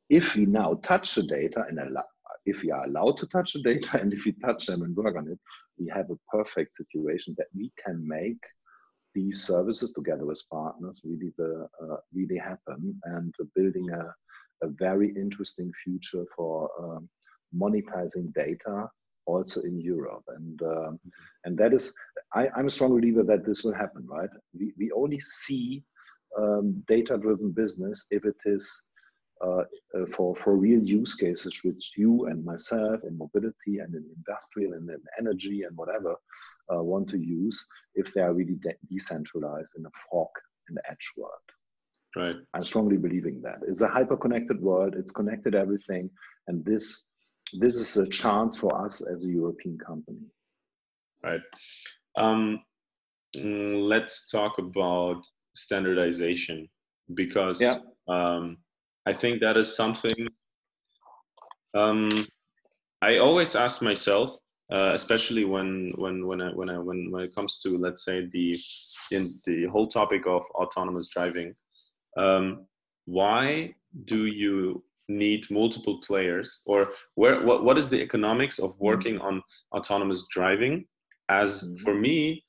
If 0.09 0.35
we 0.35 0.45
now 0.45 0.79
touch 0.83 1.15
the 1.15 1.23
data 1.23 1.65
and 1.67 1.79
allow, 1.79 2.03
if 2.45 2.61
we 2.61 2.71
are 2.71 2.85
allowed 2.85 3.17
to 3.17 3.27
touch 3.27 3.53
the 3.53 3.61
data 3.61 3.97
and 4.01 4.13
if 4.13 4.25
we 4.25 4.33
touch 4.33 4.67
them 4.67 4.83
and 4.83 4.95
work 4.95 5.15
on 5.15 5.27
it, 5.27 5.39
we 5.77 5.89
have 5.93 6.09
a 6.09 6.37
perfect 6.37 6.75
situation 6.75 7.35
that 7.37 7.47
we 7.55 7.71
can 7.83 8.05
make 8.07 8.41
these 9.13 9.43
services 9.43 9.93
together 9.93 10.25
with 10.25 10.43
partners 10.51 10.99
really 11.05 11.31
the 11.37 11.67
uh, 11.81 11.95
really 12.13 12.37
happen 12.37 12.99
and 13.05 13.33
building 13.55 13.89
a, 13.91 14.65
a 14.65 14.69
very 14.69 15.13
interesting 15.15 15.71
future 15.83 16.25
for 16.35 16.69
um, 16.77 17.09
monetizing 17.57 18.33
data 18.33 18.89
also 19.25 19.61
in 19.61 19.79
Europe. 19.79 20.23
And 20.27 20.61
um, 20.61 20.99
and 21.45 21.57
that 21.57 21.73
is, 21.73 21.93
I, 22.33 22.47
am 22.57 22.67
a 22.67 22.69
strong 22.69 22.91
believer 22.91 23.23
that 23.23 23.45
this 23.45 23.63
will 23.63 23.73
happen, 23.73 24.05
right? 24.07 24.29
We, 24.57 24.73
we 24.77 24.91
only 24.91 25.19
see 25.19 25.83
um, 26.37 26.75
data-driven 26.87 27.51
business 27.51 28.05
if 28.11 28.25
it 28.25 28.35
is 28.45 28.69
uh, 29.43 29.59
uh, 29.59 30.05
for, 30.13 30.35
for 30.37 30.55
real 30.55 30.81
use 30.81 31.15
cases 31.15 31.61
which 31.63 31.91
you 31.97 32.27
and 32.27 32.43
myself 32.45 33.01
in 33.07 33.17
mobility 33.17 33.79
and 33.79 33.93
in 33.93 34.05
industrial 34.17 34.73
and 34.73 34.89
in 34.89 35.01
energy 35.19 35.63
and 35.63 35.75
whatever 35.75 36.15
uh, 36.73 36.81
want 36.81 37.07
to 37.09 37.17
use 37.17 37.67
if 37.95 38.13
they 38.13 38.21
are 38.21 38.33
really 38.33 38.55
de 38.55 38.73
decentralized 38.89 39.73
in 39.77 39.85
a 39.85 39.89
fog 40.09 40.27
in 40.69 40.75
the 40.75 40.81
edge 40.89 41.07
world. 41.17 41.31
Right. 42.15 42.37
I'm 42.53 42.63
strongly 42.63 42.95
believing 42.95 43.41
that. 43.41 43.57
It's 43.67 43.81
a 43.81 43.89
hyper-connected 43.89 44.61
world, 44.61 44.95
it's 44.97 45.11
connected 45.11 45.53
everything, 45.53 46.09
and 46.47 46.63
this 46.63 47.05
this 47.59 47.75
is 47.75 47.97
a 47.97 48.07
chance 48.07 48.57
for 48.57 48.73
us 48.83 49.01
as 49.01 49.25
a 49.25 49.29
European 49.29 49.77
company. 49.77 50.25
Right. 51.23 51.41
Um, 52.17 52.61
mm, 53.35 53.87
let's 53.87 54.29
talk 54.29 54.57
about 54.57 55.21
standardization 55.55 56.69
because 57.13 57.61
yeah. 57.61 57.77
um, 58.07 58.57
I 59.05 59.13
think 59.13 59.41
that 59.41 59.57
is 59.57 59.75
something 59.75 60.27
um, 61.75 62.07
I 63.01 63.17
always 63.17 63.55
ask 63.55 63.81
myself, 63.81 64.37
uh, 64.71 64.91
especially 64.93 65.43
when 65.45 65.91
when 65.97 66.25
when 66.25 66.41
I, 66.41 66.49
when 66.53 66.69
I, 66.69 66.77
when 66.77 67.11
when 67.11 67.23
it 67.23 67.35
comes 67.35 67.59
to 67.61 67.77
let's 67.77 68.03
say 68.03 68.27
the 68.31 68.57
in 69.11 69.33
the 69.45 69.65
whole 69.65 69.87
topic 69.87 70.25
of 70.25 70.43
autonomous 70.55 71.09
driving. 71.09 71.53
Um, 72.17 72.65
why 73.05 73.75
do 74.05 74.25
you 74.25 74.83
need 75.07 75.51
multiple 75.51 76.01
players, 76.01 76.63
or 76.65 76.87
where 77.15 77.45
what 77.45 77.63
what 77.63 77.77
is 77.77 77.89
the 77.89 78.01
economics 78.01 78.57
of 78.57 78.71
mm-hmm. 78.71 78.85
working 78.85 79.19
on 79.19 79.43
autonomous 79.75 80.27
driving? 80.31 80.85
As 81.29 81.63
mm-hmm. 81.63 81.83
for 81.83 81.93
me, 81.93 82.43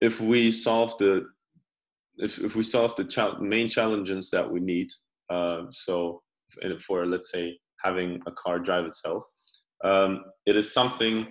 if 0.00 0.20
we 0.20 0.50
solve 0.50 0.98
the 0.98 1.28
if, 2.18 2.38
if 2.38 2.56
we 2.56 2.62
solve 2.62 2.94
the 2.96 3.04
ch- 3.04 3.40
main 3.40 3.68
challenges 3.68 4.30
that 4.30 4.50
we 4.50 4.60
need, 4.60 4.88
uh, 5.30 5.62
so 5.70 6.22
for 6.80 7.06
let's 7.06 7.30
say 7.30 7.58
having 7.82 8.20
a 8.26 8.32
car 8.32 8.58
drive 8.58 8.84
itself, 8.86 9.24
um, 9.84 10.24
it 10.46 10.56
is 10.56 10.72
something 10.72 11.26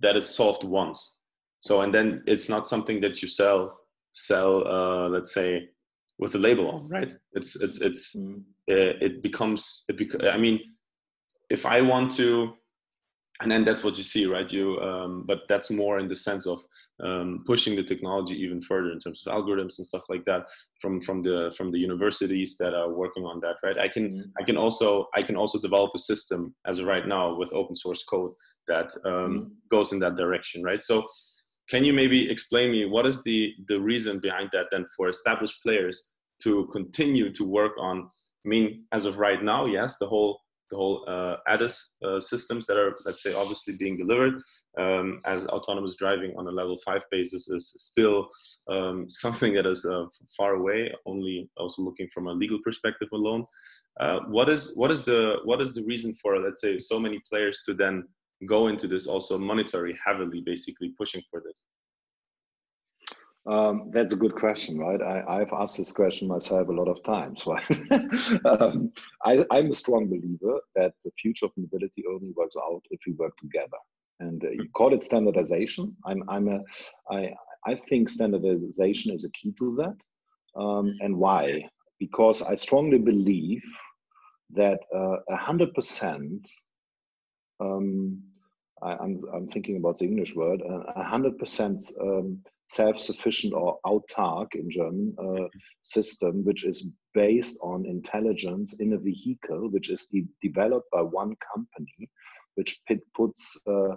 that 0.00 0.16
is 0.16 0.28
solved 0.28 0.64
once. 0.64 1.18
So 1.60 1.82
and 1.82 1.92
then 1.92 2.22
it's 2.26 2.48
not 2.48 2.66
something 2.66 3.00
that 3.00 3.22
you 3.22 3.28
sell 3.28 3.78
sell 4.12 4.66
uh, 4.66 5.08
let's 5.08 5.32
say 5.32 5.68
with 6.18 6.34
a 6.34 6.38
label 6.38 6.70
on, 6.70 6.88
right? 6.88 7.12
It's 7.32 7.60
it's 7.60 7.80
it's 7.80 8.16
mm. 8.16 8.42
it, 8.66 9.02
it 9.02 9.22
becomes 9.22 9.84
it 9.88 9.98
bec- 9.98 10.24
I 10.24 10.36
mean, 10.36 10.60
if 11.48 11.66
I 11.66 11.80
want 11.80 12.10
to 12.12 12.54
and 13.40 13.50
then 13.50 13.64
that's 13.64 13.82
what 13.82 13.96
you 13.96 14.04
see 14.04 14.26
right 14.26 14.52
you 14.52 14.78
um, 14.80 15.24
but 15.26 15.40
that's 15.48 15.70
more 15.70 15.98
in 15.98 16.08
the 16.08 16.16
sense 16.16 16.46
of 16.46 16.60
um, 17.02 17.42
pushing 17.46 17.74
the 17.74 17.82
technology 17.82 18.34
even 18.36 18.60
further 18.60 18.90
in 18.90 18.98
terms 18.98 19.22
of 19.26 19.32
algorithms 19.32 19.78
and 19.78 19.86
stuff 19.86 20.02
like 20.08 20.24
that 20.24 20.46
from 20.80 21.00
from 21.00 21.22
the 21.22 21.52
from 21.56 21.70
the 21.70 21.78
universities 21.78 22.56
that 22.58 22.74
are 22.74 22.92
working 22.92 23.24
on 23.24 23.40
that 23.40 23.56
right 23.62 23.78
i 23.78 23.88
can 23.88 24.10
mm-hmm. 24.10 24.30
i 24.40 24.44
can 24.44 24.56
also 24.56 25.06
i 25.14 25.22
can 25.22 25.36
also 25.36 25.58
develop 25.58 25.90
a 25.94 25.98
system 25.98 26.54
as 26.66 26.78
of 26.78 26.86
right 26.86 27.06
now 27.06 27.34
with 27.34 27.52
open 27.52 27.74
source 27.74 28.04
code 28.04 28.32
that 28.68 28.90
um, 29.04 29.12
mm-hmm. 29.12 29.44
goes 29.70 29.92
in 29.92 29.98
that 29.98 30.16
direction 30.16 30.62
right 30.62 30.84
so 30.84 31.06
can 31.68 31.84
you 31.84 31.92
maybe 31.92 32.30
explain 32.30 32.70
me 32.70 32.84
what 32.84 33.06
is 33.06 33.22
the 33.22 33.52
the 33.68 33.80
reason 33.80 34.20
behind 34.20 34.48
that 34.52 34.66
then 34.70 34.84
for 34.96 35.08
established 35.08 35.62
players 35.62 36.12
to 36.42 36.66
continue 36.72 37.32
to 37.32 37.44
work 37.44 37.72
on 37.78 38.08
i 38.44 38.48
mean 38.48 38.84
as 38.92 39.04
of 39.04 39.18
right 39.18 39.42
now 39.42 39.66
yes 39.66 39.96
the 39.98 40.06
whole 40.06 40.40
the 40.70 40.76
whole 40.76 41.04
uh, 41.08 41.36
uh, 41.48 42.20
systems 42.20 42.66
that 42.66 42.76
are, 42.76 42.96
let's 43.04 43.22
say, 43.22 43.34
obviously 43.34 43.76
being 43.76 43.96
delivered 43.96 44.34
um, 44.78 45.18
as 45.26 45.46
autonomous 45.48 45.96
driving 45.96 46.32
on 46.36 46.46
a 46.46 46.50
level 46.50 46.76
five 46.84 47.02
basis 47.10 47.48
is 47.48 47.74
still 47.78 48.28
um, 48.68 49.08
something 49.08 49.54
that 49.54 49.66
is 49.66 49.84
uh, 49.84 50.04
far 50.36 50.54
away. 50.54 50.92
Only 51.06 51.50
also 51.56 51.82
looking 51.82 52.08
from 52.12 52.28
a 52.28 52.32
legal 52.32 52.58
perspective 52.64 53.08
alone. 53.12 53.44
Uh, 54.00 54.20
what 54.28 54.48
is 54.48 54.76
what 54.76 54.90
is 54.90 55.04
the 55.04 55.36
what 55.44 55.60
is 55.60 55.74
the 55.74 55.84
reason 55.84 56.14
for 56.14 56.38
let's 56.38 56.60
say 56.60 56.78
so 56.78 56.98
many 56.98 57.20
players 57.28 57.62
to 57.66 57.74
then 57.74 58.04
go 58.46 58.68
into 58.68 58.86
this 58.86 59.06
also 59.06 59.36
monetary 59.36 59.98
heavily, 60.04 60.42
basically 60.44 60.94
pushing 60.96 61.22
for 61.30 61.42
this? 61.44 61.64
Um, 63.46 63.90
that's 63.90 64.12
a 64.12 64.16
good 64.16 64.34
question, 64.34 64.78
right? 64.78 65.00
I, 65.00 65.38
have 65.38 65.52
asked 65.52 65.78
this 65.78 65.92
question 65.92 66.28
myself 66.28 66.68
a 66.68 66.72
lot 66.72 66.88
of 66.88 67.02
times. 67.04 67.44
Right? 67.46 68.44
um, 68.44 68.92
I, 69.24 69.44
am 69.50 69.70
a 69.70 69.74
strong 69.74 70.08
believer 70.08 70.60
that 70.76 70.92
the 71.02 71.10
future 71.18 71.46
of 71.46 71.52
mobility 71.56 72.04
only 72.08 72.32
works 72.36 72.56
out 72.56 72.82
if 72.90 73.00
we 73.06 73.14
work 73.14 73.36
together. 73.38 73.78
And 74.20 74.44
uh, 74.44 74.50
you 74.50 74.68
call 74.74 74.92
it 74.92 75.02
standardization. 75.02 75.96
I'm, 76.04 76.22
I'm 76.28 76.48
a, 76.48 76.60
I, 77.10 77.32
I 77.66 77.74
think 77.88 78.10
standardization 78.10 79.14
is 79.14 79.24
a 79.24 79.30
key 79.30 79.54
to 79.58 79.74
that. 79.76 80.60
Um, 80.60 80.94
and 81.00 81.16
why? 81.16 81.66
Because 81.98 82.42
I 82.42 82.54
strongly 82.54 82.98
believe 82.98 83.62
that 84.54 84.80
uh, 84.94 85.16
a 85.30 85.36
hundred 85.36 85.72
percent. 85.74 86.48
Um, 87.60 88.22
I'm 88.82 89.22
I'm 89.34 89.46
thinking 89.46 89.76
about 89.76 89.98
the 89.98 90.06
English 90.06 90.34
word. 90.34 90.62
Percent 91.38 91.80
um, 92.00 92.42
self-sufficient 92.70 93.52
or 93.52 93.78
autark 93.84 94.54
in 94.54 94.70
German 94.70 95.14
uh, 95.18 95.22
mm-hmm. 95.22 95.58
system, 95.82 96.44
which 96.44 96.64
is 96.64 96.88
based 97.14 97.58
on 97.62 97.84
intelligence 97.84 98.74
in 98.78 98.92
a 98.92 98.98
vehicle, 98.98 99.68
which 99.70 99.90
is 99.90 100.06
de 100.12 100.24
developed 100.40 100.88
by 100.92 101.02
one 101.02 101.34
company, 101.52 102.02
which 102.54 102.80
puts 103.16 103.42
uh, 103.66 103.94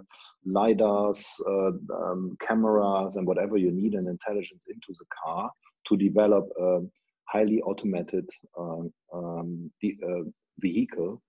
lidars, 0.56 1.22
uh, 1.54 1.72
um, 2.00 2.36
cameras, 2.46 3.16
and 3.16 3.26
whatever 3.26 3.56
you 3.56 3.70
need 3.70 3.94
in 3.94 4.08
intelligence 4.08 4.64
into 4.68 4.90
the 4.98 5.06
car 5.22 5.50
to 5.88 5.96
develop 5.96 6.44
a 6.60 6.80
highly 7.28 7.60
automated 7.62 8.28
uh, 8.58 8.84
um, 9.18 9.70
uh, 9.84 10.22
vehicle 10.58 11.22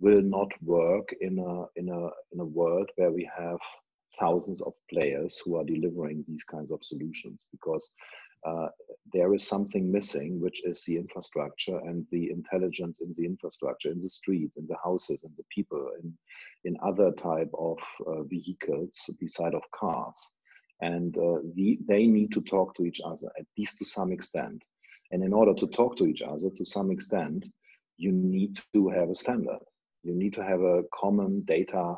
will 0.00 0.22
not 0.22 0.50
work 0.62 1.08
in 1.20 1.38
a 1.38 1.80
in 1.80 1.88
a 1.88 2.00
in 2.32 2.38
a 2.40 2.50
world 2.58 2.88
where 2.96 3.12
we 3.12 3.28
have 3.36 3.58
thousands 4.18 4.60
of 4.62 4.72
players 4.90 5.40
who 5.44 5.56
are 5.56 5.64
delivering 5.64 6.24
these 6.26 6.44
kinds 6.44 6.70
of 6.70 6.82
solutions 6.82 7.44
because 7.50 7.92
uh, 8.46 8.68
there 9.12 9.34
is 9.34 9.46
something 9.46 9.90
missing, 9.90 10.40
which 10.40 10.64
is 10.64 10.84
the 10.84 10.96
infrastructure 10.96 11.78
and 11.78 12.06
the 12.10 12.30
intelligence 12.30 13.00
in 13.00 13.12
the 13.16 13.24
infrastructure, 13.24 13.90
in 13.90 14.00
the 14.00 14.08
streets, 14.08 14.56
in 14.56 14.66
the 14.66 14.76
houses, 14.84 15.22
and 15.24 15.32
the 15.38 15.44
people, 15.54 15.90
in 16.02 16.12
in 16.64 16.76
other 16.82 17.10
type 17.12 17.50
of 17.58 17.78
uh, 18.06 18.22
vehicles 18.24 18.98
beside 19.18 19.54
of 19.54 19.62
cars, 19.74 20.32
and 20.80 21.16
uh, 21.16 21.38
the, 21.54 21.78
they 21.86 22.06
need 22.06 22.32
to 22.32 22.42
talk 22.42 22.74
to 22.74 22.84
each 22.84 23.00
other 23.04 23.28
at 23.38 23.46
least 23.56 23.78
to 23.78 23.84
some 23.84 24.12
extent. 24.12 24.62
And 25.10 25.22
in 25.22 25.32
order 25.32 25.54
to 25.54 25.66
talk 25.68 25.96
to 25.98 26.06
each 26.06 26.22
other 26.22 26.50
to 26.50 26.64
some 26.64 26.90
extent, 26.90 27.46
you 27.96 28.12
need 28.12 28.60
to 28.74 28.88
have 28.88 29.08
a 29.10 29.14
standard. 29.14 29.60
You 30.02 30.14
need 30.14 30.34
to 30.34 30.44
have 30.44 30.60
a 30.60 30.82
common 30.92 31.42
data 31.46 31.96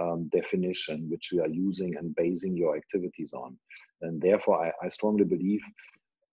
um, 0.00 0.28
definition 0.32 1.08
which 1.10 1.32
you 1.32 1.42
are 1.42 1.48
using 1.48 1.96
and 1.96 2.14
basing 2.14 2.56
your 2.56 2.76
activities 2.76 3.32
on. 3.32 3.56
And 4.02 4.20
therefore, 4.20 4.66
I, 4.66 4.86
I 4.86 4.88
strongly 4.88 5.24
believe 5.24 5.60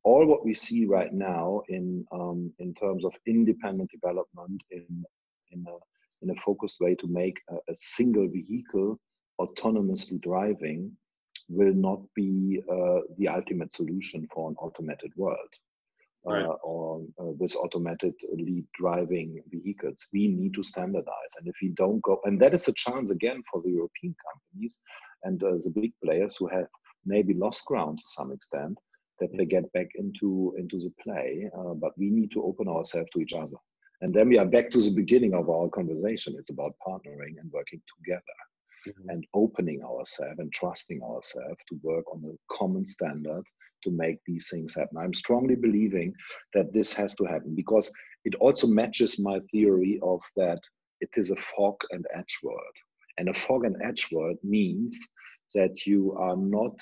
all 0.04 0.26
what 0.28 0.46
we 0.46 0.54
see 0.54 0.86
right 0.86 1.14
now 1.14 1.62
in 1.70 2.06
um, 2.12 2.52
in 2.60 2.74
terms 2.74 3.06
of 3.06 3.14
independent 3.26 3.90
development 3.92 4.62
in 4.72 5.04
in 5.52 5.66
a, 5.68 5.78
in 6.24 6.30
a 6.32 6.42
focused 6.42 6.80
way 6.80 6.96
to 6.96 7.08
make 7.08 7.40
a, 7.50 7.56
a 7.72 7.76
single 7.76 8.28
vehicle 8.28 9.00
autonomously 9.40 10.22
driving 10.22 10.92
will 11.50 11.74
not 11.74 12.02
be 12.16 12.62
uh, 12.72 13.00
the 13.18 13.28
ultimate 13.28 13.74
solution 13.74 14.28
for 14.34 14.50
an 14.50 14.56
automated 14.60 15.12
world 15.16 15.50
right. 16.26 16.46
uh, 16.46 16.56
or 16.64 17.02
uh, 17.20 17.26
with 17.26 17.56
automated 17.56 18.14
lead 18.34 18.66
driving 18.74 19.42
vehicles. 19.50 20.06
We 20.14 20.28
need 20.28 20.54
to 20.56 20.64
standardize. 20.64 21.34
And 21.38 21.48
if 21.48 21.56
we 21.62 21.70
don't 21.70 22.02
go, 22.02 22.20
and 22.26 22.40
that 22.42 22.54
is 22.54 22.68
a 22.68 22.74
chance 22.74 23.12
again 23.12 23.42
for 23.52 23.62
the 23.62 23.72
European 23.72 24.16
companies 24.32 24.80
and 25.24 25.44
uh, 25.44 25.52
the 25.64 25.72
big 25.74 25.94
players 26.04 26.36
who 26.38 26.48
have 26.48 26.68
maybe 27.06 27.34
lost 27.34 27.66
ground 27.66 27.98
to 27.98 28.04
some 28.08 28.32
extent, 28.32 28.78
that 29.20 29.30
they 29.38 29.46
get 29.46 29.72
back 29.74 29.88
into, 29.96 30.56
into 30.58 30.80
the 30.80 30.92
play. 31.02 31.50
Uh, 31.58 31.74
but 31.74 31.92
we 31.98 32.10
need 32.10 32.32
to 32.32 32.44
open 32.44 32.68
ourselves 32.68 33.10
to 33.14 33.20
each 33.20 33.34
other. 33.34 33.58
And 34.02 34.14
then 34.14 34.28
we 34.28 34.38
are 34.38 34.46
back 34.46 34.70
to 34.72 34.82
the 34.82 34.90
beginning 34.90 35.34
of 35.34 35.50
our 35.50 35.70
conversation. 35.70 36.36
It's 36.38 36.50
about 36.50 36.74
partnering 36.86 37.40
and 37.40 37.52
working 37.52 37.82
together. 37.98 38.22
Mm-hmm. 38.86 39.12
and 39.12 39.26
opening 39.34 39.82
ourselves 39.82 40.40
and 40.40 40.52
trusting 40.52 41.02
ourselves 41.02 41.58
to 41.70 41.80
work 41.84 42.04
on 42.12 42.22
a 42.26 42.54
common 42.54 42.86
standard 42.86 43.46
to 43.84 43.92
make 43.92 44.18
these 44.26 44.50
things 44.50 44.74
happen. 44.74 44.98
I'm 44.98 45.14
strongly 45.14 45.56
believing 45.56 46.14
that 46.54 46.74
this 46.74 46.94
has 46.94 47.16
to 47.16 47.26
happen 47.26 47.56
because 47.56 47.92
it 48.26 48.36
also 48.36 48.68
matches 48.68 49.20
my 49.20 49.40
theory 49.52 50.00
of 50.02 50.22
that 50.36 50.60
it 51.02 51.10
is 51.18 51.32
a 51.32 51.36
fog 51.36 51.76
and 51.92 52.06
edge 52.16 52.40
world. 52.44 52.76
And 53.18 53.30
a 53.30 53.34
fog 53.34 53.66
and 53.66 53.76
edge 53.84 54.08
world 54.12 54.38
means 54.44 54.98
that 55.54 55.86
you 55.86 56.16
are 56.18 56.38
not 56.38 56.76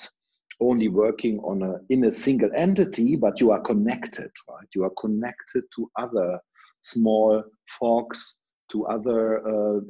only 0.60 0.88
working 0.88 1.38
on 1.40 1.62
a 1.62 1.74
in 1.88 2.04
a 2.04 2.12
single 2.12 2.50
entity, 2.56 3.16
but 3.16 3.40
you 3.40 3.50
are 3.50 3.60
connected, 3.60 4.30
right? 4.48 4.68
You 4.74 4.84
are 4.84 4.92
connected 5.00 5.64
to 5.76 5.90
other 5.98 6.38
small 6.82 7.42
fogs, 7.78 8.34
to 8.70 8.86
other 8.86 9.46
uh, 9.46 9.80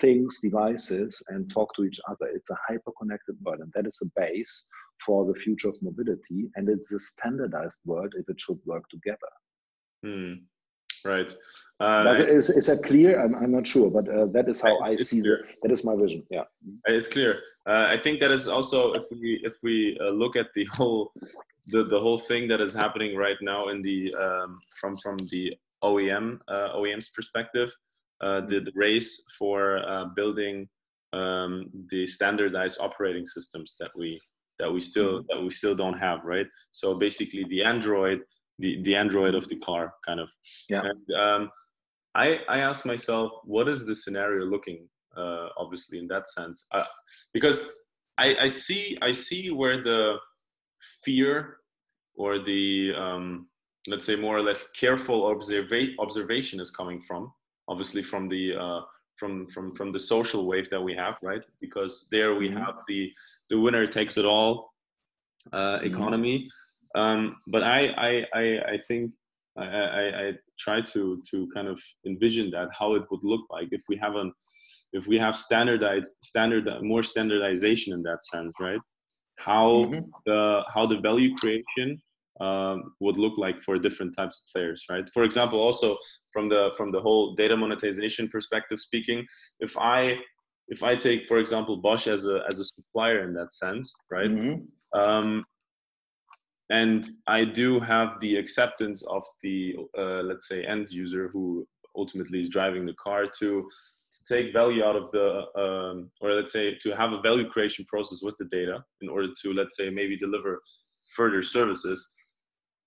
things, 0.00 0.40
devices, 0.40 1.22
and 1.28 1.50
talk 1.50 1.74
to 1.74 1.84
each 1.84 2.00
other. 2.08 2.26
It's 2.34 2.50
a 2.50 2.58
hyper 2.66 2.92
connected 2.98 3.36
world, 3.42 3.60
and 3.60 3.72
that 3.74 3.86
is 3.86 3.98
the 4.00 4.10
base 4.16 4.64
for 5.04 5.24
the 5.24 5.34
future 5.34 5.68
of 5.68 5.76
mobility. 5.82 6.50
And 6.56 6.68
it's 6.68 6.92
a 6.92 6.98
standardized 6.98 7.80
world 7.84 8.14
if 8.16 8.28
it 8.28 8.40
should 8.40 8.58
work 8.64 8.88
together. 8.88 9.32
Hmm. 10.02 10.34
Right. 11.04 11.30
Uh, 11.80 12.10
is, 12.12 12.20
is, 12.20 12.50
is, 12.50 12.66
that 12.68 12.82
clear? 12.82 13.22
I'm, 13.22 13.34
I'm 13.34 13.52
not 13.52 13.66
sure, 13.66 13.90
but 13.90 14.08
uh, 14.08 14.24
that 14.32 14.48
is 14.48 14.62
how 14.62 14.78
I 14.80 14.96
see 14.96 15.18
it. 15.18 15.40
That 15.62 15.70
is 15.70 15.84
my 15.84 15.94
vision. 15.94 16.22
Yeah. 16.30 16.44
It's 16.86 17.08
clear. 17.08 17.40
Uh, 17.68 17.88
I 17.90 17.98
think 17.98 18.20
that 18.20 18.30
is 18.30 18.48
also 18.48 18.92
if 18.92 19.04
we 19.10 19.38
if 19.44 19.56
we 19.62 19.98
uh, 20.00 20.10
look 20.10 20.34
at 20.34 20.46
the 20.54 20.64
whole 20.72 21.12
the, 21.66 21.84
the 21.84 22.00
whole 22.00 22.18
thing 22.18 22.48
that 22.48 22.62
is 22.62 22.72
happening 22.72 23.16
right 23.16 23.36
now 23.42 23.68
in 23.68 23.82
the 23.82 24.14
um, 24.14 24.58
from 24.80 24.96
from 24.96 25.18
the 25.30 25.54
OEM 25.82 26.38
uh, 26.48 26.72
OEM's 26.74 27.10
perspective, 27.10 27.70
uh, 28.22 28.40
the, 28.40 28.60
the, 28.60 28.72
race 28.74 29.26
for 29.38 29.82
building 30.16 30.66
um, 31.12 31.66
the 31.90 32.06
standardized 32.06 32.78
operating 32.80 33.26
systems 33.26 33.76
that 33.78 33.90
we 33.94 34.18
that 34.58 34.72
we 34.72 34.80
still 34.80 35.20
mm-hmm. 35.20 35.26
that 35.38 35.44
we 35.44 35.52
still 35.52 35.74
don't 35.74 35.98
have 35.98 36.24
right? 36.24 36.46
So 36.70 36.98
basically 36.98 37.44
the 37.48 37.62
android 37.62 38.20
the, 38.58 38.80
the 38.82 38.94
android 38.94 39.34
of 39.34 39.48
the 39.48 39.56
car 39.56 39.92
kind 40.06 40.20
of. 40.20 40.30
Yeah. 40.68 40.82
And, 40.82 41.16
um, 41.18 41.50
i 42.14 42.38
i 42.48 42.58
ask 42.58 42.86
myself 42.86 43.32
what 43.44 43.68
is 43.68 43.86
the 43.86 43.96
scenario 43.96 44.44
looking 44.46 44.88
uh, 45.16 45.48
obviously 45.56 45.98
in 45.98 46.08
that 46.08 46.28
sense? 46.28 46.66
Uh, 46.72 46.84
because 47.32 47.76
I, 48.18 48.34
I 48.42 48.46
see 48.46 48.96
i 49.02 49.12
see 49.12 49.50
where 49.50 49.82
the 49.82 50.16
fear 51.04 51.56
or 52.16 52.38
the 52.38 52.92
um, 52.96 53.48
let's 53.88 54.06
say 54.06 54.16
more 54.16 54.36
or 54.36 54.42
less 54.42 54.70
careful 54.72 55.34
observa- 55.34 55.94
observation 55.98 56.60
is 56.60 56.70
coming 56.70 57.00
from 57.00 57.32
obviously 57.68 58.02
from 58.02 58.28
the 58.28 58.54
uh, 58.54 58.80
from 59.16 59.46
from 59.48 59.74
from 59.74 59.92
the 59.92 60.00
social 60.00 60.46
wave 60.46 60.68
that 60.70 60.82
we 60.82 60.94
have 60.94 61.14
right 61.22 61.44
because 61.60 62.08
there 62.10 62.34
we 62.34 62.48
mm-hmm. 62.48 62.58
have 62.58 62.74
the 62.88 63.12
the 63.50 63.58
winner 63.58 63.86
takes 63.86 64.16
it 64.16 64.24
all 64.24 64.70
uh, 65.52 65.78
mm-hmm. 65.78 65.86
economy 65.86 66.48
um, 66.94 67.36
but 67.48 67.62
I, 67.62 67.80
I 68.08 68.26
i 68.34 68.44
i 68.74 68.78
think 68.86 69.12
I, 69.56 69.64
I, 69.64 70.22
I 70.22 70.32
try 70.58 70.80
to 70.80 71.22
to 71.30 71.48
kind 71.54 71.68
of 71.68 71.80
envision 72.06 72.50
that 72.50 72.68
how 72.78 72.94
it 72.94 73.04
would 73.10 73.24
look 73.24 73.42
like 73.50 73.68
if 73.70 73.82
we 73.88 73.96
have 73.96 74.16
an 74.16 74.32
if 74.92 75.06
we 75.06 75.18
have 75.18 75.36
standardized 75.36 76.12
standard 76.22 76.68
more 76.82 77.02
standardization 77.02 77.92
in 77.92 78.02
that 78.02 78.22
sense 78.24 78.52
right 78.60 78.80
how 79.38 79.68
mm-hmm. 79.68 80.00
the 80.26 80.64
how 80.72 80.86
the 80.86 80.98
value 81.00 81.34
creation 81.36 82.00
um, 82.40 82.94
would 83.00 83.16
look 83.16 83.38
like 83.38 83.60
for 83.60 83.76
different 83.76 84.14
types 84.16 84.36
of 84.36 84.52
players 84.52 84.84
right 84.90 85.08
for 85.12 85.22
example 85.22 85.60
also 85.60 85.96
from 86.32 86.48
the 86.48 86.72
from 86.76 86.90
the 86.90 87.00
whole 87.00 87.34
data 87.34 87.56
monetization 87.56 88.28
perspective 88.28 88.80
speaking 88.80 89.24
if 89.60 89.76
i 89.78 90.16
if 90.68 90.82
I 90.82 90.94
take, 90.94 91.26
for 91.28 91.38
example, 91.38 91.76
Bosch 91.76 92.06
as 92.06 92.26
a 92.26 92.42
as 92.48 92.58
a 92.58 92.64
supplier 92.64 93.22
in 93.24 93.34
that 93.34 93.52
sense, 93.52 93.94
right? 94.10 94.30
Mm-hmm. 94.30 94.98
Um, 94.98 95.44
and 96.70 97.06
I 97.26 97.44
do 97.44 97.78
have 97.80 98.20
the 98.20 98.36
acceptance 98.36 99.02
of 99.02 99.22
the 99.42 99.76
uh, 99.98 100.22
let's 100.22 100.48
say 100.48 100.64
end 100.64 100.90
user 100.90 101.28
who 101.32 101.66
ultimately 101.96 102.40
is 102.40 102.48
driving 102.48 102.86
the 102.86 102.94
car 102.94 103.26
to 103.40 103.68
to 104.12 104.34
take 104.34 104.52
value 104.52 104.84
out 104.84 104.96
of 104.96 105.10
the 105.10 105.42
um, 105.60 106.10
or 106.20 106.32
let's 106.32 106.52
say 106.52 106.74
to 106.80 106.96
have 106.96 107.12
a 107.12 107.20
value 107.20 107.48
creation 107.48 107.84
process 107.86 108.22
with 108.22 108.36
the 108.38 108.46
data 108.46 108.82
in 109.02 109.08
order 109.08 109.28
to 109.42 109.52
let's 109.52 109.76
say 109.76 109.90
maybe 109.90 110.16
deliver 110.16 110.62
further 111.14 111.42
services. 111.42 112.12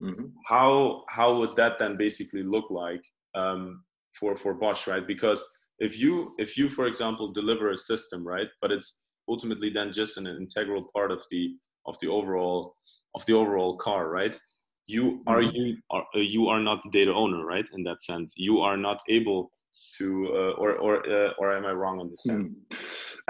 Mm-hmm. 0.01 0.25
How 0.45 1.03
how 1.09 1.37
would 1.37 1.55
that 1.55 1.79
then 1.79 1.97
basically 1.97 2.43
look 2.43 2.69
like 2.69 3.03
um, 3.35 3.83
for 4.13 4.35
for 4.35 4.53
Bosch, 4.53 4.87
right? 4.87 5.05
Because 5.05 5.47
if 5.79 5.99
you 5.99 6.33
if 6.37 6.57
you 6.57 6.69
for 6.69 6.87
example 6.87 7.31
deliver 7.31 7.71
a 7.71 7.77
system 7.77 8.27
right 8.27 8.47
but 8.61 8.71
it's 8.71 9.01
ultimately 9.29 9.69
then 9.69 9.91
just 9.93 10.17
an 10.17 10.27
integral 10.27 10.87
part 10.93 11.11
of 11.11 11.21
the 11.29 11.55
of 11.85 11.95
the 12.01 12.07
overall 12.07 12.73
of 13.15 13.25
the 13.25 13.33
overall 13.33 13.77
car 13.77 14.09
right 14.09 14.37
you 14.85 15.21
are 15.27 15.41
mm-hmm. 15.41 15.55
you 15.55 15.77
are 15.91 16.05
you 16.15 16.47
are 16.47 16.59
not 16.59 16.81
the 16.83 16.89
data 16.89 17.13
owner 17.13 17.45
right 17.45 17.65
in 17.73 17.83
that 17.83 18.01
sense 18.01 18.33
you 18.37 18.59
are 18.59 18.77
not 18.77 18.99
able 19.09 19.51
to 19.97 20.27
uh, 20.33 20.53
or 20.61 20.75
or 20.77 21.07
uh, 21.07 21.33
or 21.37 21.55
am 21.55 21.65
i 21.65 21.71
wrong 21.71 21.99
on 21.99 22.09
this 22.09 22.25
mm. 22.27 22.51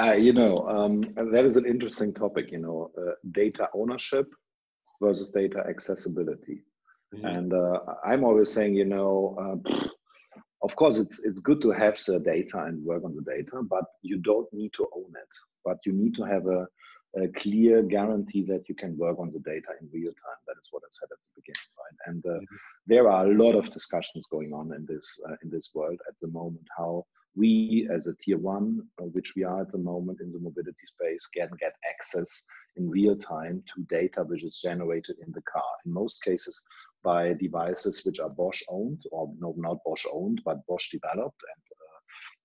uh, 0.02 0.14
you 0.14 0.32
know 0.32 0.56
um, 0.70 1.02
that 1.32 1.44
is 1.44 1.58
an 1.58 1.66
interesting 1.66 2.14
topic 2.14 2.52
you 2.52 2.60
know 2.60 2.90
uh, 2.98 3.12
data 3.32 3.68
ownership 3.74 4.28
versus 5.02 5.30
data 5.30 5.64
accessibility 5.68 6.64
mm-hmm. 7.14 7.26
and 7.26 7.54
uh, 7.54 7.80
i'm 8.06 8.24
always 8.24 8.52
saying 8.52 8.74
you 8.74 8.86
know 8.86 9.62
of 10.64 10.76
course 10.76 10.98
it's 10.98 11.20
it's 11.24 11.42
good 11.42 11.62
to 11.62 11.72
have 11.72 11.98
the 12.08 12.20
data 12.20 12.60
and 12.64 12.84
work 12.84 13.04
on 13.04 13.16
the 13.16 13.22
data 13.22 13.62
but 13.70 13.86
you 14.02 14.18
don't 14.18 14.52
need 14.54 14.74
to 14.74 14.88
own 14.96 15.12
it 15.24 15.34
but 15.64 15.78
you 15.86 15.94
need 15.94 16.16
to 16.16 16.24
have 16.24 16.46
a, 16.48 16.66
a 17.22 17.28
clear 17.40 17.84
guarantee 17.84 18.44
that 18.44 18.64
you 18.68 18.76
can 18.76 18.98
work 18.98 19.18
on 19.20 19.32
the 19.32 19.40
data 19.40 19.70
in 19.82 19.90
real 19.94 20.12
time 20.12 20.42
that 20.48 20.58
is 20.62 20.70
what 20.72 20.84
i 20.84 20.92
said 20.92 21.10
at 21.12 21.20
the 21.24 21.42
beginning 21.42 21.72
right 21.84 21.98
and 22.08 22.26
uh, 22.26 22.40
mm-hmm. 22.40 22.56
there 22.88 23.10
are 23.10 23.28
a 23.28 23.36
lot 23.44 23.56
of 23.56 23.72
discussions 23.72 24.26
going 24.32 24.52
on 24.54 24.74
in 24.74 24.86
this 24.86 25.08
uh, 25.28 25.36
in 25.44 25.50
this 25.50 25.72
world 25.76 26.00
at 26.08 26.16
the 26.22 26.28
moment 26.28 26.68
how 26.78 27.04
we 27.38 27.88
as 27.94 28.08
a 28.08 28.16
tier 28.16 28.38
one 28.38 28.82
uh, 29.02 29.06
which 29.06 29.34
we 29.36 29.44
are 29.44 29.62
at 29.62 29.72
the 29.72 29.78
moment 29.78 30.20
in 30.22 30.32
the 30.32 30.40
mobility 30.40 30.86
space 30.86 31.26
can 31.28 31.50
get 31.60 31.74
access 31.90 32.46
in 32.76 32.90
real 32.90 33.16
time 33.16 33.64
to 33.74 33.84
data 33.84 34.24
which 34.24 34.44
is 34.44 34.60
generated 34.60 35.16
in 35.26 35.32
the 35.34 35.42
car 35.42 35.72
in 35.86 35.94
most 35.94 36.24
cases 36.24 36.64
by 37.04 37.34
devices 37.34 38.04
which 38.06 38.20
are 38.20 38.30
Bosch 38.30 38.62
owned, 38.70 39.02
or 39.12 39.32
no, 39.40 39.54
not 39.58 39.78
Bosch 39.86 40.06
owned, 40.12 40.42
but 40.44 40.66
Bosch 40.68 40.90
developed 40.92 41.42
and 41.54 41.64
uh, 41.86 42.00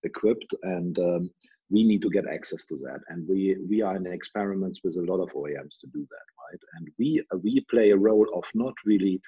equipped. 0.05 0.55
And 0.63 0.99
um, 0.99 1.31
we 1.71 1.85
need 1.85 2.03
to 2.03 2.11
get 2.11 2.27
access 2.29 2.65
to 2.67 2.77
that. 2.85 3.01
And 3.09 3.27
we 3.29 3.57
we 3.69 3.83
are 3.83 3.97
in 3.97 4.07
experiments 4.07 4.81
with 4.85 4.97
a 4.97 5.07
lot 5.11 5.21
of 5.23 5.31
OEMs 5.31 5.77
to 5.81 5.87
do 5.93 6.07
that, 6.13 6.27
right? 6.43 6.63
And 6.77 6.89
we 6.99 7.09
we 7.43 7.65
play 7.71 7.91
a 7.91 7.97
role 7.97 8.29
of 8.35 8.45
not 8.55 8.75
really. 8.85 9.21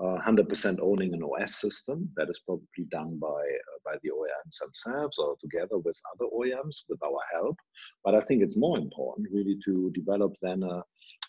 100% 0.00 0.78
uh, 0.78 0.82
owning 0.82 1.14
an 1.14 1.22
OS 1.22 1.60
system 1.60 2.08
that 2.16 2.30
is 2.30 2.40
probably 2.46 2.84
done 2.90 3.18
by 3.18 3.28
uh, 3.28 3.78
by 3.84 3.96
the 4.02 4.10
OEMs 4.10 4.58
themselves 4.60 5.18
or 5.18 5.36
together 5.40 5.78
with 5.78 6.00
other 6.14 6.30
OEMs 6.34 6.76
with 6.88 7.02
our 7.02 7.20
help. 7.32 7.56
But 8.04 8.14
I 8.14 8.20
think 8.20 8.42
it's 8.42 8.56
more 8.56 8.78
important 8.78 9.28
really 9.32 9.58
to 9.66 9.90
develop 9.94 10.32
then 10.42 10.62
a, 10.62 10.82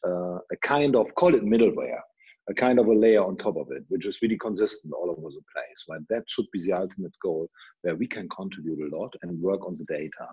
a 0.08 0.58
kind 0.62 0.96
of 0.96 1.14
call 1.16 1.36
it 1.36 1.44
middleware 1.44 2.02
a 2.50 2.54
kind 2.54 2.80
of 2.80 2.88
a 2.88 2.94
layer 2.94 3.24
on 3.24 3.38
top 3.38 3.56
of 3.56 3.68
it, 3.72 3.84
which 3.90 4.06
is 4.06 4.22
really 4.22 4.38
consistent 4.38 4.94
all 4.94 5.10
over 5.10 5.30
the 5.30 5.44
place. 5.54 5.86
Right? 5.90 6.02
That 6.10 6.24
should 6.28 6.48
be 6.52 6.62
the 6.64 6.74
ultimate 6.74 7.14
goal 7.22 7.50
where 7.82 7.96
we 7.96 8.08
can 8.08 8.28
contribute 8.30 8.80
a 8.92 8.96
lot 8.98 9.14
and 9.22 9.42
work 9.42 9.66
on 9.66 9.76
the 9.76 9.86
data. 9.86 10.28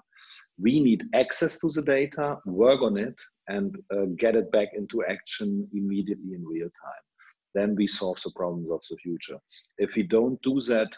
We 0.59 0.81
need 0.81 1.05
access 1.14 1.59
to 1.61 1.68
the 1.68 1.83
data, 1.83 2.38
work 2.46 2.83
on 2.83 2.96
it, 2.96 3.20
and 3.48 3.77
uh, 3.92 4.07
get 4.18 4.37
it 4.37 4.51
back 4.53 4.68
into 4.74 5.05
action 5.09 5.68
immediately 5.72 6.35
in 6.35 6.44
real 6.44 6.68
time. 6.68 7.07
Then 7.58 7.74
we 7.74 7.88
solve 7.88 8.20
the 8.22 8.30
problems 8.36 8.70
of 8.70 8.80
the 8.88 8.96
future. 8.96 9.38
If 9.78 9.96
we 9.96 10.04
don't 10.04 10.40
do 10.42 10.60
that 10.72 10.90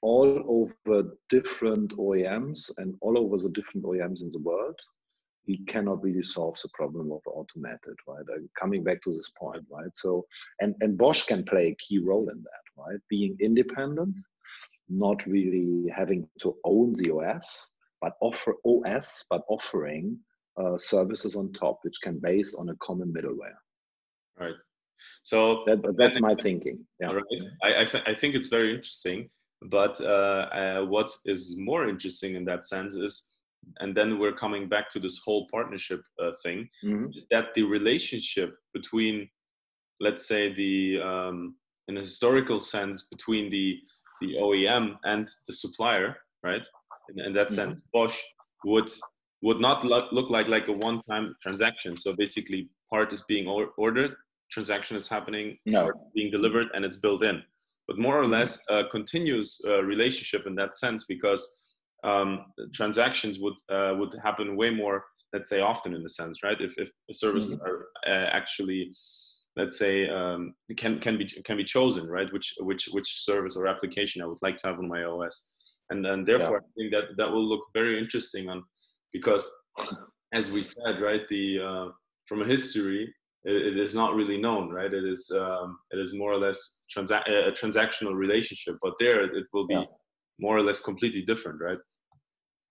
all 0.00 0.42
over 0.58 1.16
different 1.28 1.96
OEMs 1.96 2.70
and 2.78 2.96
all 3.00 3.16
over 3.16 3.36
the 3.38 3.50
different 3.50 3.86
OEMs 3.86 4.20
in 4.20 4.30
the 4.32 4.40
world, 4.40 4.78
we 5.46 5.58
cannot 5.72 6.02
really 6.02 6.22
solve 6.22 6.56
the 6.60 6.70
problem 6.74 7.12
of 7.12 7.20
automated, 7.26 7.96
right? 8.08 8.26
Uh, 8.34 8.40
coming 8.58 8.82
back 8.82 9.00
to 9.02 9.10
this 9.10 9.30
point, 9.38 9.64
right? 9.70 9.94
So, 9.94 10.26
and, 10.60 10.74
and 10.80 10.98
Bosch 10.98 11.22
can 11.24 11.44
play 11.44 11.68
a 11.68 11.76
key 11.76 11.98
role 12.00 12.28
in 12.30 12.42
that, 12.42 12.82
right? 12.82 12.98
Being 13.08 13.36
independent, 13.40 14.16
not 14.88 15.24
really 15.26 15.88
having 15.88 16.28
to 16.40 16.56
own 16.64 16.94
the 16.94 17.12
OS, 17.12 17.70
but 18.00 18.14
offer 18.20 18.54
OS, 18.64 19.24
but 19.30 19.42
offering 19.48 20.18
uh, 20.56 20.76
services 20.76 21.36
on 21.36 21.52
top, 21.52 21.78
which 21.82 22.00
can 22.02 22.18
based 22.18 22.56
on 22.58 22.70
a 22.70 22.76
common 22.76 23.12
middleware. 23.12 23.58
Right. 24.38 24.54
So 25.24 25.64
that, 25.66 25.94
that's 25.96 26.20
my 26.20 26.34
thinking. 26.34 26.78
Yeah. 27.00 27.12
Right. 27.12 27.24
I 27.62 27.80
I, 27.80 27.84
th- 27.84 28.04
I 28.06 28.14
think 28.14 28.34
it's 28.34 28.48
very 28.48 28.74
interesting. 28.74 29.28
But 29.70 30.00
uh, 30.00 30.48
uh, 30.60 30.84
what 30.86 31.10
is 31.24 31.56
more 31.58 31.88
interesting 31.88 32.34
in 32.34 32.44
that 32.46 32.66
sense 32.66 32.94
is 32.94 33.32
and 33.80 33.94
then 33.94 34.18
we're 34.18 34.32
coming 34.32 34.68
back 34.68 34.90
to 34.90 35.00
this 35.00 35.22
whole 35.24 35.46
partnership 35.50 36.02
uh, 36.22 36.32
thing 36.42 36.68
mm-hmm. 36.84 37.06
is 37.14 37.26
that 37.30 37.54
the 37.54 37.62
relationship 37.62 38.56
between 38.74 39.28
let's 40.00 40.26
say 40.26 40.52
the 40.52 41.00
um, 41.00 41.54
in 41.88 41.96
a 41.96 42.00
historical 42.00 42.60
sense 42.60 43.06
between 43.10 43.50
the 43.50 43.78
the 44.20 44.34
OEM 44.36 44.96
and 45.04 45.28
the 45.46 45.52
supplier 45.52 46.16
right 46.42 46.66
in, 47.10 47.24
in 47.26 47.32
that 47.32 47.48
mm-hmm. 47.48 47.72
sense 47.72 47.80
Bosch 47.92 48.18
would 48.64 48.90
would 49.42 49.60
not 49.60 49.84
look, 49.84 50.12
look 50.12 50.30
like 50.30 50.48
like 50.48 50.68
a 50.68 50.72
one-time 50.72 51.34
transaction 51.42 51.96
so 51.98 52.14
basically 52.16 52.68
part 52.90 53.12
is 53.12 53.22
being 53.22 53.46
or- 53.46 53.72
ordered 53.76 54.14
transaction 54.52 54.96
is 54.96 55.08
happening 55.08 55.56
no. 55.66 55.90
being 56.14 56.30
delivered 56.30 56.68
and 56.74 56.84
it's 56.84 56.98
built 56.98 57.24
in 57.24 57.42
but 57.88 57.98
more 57.98 58.18
or 58.18 58.26
less 58.26 58.62
a 58.70 58.84
continuous 58.90 59.60
uh, 59.66 59.82
relationship 59.82 60.46
in 60.46 60.54
that 60.54 60.76
sense 60.76 61.04
because 61.04 61.42
um, 62.04 62.46
transactions 62.72 63.38
would 63.38 63.54
uh, 63.70 63.94
would 63.96 64.14
happen 64.22 64.56
way 64.56 64.70
more, 64.70 65.04
let's 65.32 65.48
say, 65.48 65.60
often 65.60 65.94
in 65.94 66.02
the 66.02 66.08
sense, 66.08 66.42
right? 66.42 66.60
If 66.60 66.74
if 66.76 66.90
services 67.12 67.56
mm-hmm. 67.56 67.68
are 67.68 67.86
uh, 68.06 68.28
actually, 68.32 68.92
let's 69.56 69.78
say, 69.78 70.08
um, 70.08 70.54
can 70.76 70.98
can 71.00 71.18
be 71.18 71.26
can 71.44 71.56
be 71.56 71.64
chosen, 71.64 72.08
right? 72.08 72.32
Which 72.32 72.54
which 72.60 72.88
which 72.92 73.24
service 73.24 73.56
or 73.56 73.68
application 73.68 74.22
I 74.22 74.26
would 74.26 74.42
like 74.42 74.56
to 74.58 74.68
have 74.68 74.78
on 74.78 74.88
my 74.88 75.04
OS, 75.04 75.48
and 75.90 76.04
and 76.06 76.26
therefore 76.26 76.62
yeah. 76.62 76.66
I 76.66 76.72
think 76.76 76.92
that 76.92 77.16
that 77.18 77.30
will 77.30 77.48
look 77.48 77.64
very 77.72 77.98
interesting 77.98 78.48
on 78.48 78.64
because, 79.12 79.48
as 80.34 80.50
we 80.50 80.62
said, 80.62 81.00
right, 81.00 81.28
the 81.28 81.60
uh, 81.60 81.88
from 82.26 82.42
a 82.42 82.46
history. 82.46 83.12
It, 83.44 83.54
it 83.54 83.78
is 83.78 83.94
not 83.94 84.14
really 84.14 84.38
known, 84.38 84.70
right? 84.70 84.92
It 84.92 85.04
is 85.04 85.30
um, 85.36 85.78
it 85.90 85.98
is 85.98 86.14
more 86.14 86.32
or 86.32 86.38
less 86.38 86.84
transa- 86.94 87.28
a 87.28 87.52
transactional 87.52 88.14
relationship, 88.14 88.76
but 88.82 88.94
there 88.98 89.24
it 89.24 89.46
will 89.52 89.66
be 89.66 89.74
yeah. 89.74 89.84
more 90.38 90.56
or 90.56 90.62
less 90.62 90.80
completely 90.80 91.22
different, 91.22 91.60
right? 91.60 91.78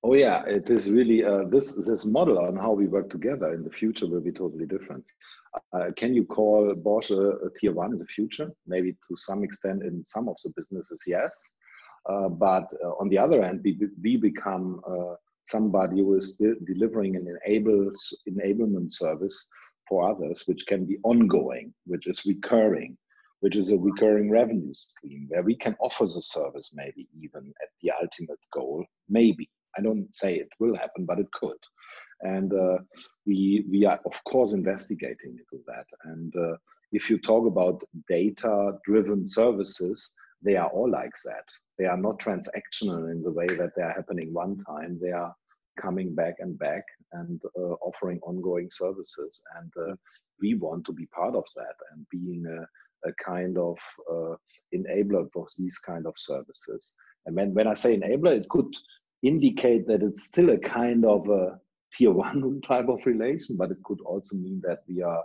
Oh 0.03 0.15
yeah, 0.15 0.43
it 0.45 0.69
is 0.69 0.89
really 0.89 1.23
uh, 1.23 1.43
this 1.49 1.75
this 1.75 2.05
model 2.05 2.39
on 2.39 2.55
how 2.55 2.71
we 2.71 2.87
work 2.87 3.09
together 3.09 3.53
in 3.53 3.63
the 3.63 3.69
future 3.69 4.07
will 4.07 4.21
be 4.21 4.31
totally 4.31 4.65
different. 4.65 5.03
Uh, 5.73 5.91
can 5.95 6.15
you 6.15 6.25
call 6.25 6.73
Bosch 6.73 7.11
a, 7.11 7.21
a, 7.21 7.49
tier 7.59 7.73
one 7.73 7.91
in 7.91 7.99
the 7.99 8.05
future? 8.05 8.51
Maybe 8.65 8.93
to 8.93 9.15
some 9.15 9.43
extent 9.43 9.83
in 9.83 10.03
some 10.05 10.27
of 10.27 10.37
the 10.43 10.51
businesses, 10.55 11.03
yes. 11.05 11.53
Uh, 12.09 12.29
but 12.29 12.67
uh, 12.83 12.93
on 12.99 13.09
the 13.09 13.17
other 13.17 13.43
hand, 13.43 13.61
we, 13.63 13.77
we 14.01 14.17
become 14.17 14.81
uh, 14.87 15.15
somebody 15.45 15.99
who 15.99 16.15
is 16.15 16.35
delivering 16.65 17.15
an 17.15 17.37
enables, 17.45 18.17
enablement 18.27 18.89
service 18.89 19.45
for 19.91 20.09
others, 20.09 20.43
which 20.45 20.65
can 20.67 20.85
be 20.85 20.97
ongoing, 21.03 21.73
which 21.85 22.07
is 22.07 22.25
recurring, 22.25 22.97
which 23.41 23.57
is 23.57 23.71
a 23.71 23.77
recurring 23.77 24.31
revenue 24.31 24.73
stream 24.73 25.25
where 25.27 25.43
we 25.43 25.55
can 25.63 25.75
offer 25.81 26.05
the 26.05 26.21
service 26.21 26.71
maybe 26.73 27.09
even 27.21 27.53
at 27.61 27.69
the 27.81 27.91
ultimate 28.01 28.39
goal, 28.53 28.85
maybe 29.09 29.49
I 29.77 29.81
don't 29.81 30.07
say 30.15 30.35
it 30.35 30.47
will 30.61 30.77
happen, 30.77 31.03
but 31.05 31.19
it 31.19 31.29
could. 31.33 31.61
And 32.21 32.53
uh, 32.53 32.77
we 33.27 33.65
we 33.69 33.85
are 33.85 33.99
of 34.05 34.23
course 34.23 34.53
investigating 34.53 35.33
into 35.41 35.57
that. 35.67 35.87
And 36.05 36.33
uh, 36.37 36.55
if 36.93 37.09
you 37.09 37.17
talk 37.19 37.45
about 37.45 37.83
data-driven 38.07 39.27
services, 39.27 40.13
they 40.41 40.55
are 40.55 40.69
all 40.69 40.89
like 40.89 41.17
that. 41.25 41.47
They 41.77 41.85
are 41.85 42.01
not 42.07 42.19
transactional 42.19 43.11
in 43.11 43.21
the 43.23 43.35
way 43.39 43.47
that 43.59 43.71
they 43.75 43.83
are 43.83 43.97
happening 43.99 44.33
one 44.33 44.55
time. 44.69 44.99
They 45.01 45.11
are 45.11 45.33
coming 45.81 46.13
back 46.15 46.35
and 46.39 46.57
back 46.57 46.83
and 47.13 47.41
uh, 47.57 47.75
offering 47.81 48.19
ongoing 48.23 48.69
services. 48.71 49.41
And 49.57 49.71
uh, 49.89 49.95
we 50.41 50.55
want 50.55 50.85
to 50.85 50.93
be 50.93 51.05
part 51.07 51.35
of 51.35 51.43
that 51.55 51.75
and 51.93 52.05
being 52.09 52.45
a, 52.45 53.09
a 53.09 53.13
kind 53.23 53.57
of 53.57 53.77
uh, 54.09 54.35
enabler 54.73 55.27
for 55.33 55.47
these 55.57 55.77
kind 55.77 56.05
of 56.05 56.13
services. 56.17 56.93
And 57.25 57.35
when, 57.35 57.53
when 57.53 57.67
I 57.67 57.73
say 57.73 57.97
enabler, 57.97 58.39
it 58.39 58.49
could 58.49 58.73
indicate 59.23 59.87
that 59.87 60.01
it's 60.01 60.23
still 60.23 60.49
a 60.49 60.57
kind 60.57 61.05
of 61.05 61.27
a 61.29 61.59
tier 61.93 62.11
one 62.11 62.61
type 62.63 62.89
of 62.89 63.05
relation, 63.05 63.57
but 63.57 63.71
it 63.71 63.77
could 63.83 64.01
also 64.01 64.35
mean 64.35 64.61
that 64.65 64.79
we 64.87 65.01
are 65.01 65.23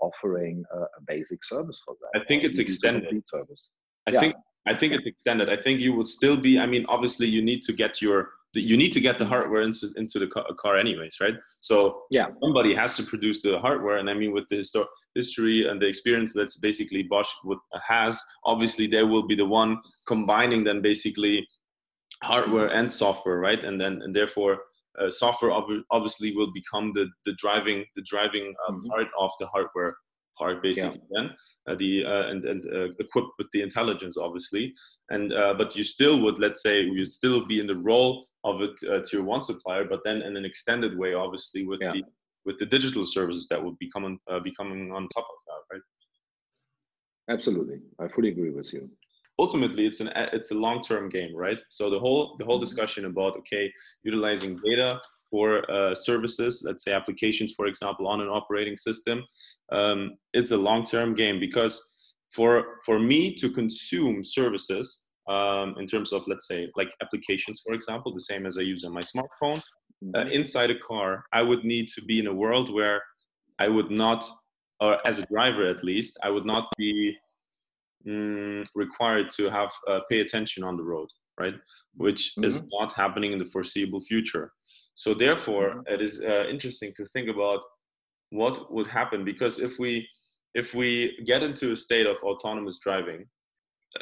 offering 0.00 0.64
a, 0.72 0.78
a 0.78 1.00
basic 1.06 1.44
service 1.44 1.82
for 1.84 1.94
that. 2.00 2.20
I 2.20 2.24
think 2.24 2.44
it's 2.44 2.58
extended. 2.58 3.22
Service. 3.28 3.68
I 4.06 4.12
yeah. 4.12 4.20
think 4.20 4.34
I 4.66 4.74
think 4.74 4.92
it's 4.94 5.06
extended. 5.06 5.48
I 5.50 5.60
think 5.60 5.80
you 5.80 5.94
would 5.94 6.08
still 6.08 6.36
be. 6.36 6.58
I 6.58 6.66
mean, 6.66 6.86
obviously, 6.88 7.26
you 7.26 7.42
need 7.42 7.62
to 7.62 7.72
get 7.72 8.00
your 8.00 8.30
you 8.60 8.76
need 8.76 8.92
to 8.92 9.00
get 9.00 9.18
the 9.18 9.24
hardware 9.24 9.62
into, 9.62 9.88
into 9.96 10.18
the 10.18 10.28
car 10.58 10.76
anyways 10.76 11.16
right 11.20 11.34
so 11.60 12.02
yeah 12.10 12.26
somebody 12.42 12.74
has 12.74 12.96
to 12.96 13.02
produce 13.02 13.42
the 13.42 13.58
hardware 13.58 13.98
and 13.98 14.08
i 14.08 14.14
mean 14.14 14.32
with 14.32 14.48
the 14.48 14.56
histor- 14.56 14.86
history 15.14 15.68
and 15.68 15.80
the 15.80 15.86
experience 15.86 16.32
that's 16.32 16.58
basically 16.58 17.02
bosch 17.02 17.30
would, 17.44 17.58
has 17.82 18.22
obviously 18.44 18.86
they 18.86 19.02
will 19.02 19.26
be 19.26 19.34
the 19.34 19.44
one 19.44 19.78
combining 20.06 20.64
then 20.64 20.80
basically 20.80 21.46
hardware 22.22 22.68
and 22.68 22.90
software 22.90 23.38
right 23.38 23.64
and 23.64 23.80
then 23.80 24.00
and 24.02 24.14
therefore 24.14 24.58
uh, 25.00 25.10
software 25.10 25.52
ob- 25.52 25.84
obviously 25.90 26.34
will 26.34 26.52
become 26.52 26.92
the 26.94 27.06
the 27.24 27.32
driving 27.34 27.84
the 27.96 28.02
driving 28.02 28.54
um, 28.68 28.76
mm-hmm. 28.76 28.88
part 28.88 29.08
of 29.18 29.30
the 29.40 29.46
hardware 29.46 29.96
part 30.38 30.62
basically 30.62 31.00
yeah. 31.10 31.22
then 31.22 31.30
uh, 31.68 31.74
the 31.76 32.04
uh, 32.04 32.28
and 32.28 32.44
and 32.44 32.66
uh, 32.66 32.88
equipped 32.98 33.30
with 33.38 33.46
the 33.52 33.62
intelligence 33.62 34.16
obviously 34.16 34.72
and 35.10 35.32
uh, 35.32 35.54
but 35.56 35.76
you 35.76 35.84
still 35.84 36.20
would 36.20 36.38
let's 36.38 36.62
say 36.62 36.82
you 36.82 37.04
still 37.04 37.46
be 37.46 37.60
in 37.60 37.66
the 37.66 37.76
role 37.76 38.26
of 38.44 38.60
a 38.60 38.68
uh, 38.90 39.00
tier 39.02 39.22
one 39.22 39.42
supplier 39.42 39.84
but 39.84 40.00
then 40.04 40.22
in 40.22 40.36
an 40.36 40.44
extended 40.44 40.96
way 40.96 41.14
obviously 41.14 41.66
with 41.66 41.80
yeah. 41.82 41.92
the 41.92 42.02
with 42.44 42.58
the 42.58 42.66
digital 42.66 43.06
services 43.06 43.48
that 43.48 43.62
would 43.62 43.78
be 43.78 43.90
coming 43.90 44.18
uh, 44.30 44.40
becoming 44.40 44.92
on 44.92 45.08
top 45.08 45.26
of 45.34 45.38
that 45.46 45.74
right 45.74 45.82
absolutely 47.30 47.78
i 48.00 48.08
fully 48.08 48.28
agree 48.28 48.50
with 48.50 48.72
you 48.72 48.88
ultimately 49.38 49.86
it's 49.86 50.00
an 50.00 50.10
it's 50.32 50.50
a 50.50 50.54
long 50.54 50.80
term 50.82 51.08
game 51.08 51.34
right 51.34 51.60
so 51.70 51.90
the 51.90 51.98
whole 51.98 52.36
the 52.38 52.44
whole 52.44 52.56
mm-hmm. 52.56 52.64
discussion 52.64 53.06
about 53.06 53.36
okay 53.36 53.72
utilizing 54.04 54.60
data 54.64 55.00
for 55.34 55.68
uh, 55.68 55.92
services, 55.96 56.62
let's 56.64 56.84
say 56.84 56.92
applications, 56.92 57.54
for 57.54 57.66
example, 57.66 58.06
on 58.06 58.20
an 58.20 58.28
operating 58.28 58.76
system, 58.76 59.24
um, 59.72 60.12
it's 60.32 60.52
a 60.52 60.56
long-term 60.56 61.12
game 61.14 61.40
because 61.40 61.74
for 62.30 62.78
for 62.86 63.00
me 63.00 63.34
to 63.34 63.50
consume 63.50 64.22
services 64.22 65.03
um, 65.28 65.74
in 65.78 65.86
terms 65.86 66.12
of 66.12 66.22
let's 66.26 66.46
say 66.46 66.70
like 66.76 66.90
applications, 67.02 67.62
for 67.64 67.74
example, 67.74 68.12
the 68.12 68.20
same 68.20 68.46
as 68.46 68.58
I 68.58 68.62
use 68.62 68.84
on 68.84 68.92
my 68.92 69.00
smartphone, 69.00 69.58
uh, 69.58 70.18
mm-hmm. 70.18 70.28
inside 70.30 70.70
a 70.70 70.78
car, 70.78 71.24
I 71.32 71.42
would 71.42 71.64
need 71.64 71.88
to 71.88 72.02
be 72.02 72.18
in 72.18 72.26
a 72.26 72.34
world 72.34 72.72
where 72.72 73.02
I 73.58 73.68
would 73.68 73.90
not, 73.90 74.24
or 74.80 74.98
as 75.06 75.18
a 75.18 75.26
driver 75.26 75.66
at 75.66 75.84
least, 75.84 76.18
I 76.22 76.30
would 76.30 76.44
not 76.44 76.68
be 76.76 77.16
mm, 78.06 78.64
required 78.74 79.30
to 79.36 79.48
have 79.50 79.70
uh, 79.88 80.00
pay 80.10 80.20
attention 80.20 80.62
on 80.62 80.76
the 80.76 80.82
road, 80.82 81.08
right? 81.38 81.54
Which 81.96 82.32
mm-hmm. 82.32 82.44
is 82.44 82.62
not 82.72 82.94
happening 82.94 83.32
in 83.32 83.38
the 83.38 83.46
foreseeable 83.46 84.00
future. 84.00 84.52
So 84.94 85.14
therefore, 85.14 85.68
mm-hmm. 85.68 85.94
it 85.94 86.02
is 86.02 86.22
uh, 86.22 86.44
interesting 86.50 86.92
to 86.96 87.06
think 87.06 87.28
about 87.28 87.60
what 88.30 88.72
would 88.72 88.88
happen 88.88 89.24
because 89.24 89.60
if 89.60 89.78
we 89.78 90.08
if 90.54 90.72
we 90.72 91.18
get 91.26 91.42
into 91.42 91.72
a 91.72 91.76
state 91.76 92.06
of 92.06 92.16
autonomous 92.22 92.78
driving, 92.78 93.26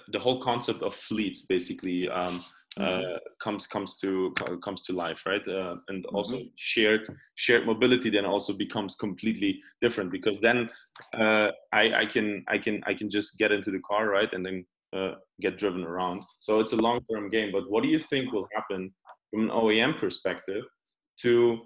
the 0.08 0.18
whole 0.18 0.40
concept 0.40 0.82
of 0.82 0.94
fleets 0.94 1.42
basically 1.42 2.08
um, 2.08 2.40
uh, 2.78 2.82
mm-hmm. 2.82 3.16
comes 3.42 3.66
comes 3.66 3.98
to 3.98 4.34
comes 4.64 4.82
to 4.82 4.92
life, 4.94 5.22
right? 5.26 5.46
Uh, 5.46 5.76
and 5.88 6.04
mm-hmm. 6.04 6.16
also 6.16 6.40
shared 6.56 7.06
shared 7.34 7.66
mobility 7.66 8.08
then 8.08 8.24
also 8.24 8.52
becomes 8.54 8.94
completely 8.94 9.60
different 9.82 10.10
because 10.10 10.40
then 10.40 10.68
uh, 11.18 11.48
I, 11.72 11.94
I 11.94 12.06
can 12.06 12.44
I 12.48 12.58
can 12.58 12.82
I 12.86 12.94
can 12.94 13.10
just 13.10 13.38
get 13.38 13.52
into 13.52 13.70
the 13.70 13.80
car, 13.80 14.08
right, 14.08 14.32
and 14.32 14.44
then 14.44 14.64
uh, 14.96 15.14
get 15.40 15.58
driven 15.58 15.84
around. 15.84 16.22
So 16.38 16.60
it's 16.60 16.72
a 16.72 16.76
long 16.76 17.00
term 17.12 17.28
game. 17.28 17.50
But 17.52 17.70
what 17.70 17.82
do 17.82 17.90
you 17.90 17.98
think 17.98 18.32
will 18.32 18.48
happen 18.54 18.92
from 19.30 19.42
an 19.42 19.48
OEM 19.50 19.98
perspective 19.98 20.64
to 21.18 21.60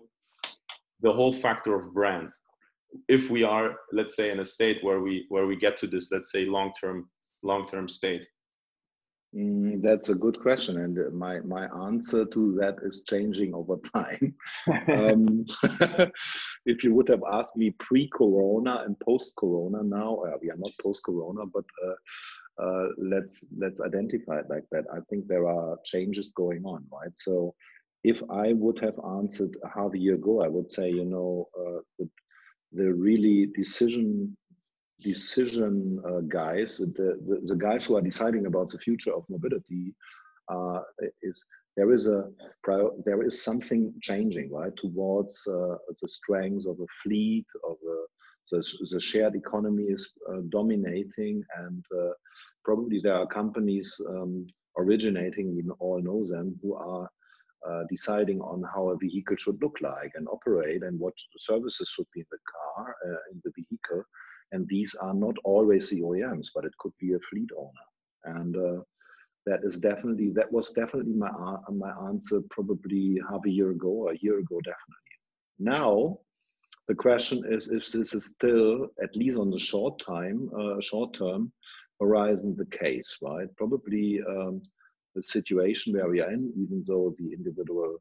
the 1.03 1.12
whole 1.12 1.33
factor 1.33 1.77
of 1.77 1.93
brand 1.95 2.31
if 3.09 3.31
we 3.31 3.43
are 3.43 3.77
let's 3.93 4.16
say 4.16 4.31
in 4.31 4.41
a 4.41 4.45
state 4.45 4.83
where 4.83 5.01
we 5.01 5.27
where 5.29 5.47
we 5.47 5.57
get 5.57 5.77
to 5.77 5.87
this 5.87 6.11
let's 6.11 6.33
say 6.33 6.47
long 6.47 6.72
term 7.47 7.59
long 7.59 7.68
term 7.68 7.88
state? 7.88 8.26
Mm, 9.34 9.82
that's 9.82 10.09
a 10.09 10.14
good 10.14 10.38
question 10.40 10.78
and 10.78 11.12
my 11.12 11.40
my 11.40 11.66
answer 11.86 12.24
to 12.24 12.57
that 12.61 12.76
is 12.82 13.03
changing 13.07 13.55
over 13.55 13.76
time. 13.94 14.34
Um, 14.88 15.44
if 16.64 16.84
you 16.84 16.94
would 16.94 17.09
have 17.09 17.22
asked 17.32 17.57
me 17.57 17.74
pre-corona 17.80 18.82
and 18.86 18.99
post-corona 19.01 19.82
now 19.82 20.22
uh, 20.26 20.36
we 20.40 20.51
are 20.51 20.57
not 20.57 20.72
post-corona 20.80 21.44
but 21.53 21.64
uh, 21.86 21.94
uh, 22.64 22.88
let's 22.99 23.44
let's 23.59 23.80
identify 23.80 24.38
it 24.38 24.47
like 24.49 24.64
that. 24.70 24.84
I 24.94 25.01
think 25.11 25.26
there 25.26 25.47
are 25.49 25.76
changes 25.84 26.32
going 26.32 26.64
on 26.64 26.84
right? 26.92 27.16
So 27.16 27.55
if 28.05 28.22
I 28.30 28.53
would 28.53 28.78
have 28.80 28.99
answered 29.18 29.57
half 29.74 29.92
a 29.94 29.99
year 29.99 30.14
ago, 30.14 30.40
I 30.40 30.49
would 30.49 30.70
say, 30.70 30.88
you 30.88 31.05
know, 31.05 31.49
uh, 31.59 31.80
the, 31.99 32.09
the, 32.72 32.94
really 32.94 33.47
decision 33.47 34.36
decision 35.01 36.01
uh, 36.07 36.20
guys, 36.28 36.78
the, 36.78 36.86
the, 37.26 37.40
the, 37.44 37.57
guys 37.57 37.84
who 37.84 37.97
are 37.97 38.01
deciding 38.01 38.47
about 38.47 38.68
the 38.70 38.78
future 38.78 39.14
of 39.14 39.24
mobility, 39.28 39.94
uh, 40.49 40.80
is 41.22 41.42
there 41.76 41.92
is 41.92 42.07
a 42.07 42.24
there 43.05 43.22
is 43.22 43.42
something 43.42 43.92
changing 44.01 44.51
right 44.51 44.72
towards 44.76 45.42
uh, 45.47 45.76
the 46.01 46.09
strength 46.09 46.66
of 46.66 46.78
a 46.80 46.86
fleet 47.03 47.44
of 47.68 47.76
a, 47.86 47.97
the, 48.51 48.64
the 48.92 49.01
shared 49.01 49.34
economy 49.34 49.84
is 49.84 50.11
uh, 50.30 50.38
dominating 50.49 51.42
and 51.59 51.84
uh, 51.99 52.12
probably 52.64 53.01
there 53.03 53.14
are 53.14 53.26
companies 53.26 54.01
um, 54.09 54.47
originating 54.78 55.55
we 55.55 55.62
all 55.80 56.01
know 56.01 56.24
them 56.24 56.59
who 56.62 56.74
are 56.74 57.11
uh, 57.68 57.82
deciding 57.90 58.40
on 58.40 58.62
how 58.74 58.90
a 58.90 58.97
vehicle 58.99 59.36
should 59.36 59.61
look 59.61 59.76
like 59.80 60.12
and 60.14 60.28
operate 60.28 60.82
and 60.82 60.99
what 61.01 61.14
services 61.38 61.88
should 61.88 62.07
be 62.14 62.20
in 62.20 62.26
the 62.30 62.38
car, 62.55 62.94
uh, 63.05 63.32
in 63.32 63.40
the 63.44 63.51
vehicle. 63.57 64.05
And 64.53 64.66
these 64.68 64.94
are 64.94 65.14
not 65.14 65.36
always 65.44 65.90
the 65.90 66.03
OEMs, 66.03 66.49
but 66.55 66.64
it 66.64 66.76
could 66.78 66.92
be 67.01 67.14
a 67.14 67.18
fleet 67.30 67.51
owner. 67.57 68.38
And 68.38 68.57
uh, 68.57 68.82
that 69.47 69.61
is 69.62 69.78
definitely, 69.78 70.30
that 70.30 70.51
was 70.51 70.70
definitely 70.70 71.14
my, 71.14 71.30
my 71.72 71.92
answer 72.09 72.40
probably 72.51 73.20
half 73.28 73.40
a 73.47 73.51
year 73.51 73.70
ago 73.70 73.88
or 73.88 74.12
a 74.12 74.18
year 74.20 74.38
ago, 74.38 74.61
definitely. 74.64 75.14
Now, 75.59 76.18
the 76.88 76.94
question 76.94 77.44
is 77.49 77.68
if 77.68 77.90
this 77.90 78.14
is 78.14 78.26
still, 78.26 78.88
at 79.03 79.16
least 79.16 79.38
on 79.38 79.51
the 79.51 79.59
short 79.59 80.01
time, 80.05 80.51
uh, 80.59 80.80
short 80.80 81.14
term 81.14 81.53
horizon, 82.01 82.55
the 82.57 82.76
case, 82.76 83.16
right? 83.22 83.49
Probably 83.57 84.20
um, 84.28 84.62
the 85.14 85.22
situation 85.22 85.94
where 85.94 86.09
we 86.09 86.20
are 86.20 86.30
in, 86.30 86.53
even 86.57 86.84
though 86.86 87.14
the 87.18 87.32
individual 87.32 87.97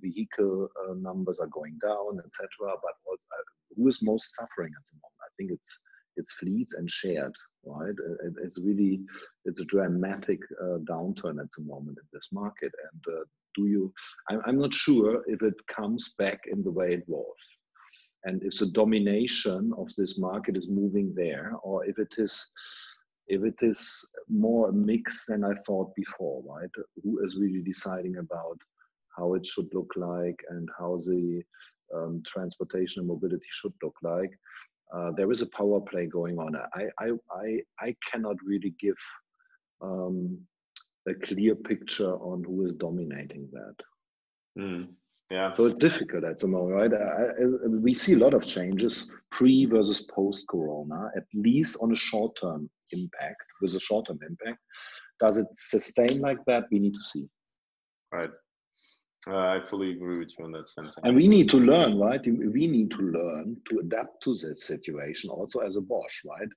vehicle 0.00 0.68
uh, 0.88 0.94
numbers 0.94 1.38
are 1.38 1.48
going 1.48 1.78
down, 1.82 2.18
etc. 2.18 2.48
But 2.60 2.94
what, 3.04 3.18
uh, 3.32 3.42
who 3.76 3.86
is 3.88 4.02
most 4.02 4.34
suffering 4.34 4.72
at 4.76 4.84
the 4.90 4.96
moment? 4.96 5.05
I 5.36 5.42
think 5.42 5.52
it's 5.52 5.78
it's 6.16 6.32
fleets 6.32 6.74
and 6.74 6.90
shared, 6.90 7.34
right? 7.64 7.90
It, 8.24 8.34
it's 8.42 8.58
really 8.58 9.00
it's 9.44 9.60
a 9.60 9.66
dramatic 9.66 10.40
uh, 10.62 10.78
downturn 10.90 11.40
at 11.40 11.50
the 11.56 11.64
moment 11.64 11.98
in 11.98 12.08
this 12.12 12.28
market. 12.32 12.72
And 12.92 13.16
uh, 13.18 13.24
do 13.54 13.66
you? 13.66 13.92
I'm, 14.30 14.40
I'm 14.46 14.58
not 14.58 14.72
sure 14.72 15.22
if 15.26 15.42
it 15.42 15.54
comes 15.66 16.14
back 16.18 16.40
in 16.50 16.62
the 16.62 16.70
way 16.70 16.92
it 16.94 17.04
was, 17.06 17.36
and 18.24 18.42
if 18.42 18.58
the 18.58 18.66
domination 18.66 19.72
of 19.76 19.88
this 19.96 20.18
market 20.18 20.56
is 20.56 20.68
moving 20.68 21.12
there, 21.14 21.52
or 21.62 21.84
if 21.84 21.98
it 21.98 22.14
is 22.16 22.48
if 23.28 23.42
it 23.42 23.56
is 23.60 24.08
more 24.28 24.68
a 24.68 24.72
mix 24.72 25.26
than 25.26 25.44
I 25.44 25.52
thought 25.66 25.94
before, 25.96 26.42
right? 26.46 26.70
Who 27.02 27.24
is 27.24 27.36
really 27.36 27.62
deciding 27.62 28.18
about 28.18 28.58
how 29.16 29.34
it 29.34 29.44
should 29.44 29.68
look 29.74 29.92
like 29.96 30.38
and 30.50 30.68
how 30.78 30.98
the 30.98 31.42
um, 31.94 32.22
transportation 32.26 33.00
and 33.00 33.08
mobility 33.08 33.46
should 33.50 33.72
look 33.82 33.96
like? 34.02 34.30
Uh, 34.94 35.10
there 35.16 35.30
is 35.32 35.42
a 35.42 35.46
power 35.46 35.80
play 35.80 36.06
going 36.06 36.38
on. 36.38 36.56
I 36.74 36.84
I 36.98 37.10
I, 37.30 37.60
I 37.80 37.96
cannot 38.10 38.36
really 38.44 38.74
give 38.80 38.96
um, 39.80 40.38
a 41.08 41.14
clear 41.14 41.54
picture 41.54 42.14
on 42.14 42.44
who 42.44 42.66
is 42.66 42.74
dominating 42.74 43.48
that. 43.52 43.76
Mm. 44.58 44.88
Yeah. 45.30 45.50
So 45.52 45.64
it's 45.64 45.76
difficult 45.76 46.22
at 46.22 46.38
the 46.38 46.46
moment, 46.46 46.74
right? 46.74 46.94
I, 46.94 47.42
I, 47.42 47.66
we 47.66 47.92
see 47.92 48.12
a 48.12 48.18
lot 48.18 48.32
of 48.32 48.46
changes 48.46 49.10
pre 49.32 49.66
versus 49.66 50.02
post 50.02 50.46
Corona, 50.48 51.10
at 51.16 51.24
least 51.34 51.78
on 51.82 51.92
a 51.92 51.96
short 51.96 52.36
term 52.40 52.70
impact, 52.92 53.42
with 53.60 53.74
a 53.74 53.80
short 53.80 54.06
term 54.06 54.20
impact. 54.22 54.60
Does 55.18 55.36
it 55.36 55.48
sustain 55.50 56.20
like 56.20 56.38
that? 56.46 56.66
We 56.70 56.78
need 56.78 56.94
to 56.94 57.02
see. 57.02 57.26
Right. 58.12 58.30
Uh, 59.28 59.36
I 59.36 59.60
fully 59.68 59.90
agree 59.90 60.18
with 60.18 60.38
you 60.38 60.44
in 60.44 60.52
that 60.52 60.68
sense. 60.68 60.96
And 61.02 61.16
we 61.16 61.26
need 61.26 61.50
to 61.50 61.58
learn, 61.58 61.98
right? 61.98 62.24
We 62.24 62.68
need 62.68 62.92
to 62.92 62.98
learn 62.98 63.56
to 63.68 63.80
adapt 63.80 64.22
to 64.22 64.36
this 64.36 64.64
situation 64.64 65.30
also 65.30 65.60
as 65.60 65.74
a 65.74 65.80
Bosch, 65.80 66.24
right? 66.24 66.48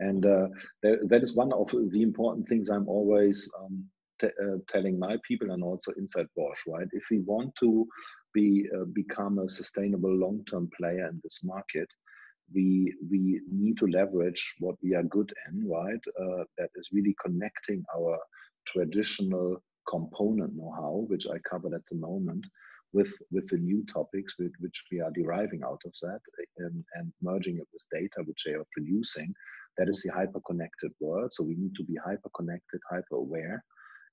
And 0.00 0.26
uh, 0.26 0.48
that, 0.82 1.08
that 1.08 1.22
is 1.22 1.34
one 1.34 1.52
of 1.54 1.70
the 1.70 2.02
important 2.02 2.46
things 2.46 2.68
I'm 2.68 2.86
always 2.86 3.50
um, 3.58 3.82
uh, 4.22 4.58
telling 4.66 4.98
my 4.98 5.16
people 5.26 5.52
and 5.52 5.64
also 5.64 5.92
inside 5.92 6.26
Bosch, 6.36 6.58
right? 6.66 6.86
If 6.92 7.04
we 7.10 7.20
want 7.20 7.54
to 7.60 7.86
be 8.34 8.66
uh, 8.76 8.84
become 8.92 9.38
a 9.38 9.48
sustainable 9.48 10.14
long-term 10.14 10.68
player 10.78 11.08
in 11.08 11.20
this 11.22 11.40
market, 11.42 11.88
we 12.54 12.94
we 13.10 13.40
need 13.50 13.78
to 13.78 13.86
leverage 13.86 14.54
what 14.58 14.76
we 14.82 14.94
are 14.94 15.02
good 15.04 15.32
in, 15.48 15.66
right? 15.66 16.04
Uh, 16.20 16.44
that 16.58 16.70
is 16.74 16.90
really 16.92 17.16
connecting 17.24 17.82
our 17.96 18.18
traditional 18.66 19.62
component 19.88 20.54
know-how, 20.56 21.04
which 21.08 21.26
I 21.28 21.38
covered 21.50 21.74
at 21.74 21.86
the 21.90 21.96
moment, 21.96 22.44
with 22.92 23.12
with 23.30 23.46
the 23.48 23.58
new 23.58 23.84
topics 23.92 24.34
with, 24.38 24.52
which 24.60 24.84
we 24.90 25.00
are 25.00 25.10
deriving 25.10 25.62
out 25.62 25.82
of 25.84 25.92
that 26.02 26.20
and, 26.58 26.84
and 26.94 27.12
merging 27.22 27.56
it 27.58 27.68
with 27.72 27.84
data 27.92 28.22
which 28.24 28.44
they 28.44 28.52
are 28.52 28.66
producing. 28.72 29.34
That 29.76 29.88
is 29.88 30.02
the 30.02 30.12
hyper-connected 30.12 30.92
world. 31.00 31.32
So 31.32 31.44
we 31.44 31.54
need 31.54 31.74
to 31.76 31.84
be 31.84 31.96
hyper-connected, 32.04 32.80
hyper-aware, 32.90 33.62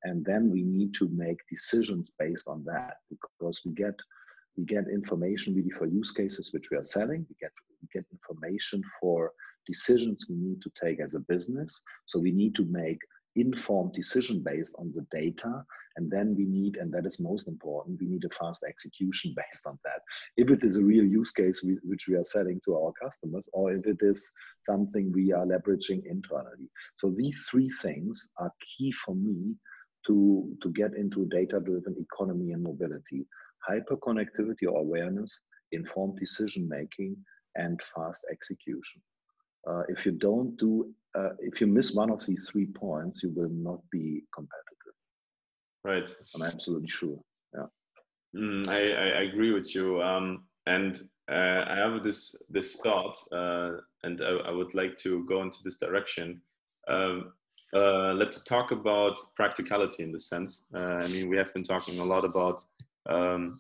and 0.06 0.24
then 0.24 0.52
we 0.52 0.62
need 0.62 0.94
to 0.96 1.10
make 1.10 1.40
decisions 1.50 2.12
based 2.20 2.48
on 2.48 2.64
that 2.66 2.98
because 3.10 3.62
we 3.66 3.74
get 3.74 3.96
we 4.58 4.64
get 4.64 4.86
information 4.88 5.54
really 5.54 5.72
for 5.72 5.86
use 5.88 6.12
cases 6.12 6.52
which 6.54 6.70
we 6.72 6.78
are 6.78 6.84
selling 6.84 7.26
we 7.30 7.36
get 7.42 7.52
we 7.82 7.88
get 7.94 8.06
information 8.12 8.82
for 9.00 9.32
decisions 9.68 10.26
we 10.30 10.36
need 10.36 10.62
to 10.62 10.72
take 10.82 11.00
as 11.02 11.16
a 11.16 11.20
business 11.20 11.82
so 12.06 12.20
we 12.20 12.32
need 12.32 12.56
to 12.56 12.66
make 12.66 13.00
informed 13.36 13.94
decision 13.94 14.42
based 14.44 14.76
on 14.78 14.92
the 14.94 15.06
data. 15.12 15.64
And 15.98 16.12
then 16.12 16.36
we 16.36 16.46
need 16.46 16.76
and 16.78 16.94
that 16.94 17.06
is 17.06 17.20
most 17.20 17.48
important 17.48 18.00
we 18.02 18.08
need 18.08 18.26
a 18.26 18.36
fast 18.36 18.66
execution 18.68 19.34
based 19.38 19.66
on 19.66 19.80
that. 19.86 20.02
If 20.38 20.52
it 20.52 20.64
is 20.64 20.78
a 20.78 20.84
real 20.84 21.06
use 21.06 21.32
case 21.32 21.64
we, 21.64 21.78
which 21.84 22.08
we 22.08 22.16
are 22.16 22.24
selling 22.24 22.60
to 22.66 22.76
our 22.76 22.92
customers 23.02 23.48
or 23.54 23.74
if 23.74 23.86
it 23.86 24.00
is 24.02 24.32
something 24.64 25.12
we 25.14 25.32
are 25.32 25.46
leveraging 25.46 26.04
internally. 26.06 26.70
So 26.98 27.14
these 27.16 27.48
three 27.50 27.70
things 27.82 28.30
are 28.38 28.52
key 28.78 28.92
for 28.92 29.16
me 29.16 29.56
to 30.08 30.56
to 30.62 30.70
get 30.72 30.94
into 30.96 31.26
data 31.26 31.60
driven 31.60 31.96
economy 32.00 32.52
and 32.52 32.64
mobility. 32.64 33.26
Hyperconnectivity 33.70 34.68
or 34.68 34.80
awareness 34.80 35.42
informed 35.72 36.20
decision 36.20 36.68
making 36.70 37.18
and 37.56 37.82
fast 37.96 38.26
execution. 38.32 39.02
Uh, 39.68 39.82
if 39.90 40.06
you 40.06 40.12
don't 40.12 40.56
do 40.58 40.94
uh, 41.16 41.30
if 41.40 41.62
you 41.62 41.68
miss 41.68 41.94
one 41.94 42.12
of 42.12 42.26
these 42.26 42.50
three 42.50 42.66
points 42.66 43.24
you 43.24 43.32
will 43.36 43.50
not 43.50 43.80
be 43.92 44.24
competitive. 44.34 44.96
Right. 45.84 46.10
I'm 46.34 46.42
absolutely 46.42 46.88
sure 46.88 47.20
yeah. 47.54 47.66
Mm, 48.36 48.68
I, 48.68 49.20
I 49.20 49.22
agree 49.24 49.52
with 49.52 49.74
you 49.76 50.02
um, 50.02 50.44
and 50.66 51.00
uh, 51.32 51.66
i 51.68 51.76
have 51.76 52.04
this 52.04 52.44
this 52.50 52.80
thought 52.82 53.18
uh, 53.32 53.72
and 54.04 54.22
I, 54.22 54.50
I, 54.50 54.52
would 54.52 54.76
like 54.76 54.96
to 54.98 55.26
go 55.26 55.42
into 55.42 55.58
this 55.64 55.78
direction. 55.78 56.42
Um, 56.88 57.34
uh, 57.74 58.14
let's 58.14 58.44
talk 58.44 58.72
about 58.72 59.20
practicality 59.36 60.04
in 60.04 60.12
the 60.12 60.20
sense. 60.20 60.66
Uh, 60.76 61.00
i 61.02 61.08
mean 61.08 61.30
we 61.30 61.38
have 61.38 61.54
been 61.54 61.64
talking 61.64 62.00
a 62.00 62.06
lot 62.06 62.26
about 62.26 62.62
um, 63.08 63.60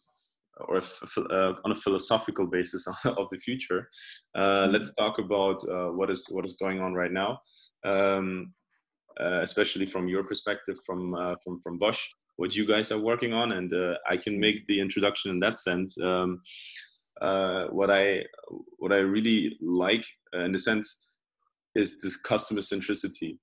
or 0.57 0.77
uh, 0.77 1.53
on 1.63 1.71
a 1.71 1.75
philosophical 1.75 2.47
basis 2.47 2.87
of 3.05 3.27
the 3.31 3.37
future. 3.39 3.89
Uh, 4.35 4.41
mm-hmm. 4.41 4.73
let's 4.73 4.93
talk 4.93 5.19
about 5.19 5.61
uh, 5.69 5.87
what 5.87 6.09
is 6.09 6.27
what 6.31 6.45
is 6.45 6.55
going 6.57 6.81
on 6.81 6.93
right 6.93 7.11
now, 7.11 7.39
um, 7.85 8.53
uh, 9.19 9.41
especially 9.41 9.85
from 9.85 10.07
your 10.07 10.23
perspective, 10.23 10.77
from 10.85 11.13
uh, 11.15 11.35
from 11.43 11.59
from 11.61 11.77
Bosch, 11.77 12.01
what 12.37 12.55
you 12.55 12.65
guys 12.65 12.91
are 12.91 13.01
working 13.01 13.33
on, 13.33 13.53
and 13.53 13.73
uh, 13.73 13.95
I 14.09 14.17
can 14.17 14.39
make 14.39 14.65
the 14.67 14.79
introduction 14.79 15.31
in 15.31 15.39
that 15.41 15.59
sense. 15.59 15.97
Um, 16.01 16.41
what 17.71 17.89
I 17.89 18.23
what 18.77 18.91
I 18.93 18.97
really 18.97 19.57
like 19.61 20.05
in 20.33 20.51
the 20.51 20.59
sense 20.59 21.07
is 21.75 22.01
this 22.01 22.15
customer 22.15 22.61
centricity 22.61 23.37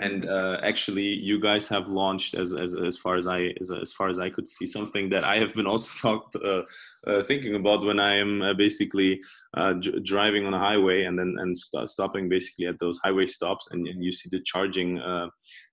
and 0.00 0.28
uh, 0.28 0.58
actually 0.62 1.04
you 1.04 1.40
guys 1.40 1.68
have 1.68 1.88
launched 1.88 2.34
as, 2.34 2.52
as, 2.52 2.74
as 2.74 2.96
far 2.96 3.16
as 3.16 3.26
I 3.28 3.54
as, 3.60 3.70
as 3.70 3.92
far 3.92 4.08
as 4.08 4.18
I 4.18 4.28
could 4.28 4.46
see 4.46 4.66
something 4.66 5.08
that 5.10 5.22
I 5.22 5.36
have 5.36 5.54
been 5.54 5.66
also 5.66 5.90
thought, 6.00 6.34
uh, 6.44 6.62
uh, 7.06 7.22
thinking 7.22 7.54
about 7.54 7.84
when 7.84 8.00
I 8.00 8.16
am 8.16 8.42
uh, 8.42 8.54
basically 8.54 9.20
uh, 9.56 9.74
driving 10.02 10.46
on 10.46 10.54
a 10.54 10.58
highway 10.58 11.04
and 11.04 11.18
then 11.18 11.36
and 11.38 11.56
st- 11.56 11.88
stopping 11.88 12.28
basically 12.28 12.66
at 12.66 12.78
those 12.80 12.98
highway 13.04 13.26
stops 13.26 13.68
and, 13.70 13.86
and 13.86 14.02
you 14.02 14.12
see 14.12 14.28
the 14.30 14.42
charging 14.44 14.98
uh, 14.98 15.28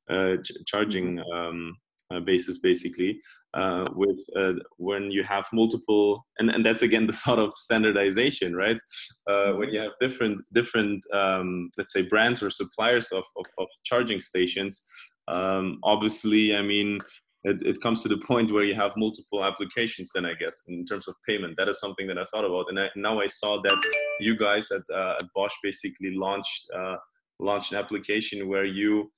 ch- 0.09 0.65
charging 0.67 1.15
mm-hmm. 1.15 1.31
um, 1.31 1.75
basis 2.19 2.59
basically 2.59 3.19
uh, 3.53 3.85
with 3.93 4.19
uh, 4.35 4.53
when 4.77 5.11
you 5.11 5.23
have 5.23 5.45
multiple 5.53 6.25
and, 6.39 6.49
and 6.49 6.65
that's 6.65 6.81
again 6.81 7.05
the 7.07 7.13
thought 7.13 7.39
of 7.39 7.53
standardization 7.55 8.55
right? 8.55 8.79
Uh, 9.27 9.53
when 9.53 9.69
you 9.69 9.79
have 9.79 9.91
different 9.99 10.41
different 10.53 11.03
um, 11.13 11.69
let's 11.77 11.93
say 11.93 12.01
brands 12.03 12.43
or 12.43 12.49
suppliers 12.49 13.11
of, 13.11 13.23
of, 13.37 13.45
of 13.59 13.67
charging 13.83 14.19
stations 14.19 14.85
um, 15.27 15.79
obviously 15.83 16.55
i 16.55 16.61
mean 16.61 16.97
it, 17.43 17.59
it, 17.63 17.81
comes 17.81 18.03
to 18.03 18.07
the 18.07 18.17
point 18.17 18.51
where 18.51 18.63
you 18.63 18.75
have 18.75 18.95
multiple 18.97 19.43
applications 19.43 20.11
then 20.13 20.25
i 20.25 20.33
guess 20.33 20.61
in 20.67 20.85
terms 20.85 21.07
of 21.07 21.15
payment. 21.27 21.55
That 21.57 21.69
is 21.69 21.79
something 21.79 22.07
that 22.07 22.17
i 22.17 22.25
thought 22.25 22.45
about 22.45 22.65
and 22.69 22.79
I, 22.79 22.87
now 22.95 23.19
i 23.19 23.27
saw 23.27 23.61
that 23.61 23.93
you 24.19 24.37
guys 24.37 24.71
at, 24.71 24.81
uh, 24.93 25.15
at 25.21 25.27
bosch 25.35 25.53
basically 25.63 26.15
launched 26.15 26.67
uh, 26.75 26.97
launched 27.39 27.71
an 27.71 27.79
application 27.79 28.47
where 28.47 28.65
you 28.65 29.11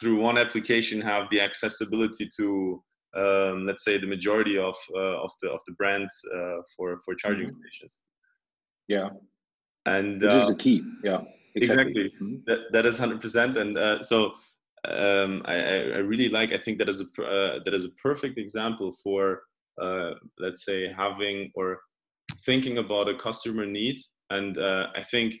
through 0.00 0.20
one 0.20 0.38
application 0.38 1.00
have 1.00 1.26
the 1.30 1.40
accessibility 1.40 2.28
to 2.36 2.82
um, 3.16 3.66
let's 3.66 3.84
say 3.84 3.98
the 3.98 4.06
majority 4.06 4.56
of 4.56 4.76
uh, 4.94 5.22
of 5.24 5.32
the 5.42 5.50
of 5.50 5.60
the 5.66 5.72
brands 5.72 6.14
uh, 6.34 6.62
for 6.76 6.98
for 7.04 7.14
charging 7.14 7.48
mm-hmm. 7.48 7.60
stations. 7.60 7.98
Yeah. 8.88 9.10
And 9.86 10.22
which 10.22 10.32
uh, 10.32 10.42
is 10.42 10.48
the 10.48 10.54
key. 10.54 10.82
Yeah. 11.02 11.22
Exactly, 11.56 12.02
exactly. 12.02 12.12
Mm-hmm. 12.22 12.34
that, 12.46 12.58
that 12.72 12.86
is 12.86 13.00
100% 13.00 13.56
and 13.56 13.76
uh, 13.76 14.02
so 14.02 14.32
um, 14.88 15.42
I, 15.46 15.54
I 15.54 15.98
really 15.98 16.28
like 16.28 16.52
i 16.52 16.58
think 16.58 16.78
that 16.78 16.88
is 16.88 17.00
a 17.00 17.22
uh, 17.22 17.58
that 17.64 17.74
is 17.74 17.84
a 17.84 17.90
perfect 18.00 18.38
example 18.38 18.92
for 19.02 19.42
uh, 19.82 20.12
let's 20.38 20.64
say 20.64 20.92
having 20.92 21.50
or 21.56 21.80
thinking 22.46 22.78
about 22.78 23.08
a 23.08 23.16
customer 23.16 23.66
need. 23.66 23.96
And 24.30 24.56
i 24.58 25.02
think 25.10 25.34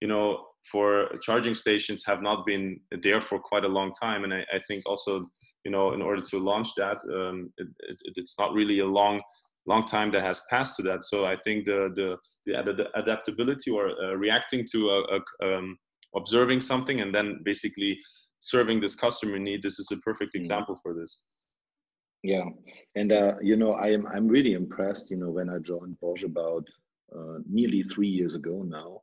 you 0.00 0.06
know 0.06 0.46
for 0.70 1.08
charging 1.22 1.54
stations 1.54 2.04
have 2.06 2.22
not 2.22 2.46
been 2.46 2.80
there 3.02 3.20
for 3.20 3.38
quite 3.38 3.64
a 3.64 3.68
long 3.68 3.92
time. 3.92 4.24
And 4.24 4.32
i, 4.34 4.40
I 4.52 4.60
think 4.66 4.84
also 4.86 5.22
you 5.64 5.70
know 5.70 5.92
in 5.92 6.02
order 6.02 6.22
to 6.22 6.38
launch 6.38 6.68
that 6.76 6.98
um, 7.12 7.52
it, 7.58 7.68
it, 7.88 7.98
it's 8.16 8.38
not 8.38 8.52
really 8.52 8.80
a 8.80 8.86
long 8.86 9.20
long 9.66 9.84
time 9.84 10.12
that 10.12 10.22
has 10.22 10.42
passed 10.48 10.76
to 10.76 10.82
that. 10.84 11.04
So 11.04 11.24
i 11.24 11.36
think 11.44 11.64
the 11.64 11.90
the, 11.94 12.16
the 12.46 12.88
adaptability 12.94 13.70
or 13.70 13.90
uh, 13.90 14.14
reacting 14.14 14.64
to 14.72 14.90
a, 14.90 14.98
a 15.16 15.56
um, 15.56 15.78
observing 16.14 16.60
something 16.60 17.00
and 17.00 17.14
then 17.14 17.40
basically 17.44 17.98
serving 18.40 18.80
this 18.80 18.94
customer 18.94 19.38
need 19.38 19.62
this 19.62 19.78
is 19.78 19.90
a 19.92 19.98
perfect 19.98 20.34
mm. 20.34 20.40
example 20.40 20.78
for 20.82 20.94
this. 20.94 21.20
Yeah. 22.22 22.44
And 22.94 23.12
uh, 23.12 23.34
you 23.40 23.56
know 23.56 23.72
i 23.72 23.88
am 23.88 24.06
i'm 24.14 24.28
really 24.28 24.54
impressed 24.54 25.10
you 25.10 25.16
know 25.16 25.30
when 25.30 25.48
i 25.50 25.58
joined 25.58 25.96
bosch 26.00 26.24
about 26.24 26.64
uh, 27.16 27.38
nearly 27.48 27.82
three 27.82 28.08
years 28.08 28.34
ago 28.34 28.64
now 28.66 29.00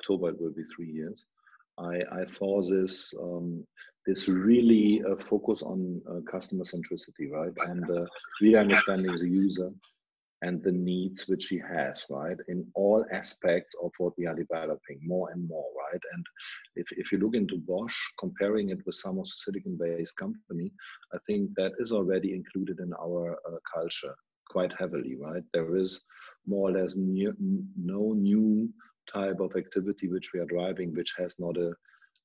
October 0.00 0.30
it 0.30 0.40
will 0.40 0.52
be 0.52 0.64
three 0.64 0.90
years. 0.90 1.24
I, 1.78 2.00
I 2.12 2.24
saw 2.24 2.62
this 2.62 3.14
um, 3.20 3.64
this 4.06 4.26
really 4.26 5.02
uh, 5.08 5.16
focus 5.16 5.62
on 5.62 6.00
uh, 6.10 6.20
customer 6.30 6.64
centricity, 6.64 7.30
right, 7.30 7.52
and 7.66 7.84
uh, 7.90 8.06
really 8.40 8.56
understanding 8.56 9.14
the 9.14 9.28
user 9.28 9.70
and 10.42 10.62
the 10.62 10.72
needs 10.72 11.28
which 11.28 11.48
he 11.48 11.58
has, 11.58 12.06
right, 12.08 12.36
in 12.48 12.66
all 12.74 13.04
aspects 13.12 13.74
of 13.82 13.90
what 13.98 14.12
we 14.16 14.24
are 14.24 14.34
developing, 14.34 14.98
more 15.04 15.30
and 15.32 15.46
more, 15.48 15.66
right. 15.76 16.00
And 16.14 16.24
if, 16.76 16.86
if 16.92 17.10
you 17.10 17.18
look 17.18 17.34
into 17.34 17.56
Bosch, 17.56 17.94
comparing 18.18 18.70
it 18.70 18.78
with 18.86 18.94
some 18.94 19.18
of 19.18 19.24
the 19.24 19.32
silicon-based 19.36 20.16
company, 20.16 20.70
I 21.12 21.18
think 21.26 21.50
that 21.56 21.72
is 21.80 21.92
already 21.92 22.34
included 22.34 22.78
in 22.78 22.92
our 22.94 23.32
uh, 23.32 23.56
culture 23.74 24.14
quite 24.48 24.72
heavily, 24.78 25.16
right. 25.16 25.42
There 25.52 25.76
is 25.76 26.00
more 26.46 26.70
or 26.70 26.72
less 26.72 26.94
new, 26.96 27.34
no 27.76 28.12
new 28.12 28.70
type 29.12 29.40
of 29.40 29.54
activity 29.56 30.08
which 30.08 30.32
we 30.32 30.40
are 30.40 30.46
driving, 30.46 30.94
which 30.94 31.14
has 31.18 31.34
not 31.38 31.56
a, 31.56 31.70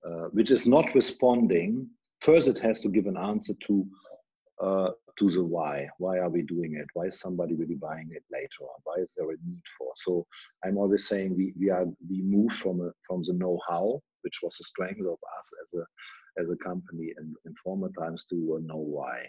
uh, 0.08 0.28
which 0.32 0.52
is 0.52 0.66
not 0.66 0.94
responding. 0.96 1.88
First, 2.22 2.48
it 2.48 2.60
has 2.60 2.80
to 2.82 2.90
give 2.90 3.08
an 3.08 3.18
answer 3.18 3.54
to 3.68 3.86
uh, 4.62 4.92
to 5.20 5.30
the 5.30 5.44
why. 5.44 5.88
Why 5.98 6.20
are 6.20 6.30
we 6.30 6.42
doing 6.42 6.76
it? 6.76 6.88
Why 6.94 7.06
is 7.06 7.20
somebody 7.20 7.54
really 7.56 7.76
buying 7.76 8.10
it 8.12 8.24
later 8.32 8.64
on? 8.64 8.80
Why 8.84 9.02
is 9.02 9.14
there 9.16 9.30
a 9.30 9.38
need 9.46 9.62
for? 9.78 9.92
So 9.96 10.26
I'm 10.64 10.78
always 10.78 11.08
saying 11.08 11.36
we 11.36 11.54
we 11.60 11.70
are 11.70 11.86
we 12.10 12.22
move 12.22 12.54
from 12.54 12.82
a, 12.82 12.92
from 13.08 13.24
the 13.24 13.34
know-how, 13.34 14.02
which 14.22 14.40
was 14.44 14.56
the 14.58 14.64
strength 14.64 15.06
of 15.06 15.20
us 15.40 15.48
as 15.62 15.80
a 15.80 15.86
as 16.42 16.50
a 16.50 16.64
company 16.64 17.14
in, 17.20 17.36
in 17.46 17.54
former 17.64 17.90
times, 18.00 18.26
to 18.30 18.58
a 18.58 18.62
know 18.68 18.78
why 18.78 19.24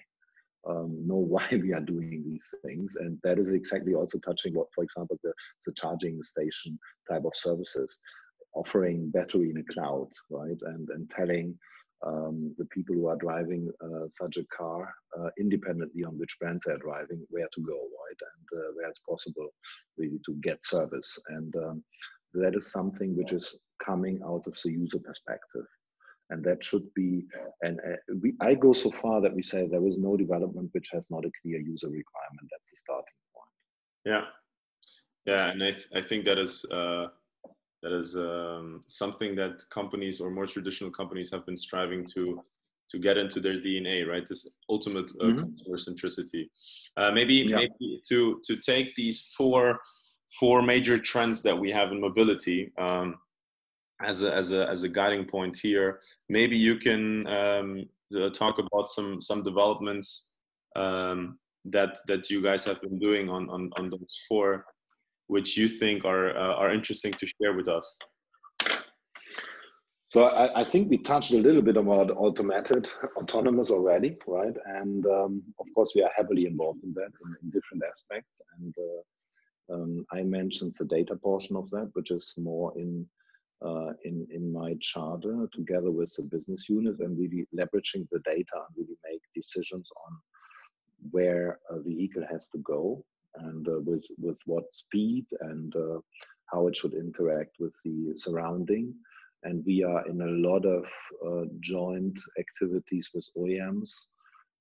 um, 0.67 1.07
know 1.07 1.17
why 1.35 1.47
we 1.51 1.73
are 1.73 1.81
doing 1.81 2.23
these 2.25 2.53
things. 2.65 2.97
And 2.97 3.19
that 3.23 3.39
is 3.39 3.51
exactly 3.51 3.95
also 3.95 4.19
touching 4.19 4.55
what, 4.55 4.69
for 4.75 4.85
example, 4.85 5.19
the, 5.23 5.33
the 5.67 5.73
charging 5.73 6.23
station 6.23 6.79
type 7.11 7.25
of 7.25 7.33
services, 7.35 7.99
offering 8.55 9.11
battery 9.11 9.51
in 9.51 9.59
a 9.59 9.73
cloud, 9.73 10.09
right? 10.31 10.59
And, 10.63 10.89
and 10.91 11.11
telling 11.11 11.59
um, 12.07 12.55
the 12.59 12.67
people 12.67 12.95
who 12.95 13.09
are 13.09 13.17
driving 13.17 13.71
uh, 13.83 14.07
such 14.11 14.37
a 14.37 14.45
car, 14.57 14.93
uh, 15.19 15.31
independently 15.39 16.05
on 16.05 16.19
which 16.19 16.37
brands 16.39 16.65
they're 16.65 16.79
driving, 16.79 17.25
where 17.31 17.49
to 17.55 17.63
go, 17.63 17.75
right? 17.75 18.21
And 18.21 18.61
uh, 18.61 18.73
where 18.75 18.89
it's 18.89 19.01
possible 19.09 19.49
really 19.97 20.21
to 20.27 20.35
get 20.43 20.65
service. 20.65 21.19
And 21.29 21.55
um, 21.57 21.85
that 22.35 22.55
is 22.55 22.71
something 22.71 23.17
which 23.17 23.33
is 23.33 23.57
coming 23.83 24.21
out 24.25 24.43
of 24.47 24.59
the 24.63 24.73
user 24.73 24.99
perspective 24.99 25.67
and 26.31 26.43
that 26.45 26.63
should 26.63 26.93
be 26.95 27.27
and 27.63 27.81
uh, 27.81 27.97
we, 28.23 28.35
i 28.41 28.55
go 28.55 28.73
so 28.73 28.91
far 28.91 29.21
that 29.21 29.35
we 29.35 29.43
say 29.43 29.67
there 29.67 29.87
is 29.87 29.97
no 29.99 30.17
development 30.17 30.69
which 30.73 30.89
has 30.93 31.11
not 31.11 31.25
a 31.25 31.31
clear 31.41 31.61
user 31.61 31.89
requirement. 31.89 32.49
That's 32.51 32.71
the 32.71 32.77
starting 32.77 33.19
point. 33.35 33.53
Yeah. 34.05 34.25
Yeah 35.27 35.51
and 35.51 35.63
i, 35.63 35.71
th- 35.71 35.89
I 35.95 36.01
think 36.01 36.25
that 36.25 36.39
is 36.39 36.65
uh, 36.67 37.07
that 37.83 37.93
is 37.93 38.17
um, 38.17 38.83
something 38.87 39.37
that 39.37 39.63
companies 39.71 40.21
or 40.21 40.31
more 40.31 40.47
traditional 40.47 40.91
companies 40.91 41.31
have 41.31 41.45
been 41.45 41.57
striving 41.57 42.07
to 42.15 42.43
to 42.91 42.99
get 42.99 43.17
into 43.17 43.41
their 43.41 43.55
dna 43.55 44.07
right? 44.07 44.27
This 44.27 44.43
ultimate 44.69 45.11
uh, 45.21 45.25
mm-hmm. 45.25 45.51
customer 45.53 45.79
centricity. 45.89 46.49
Uh, 46.97 47.11
maybe 47.11 47.35
yeah. 47.35 47.57
maybe 47.57 48.01
to 48.09 48.41
to 48.45 48.57
take 48.57 48.95
these 48.95 49.33
four 49.37 49.79
four 50.41 50.63
major 50.63 50.99
trends 50.99 51.43
that 51.43 51.57
we 51.57 51.71
have 51.71 51.93
in 51.93 52.01
mobility 52.01 52.73
um, 52.79 53.17
as 54.03 54.23
a 54.23 54.35
as 54.35 54.51
a 54.51 54.69
as 54.69 54.83
a 54.83 54.89
guiding 54.89 55.25
point 55.25 55.57
here 55.57 56.01
maybe 56.29 56.57
you 56.57 56.77
can 56.77 57.27
um, 57.29 57.85
uh, 58.17 58.31
talk 58.31 58.59
about 58.59 58.91
some 58.91 59.21
some 59.21 59.43
developments 59.43 60.33
um, 60.77 61.39
that 61.65 61.99
that 62.07 62.31
you 62.31 62.43
guys 62.43 62.65
have 62.65 62.81
been 62.81 62.99
doing 62.99 63.29
on 63.29 63.49
on, 63.51 63.71
on 63.77 63.91
those 63.91 64.19
four, 64.29 64.67
which 65.29 65.57
you 65.57 65.69
think 65.69 66.05
are 66.05 66.37
uh, 66.37 66.55
are 66.55 66.73
interesting 66.73 67.13
to 67.15 67.27
share 67.27 67.55
with 67.55 67.69
us. 67.69 67.99
So 70.09 70.23
I, 70.23 70.61
I, 70.61 70.65
think 70.71 70.89
we 70.89 70.99
touched 70.99 71.33
a 71.33 71.39
little 71.39 71.61
bit 71.61 71.77
about 71.77 72.09
automated 72.13 72.89
autonomous 73.17 73.73
already, 73.73 74.17
right? 74.29 74.55
And 74.65 75.05
um, 75.07 75.43
of 75.59 75.67
course, 75.75 75.91
we 75.97 76.03
are 76.03 76.11
heavily 76.17 76.47
involved 76.47 76.85
in 76.85 76.95
that 76.95 77.11
in, 77.25 77.37
in 77.43 77.51
different 77.51 77.83
aspects. 77.91 78.41
And 78.57 78.75
uh, 78.79 79.75
um, 79.75 80.07
I 80.13 80.23
mentioned 80.23 80.77
the 80.79 80.85
data 80.85 81.17
portion 81.17 81.57
of 81.57 81.69
that, 81.71 81.91
which 81.95 82.13
is 82.13 82.33
more 82.39 82.73
in 82.79 83.05
in 84.05 84.27
in 84.31 84.53
my 84.53 84.75
charter, 84.81 85.49
together 85.53 85.91
with 85.91 86.13
the 86.15 86.23
business 86.23 86.69
unit, 86.69 86.99
and 87.01 87.19
really 87.19 87.47
leveraging 87.57 88.07
the 88.11 88.21
data 88.21 88.57
and 88.57 88.77
really 88.77 88.99
make 89.09 89.23
decisions 89.35 89.91
on 90.07 90.19
where 91.11 91.59
a 91.71 91.81
vehicle 91.81 92.25
has 92.31 92.49
to 92.49 92.59
go 92.59 93.05
and 93.37 93.69
uh, 93.69 93.81
with 93.81 94.07
with 94.19 94.41
what 94.47 94.73
speed 94.73 95.27
and 95.41 95.75
uh, 95.77 95.99
how 96.47 96.67
it 96.67 96.77
should 96.77 96.95
interact 96.95 97.57
with 97.59 97.77
the 97.85 98.13
surrounding. 98.15 98.95
And 99.43 99.63
we 99.67 99.85
are 99.85 100.07
in 100.09 100.21
a 100.23 100.49
lot 100.49 100.65
of 100.65 100.85
uh, 101.27 101.45
joint 101.61 102.19
activities 102.39 103.11
with 103.13 103.29
OEMs, 103.37 103.91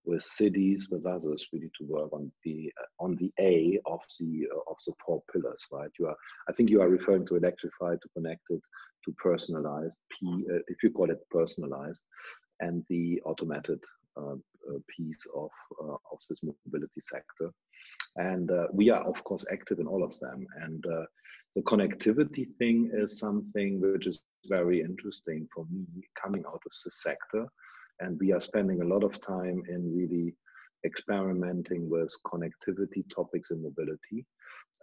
with 0.05 0.23
cities, 0.23 0.87
with 0.89 1.05
others. 1.05 1.47
We 1.51 1.59
need 1.59 1.71
to 1.79 1.85
work 1.85 2.11
on 2.13 2.31
the 2.43 2.71
uh, 2.81 3.03
on 3.03 3.15
the 3.15 3.31
A 3.39 3.79
of 3.85 3.99
the 4.19 4.47
uh, 4.53 4.71
of 4.71 4.77
the 4.85 4.93
four 5.05 5.21
pillars, 5.31 5.65
right? 5.71 5.89
You 5.99 6.07
are, 6.07 6.17
I 6.49 6.53
think, 6.53 6.69
you 6.69 6.81
are 6.81 6.89
referring 6.89 7.25
to 7.27 7.35
electrified, 7.35 7.99
to 8.01 8.09
connected, 8.15 8.59
to 9.05 9.11
personalized. 9.13 9.97
P, 10.11 10.45
uh, 10.51 10.59
if 10.67 10.83
you 10.83 10.91
call 10.91 11.09
it 11.09 11.19
personalized, 11.31 12.01
and 12.59 12.83
the 12.89 13.21
automated 13.25 13.79
uh, 14.17 14.33
uh, 14.33 14.79
piece 14.95 15.25
of 15.35 15.49
of 15.81 16.19
this 16.29 16.39
mobility 16.43 17.01
sector. 17.01 17.51
And 18.15 18.51
we 18.71 18.91
are, 18.91 19.03
of 19.03 19.23
course, 19.23 19.43
active 19.51 19.79
in 19.79 19.87
all 19.87 20.03
of 20.03 20.17
them. 20.19 20.45
And 20.61 20.83
the 21.55 21.61
connectivity 21.63 22.47
thing 22.57 22.91
is 22.93 23.17
something 23.17 23.81
which 23.81 24.07
is 24.07 24.21
very 24.47 24.81
interesting 24.81 25.47
for 25.53 25.65
me 25.71 25.85
coming 26.21 26.43
out 26.47 26.61
of 26.65 26.71
the 26.83 26.91
sector. 26.91 27.47
And 27.99 28.19
we 28.19 28.31
are 28.31 28.39
spending 28.39 28.81
a 28.81 28.85
lot 28.85 29.03
of 29.03 29.19
time 29.21 29.63
in 29.69 29.95
really 29.95 30.35
experimenting 30.85 31.89
with 31.89 32.13
connectivity 32.25 33.03
topics 33.13 33.51
in 33.51 33.63
mobility, 33.63 34.25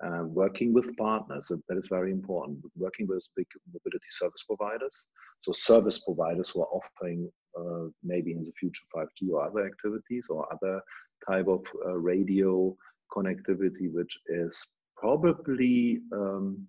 uh, 0.05 0.25
working 0.25 0.73
with 0.73 0.97
partners, 0.97 1.51
that 1.69 1.77
is 1.77 1.89
very 1.89 2.11
important, 2.11 2.59
working 2.77 3.07
with 3.07 3.27
big 3.37 3.47
mobility 3.73 4.07
service 4.11 4.45
providers. 4.45 5.05
So 5.43 5.53
service 5.53 6.01
providers 6.01 6.51
who 6.51 6.63
are 6.63 6.69
offering 6.81 7.31
uh, 7.59 7.91
maybe 8.03 8.33
in 8.33 8.43
the 8.43 8.53
future 8.59 8.85
5G 8.95 9.31
or 9.31 9.47
other 9.47 9.67
activities 9.67 10.27
or 10.31 10.47
other 10.53 10.81
type 11.29 11.49
of 11.49 11.65
uh, 11.87 11.97
radio 11.97 12.75
connectivity, 13.13 13.93
which 13.93 14.19
is 14.27 14.59
probably 14.97 16.01
um, 16.13 16.67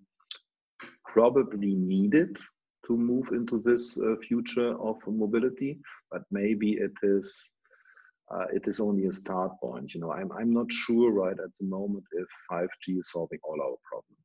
probably 1.05 1.75
needed 1.75 2.37
to 2.87 2.97
move 2.97 3.27
into 3.31 3.61
this 3.63 3.97
uh, 3.97 4.15
future 4.27 4.75
of 4.79 4.97
mobility, 5.07 5.79
but 6.11 6.23
maybe 6.31 6.73
it 6.73 6.93
is 7.03 7.51
uh, 8.33 8.45
it 8.53 8.63
is 8.65 8.79
only 8.79 9.07
a 9.07 9.11
start 9.11 9.51
point. 9.61 9.93
You 9.93 10.01
know, 10.01 10.11
I'm 10.11 10.31
I'm 10.31 10.53
not 10.53 10.71
sure 10.71 11.11
right 11.11 11.37
at 11.37 11.51
the 11.59 11.65
moment 11.65 12.05
if 12.13 12.27
5G 12.51 12.99
is 12.99 13.11
solving 13.11 13.39
all 13.43 13.61
our 13.61 13.77
problems. 13.89 14.17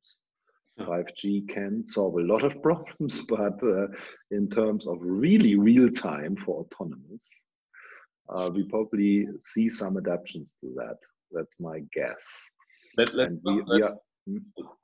5G 0.79 1.49
can 1.49 1.85
solve 1.85 2.15
a 2.15 2.21
lot 2.21 2.43
of 2.43 2.61
problems, 2.67 3.21
but 3.27 3.61
uh, 3.63 3.87
in 4.31 4.49
terms 4.49 4.87
of 4.87 4.97
really 5.01 5.55
real 5.55 5.89
time 5.89 6.35
for 6.45 6.65
autonomous, 6.65 7.29
uh, 8.29 8.49
we 8.53 8.63
probably 8.63 9.27
see 9.39 9.69
some 9.69 9.97
adaptations 9.97 10.55
to 10.61 10.73
that. 10.75 10.97
That's 11.31 11.55
my 11.59 11.81
guess. 11.93 12.23
Let, 12.97 13.13
let, 13.13 13.31
we, 13.43 13.81
are, 13.81 13.97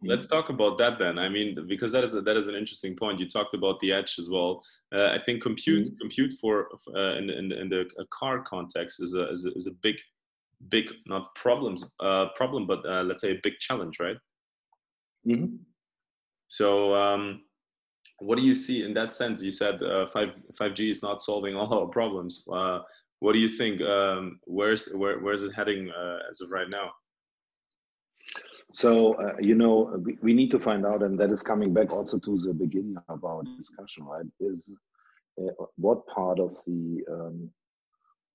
Let's 0.03 0.27
talk 0.27 0.49
about 0.49 0.77
that 0.77 0.99
then. 0.99 1.17
I 1.17 1.29
mean, 1.29 1.65
because 1.67 1.91
that 1.91 2.03
is 2.03 2.15
a, 2.15 2.21
that 2.21 2.37
is 2.37 2.47
an 2.47 2.55
interesting 2.55 2.95
point. 2.95 3.19
You 3.19 3.27
talked 3.27 3.53
about 3.53 3.79
the 3.79 3.91
edge 3.91 4.15
as 4.19 4.29
well. 4.29 4.63
Uh, 4.93 5.07
I 5.07 5.19
think 5.19 5.41
compute 5.41 5.87
mm-hmm. 5.87 5.97
compute 5.97 6.33
for 6.39 6.69
uh, 6.95 7.15
in, 7.15 7.29
in, 7.29 7.51
in 7.51 7.69
the 7.69 7.85
car 8.11 8.41
context 8.41 9.01
is 9.01 9.13
a, 9.13 9.29
is 9.31 9.45
a, 9.45 9.51
is 9.53 9.67
a 9.67 9.73
big 9.81 9.95
big 10.69 10.89
not 11.05 11.33
problems 11.35 11.95
uh, 11.99 12.27
problem, 12.35 12.67
but 12.67 12.85
uh, 12.85 13.03
let's 13.03 13.21
say 13.21 13.31
a 13.31 13.39
big 13.43 13.57
challenge, 13.59 13.99
right? 13.99 14.17
Mm-hmm. 15.27 15.55
So, 16.47 16.93
um, 16.95 17.41
what 18.19 18.37
do 18.37 18.43
you 18.43 18.55
see 18.55 18.83
in 18.83 18.93
that 18.93 19.11
sense? 19.11 19.41
You 19.41 19.51
said 19.51 19.81
uh, 19.83 20.07
five 20.07 20.29
five 20.57 20.73
G 20.73 20.89
is 20.89 21.01
not 21.01 21.21
solving 21.21 21.55
all 21.57 21.73
our 21.73 21.87
problems. 21.87 22.45
Uh, 22.51 22.79
what 23.19 23.33
do 23.33 23.39
you 23.39 23.47
think? 23.47 23.81
Um, 23.81 24.39
where's 24.45 24.89
where 24.93 25.19
where's 25.19 25.43
it 25.43 25.53
heading 25.55 25.91
as 26.29 26.41
of 26.41 26.51
right 26.51 26.69
now? 26.69 26.91
So, 28.73 29.13
uh, 29.13 29.35
you 29.39 29.53
know, 29.53 30.01
we, 30.03 30.17
we, 30.23 30.33
need 30.33 30.49
to 30.49 30.59
find 30.59 30.83
out, 30.83 31.03
and 31.03 31.19
that 31.19 31.29
is 31.29 31.43
coming 31.43 31.75
back 31.75 31.91
also 31.91 32.17
to 32.17 32.39
the 32.39 32.53
beginning 32.53 32.97
of 33.07 33.23
our 33.23 33.43
discussion, 33.43 34.03
right? 34.03 34.25
Is 34.39 34.71
uh, 35.39 35.65
what 35.75 36.07
part 36.07 36.39
of 36.39 36.55
the 36.65 37.03
um, 37.07 37.51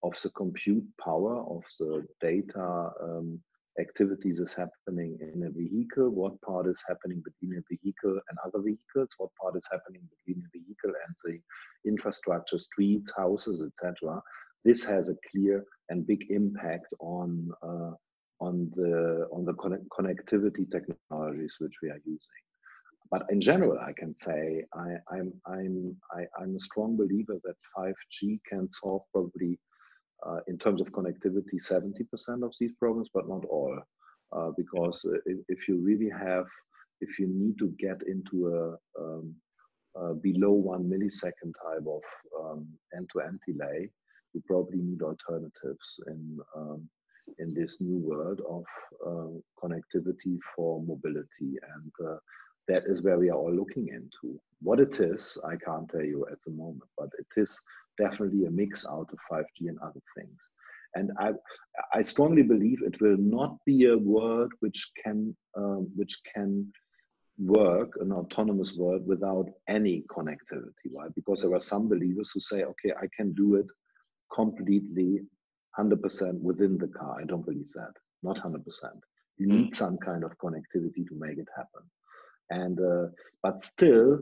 of 0.05 0.13
the 0.23 0.31
compute 0.31 0.85
power 1.03 1.39
of 1.39 1.63
the 1.81 2.07
data 2.21 2.91
um, 3.03 3.41
activities 3.81 4.39
is 4.39 4.55
happening 4.55 5.19
in 5.21 5.43
a 5.43 5.51
vehicle? 5.51 6.11
What 6.11 6.41
part 6.43 6.69
is 6.69 6.81
happening 6.87 7.21
between 7.25 7.59
a 7.59 7.63
vehicle 7.69 8.21
and 8.29 8.39
other 8.47 8.63
vehicles? 8.63 9.09
What 9.19 9.31
part 9.43 9.57
is 9.57 9.67
happening 9.73 10.03
between 10.09 10.45
a 10.45 10.57
vehicle 10.57 10.93
and 11.05 11.17
the 11.25 11.91
infrastructure, 11.91 12.61
streets, 12.61 13.13
houses, 13.17 13.61
etc.? 13.61 14.23
This 14.65 14.85
has 14.85 15.09
a 15.09 15.17
clear 15.33 15.65
and 15.89 16.07
big 16.07 16.31
impact 16.31 16.87
on 17.01 17.51
uh, 17.61 17.95
on 18.41 18.71
the 18.77 19.27
on 19.33 19.45
the 19.45 19.55
connect 19.55 19.89
connectivity 19.89 20.71
technologies 20.71 21.57
which 21.59 21.79
we 21.83 21.91
are 21.91 22.01
using. 22.05 22.43
But 23.11 23.25
in 23.31 23.41
general, 23.41 23.79
I 23.79 23.93
can 23.93 24.15
say 24.15 24.65
I, 24.75 24.97
I'm 25.11 25.33
I'm 25.47 25.97
I, 26.15 26.21
am 26.21 26.29
i 26.39 26.43
am 26.43 26.57
a 26.57 26.61
strong 26.61 26.97
believer 26.97 27.39
that 27.45 27.57
5G 27.77 28.41
can 28.49 28.69
solve 28.69 29.03
probably 29.13 29.59
uh, 30.27 30.41
in 30.49 30.59
terms 30.59 30.81
of 30.81 30.89
connectivity 30.89 31.59
70% 31.61 32.43
of 32.43 32.53
these 32.59 32.73
problems, 32.73 33.09
but 33.15 33.29
not 33.29 33.45
all, 33.45 33.79
uh, 34.33 34.51
because 34.57 35.07
if, 35.27 35.39
if, 35.49 35.69
you 35.69 35.79
really 35.79 36.11
have 36.11 36.47
if 37.01 37.19
you 37.19 37.29
need 37.29 37.57
to 37.59 37.73
get 37.79 38.03
into 38.09 38.49
a, 38.49 39.01
um, 39.01 39.35
below 40.21 40.51
one 40.51 40.85
millisecond 40.85 41.53
type 41.63 41.87
of 41.87 42.03
um, 42.39 42.67
end-to-end 42.97 43.39
delay, 43.47 43.91
you 44.35 44.43
probably 44.47 44.79
need 44.79 45.03
alternatives 45.03 46.01
in 46.07 46.39
um, 46.57 46.89
in 47.39 47.55
this 47.55 47.81
new 47.81 47.99
world 47.99 48.41
of 48.49 48.65
uh, 49.07 49.39
connectivity 49.63 50.39
for 50.55 50.83
mobility. 50.83 51.59
And 51.75 51.93
uh, 52.07 52.17
that 52.69 52.85
is 52.87 53.03
where 53.03 53.19
we 53.19 53.31
are 53.31 53.37
all 53.37 53.55
looking 53.55 53.89
into. 53.89 54.41
What 54.61 54.81
it 54.81 55.01
is, 55.01 55.39
I 55.45 55.57
can't 55.57 55.89
tell 55.89 56.05
you 56.05 56.27
at 56.31 56.41
the 56.45 56.53
moment, 56.53 56.83
but 56.97 57.11
it 57.19 57.41
is 57.41 57.59
definitely 57.97 58.47
a 58.47 58.51
mix 58.51 58.87
out 58.87 59.09
of 59.13 59.19
5G 59.31 59.69
and 59.69 59.79
other 59.81 60.01
things. 60.17 60.39
And 60.95 61.11
I, 61.19 61.33
I 61.93 62.03
strongly 62.03 62.43
believe 62.43 62.83
it 62.83 63.01
will 63.01 63.19
not 63.19 63.57
be 63.67 63.87
a 63.87 63.97
world 63.97 64.53
which 64.61 64.91
can, 65.03 65.37
um, 65.57 65.91
which 65.95 66.21
can 66.35 66.73
work, 67.39 67.93
an 68.01 68.13
autonomous 68.13 68.75
world, 68.75 69.07
without 69.07 69.49
any 69.69 70.05
connectivity, 70.11 70.89
right? 70.93 71.15
Because 71.15 71.43
there 71.43 71.55
are 71.55 71.61
some 71.61 71.89
believers 71.89 72.31
who 72.33 72.41
say, 72.41 72.65
okay, 72.65 72.93
I 73.01 73.07
can 73.17 73.33
do 73.33 73.57
it 73.57 73.67
completely 74.35 75.21
100% 75.79 76.41
within 76.41 76.79
the 76.79 76.89
car. 76.89 77.19
I 77.21 77.25
don't 77.25 77.45
believe 77.45 77.73
that. 77.75 77.93
Not 78.23 78.39
100%. 78.39 78.63
You 79.39 79.47
need 79.47 79.77
some 79.77 79.97
kind 79.99 80.25
of 80.25 80.37
connectivity 80.39 81.07
to 81.07 81.15
make 81.15 81.39
it 81.39 81.49
happen. 81.57 81.83
And 82.51 82.81
uh, 82.81 83.11
but 83.43 83.61
still, 83.61 84.21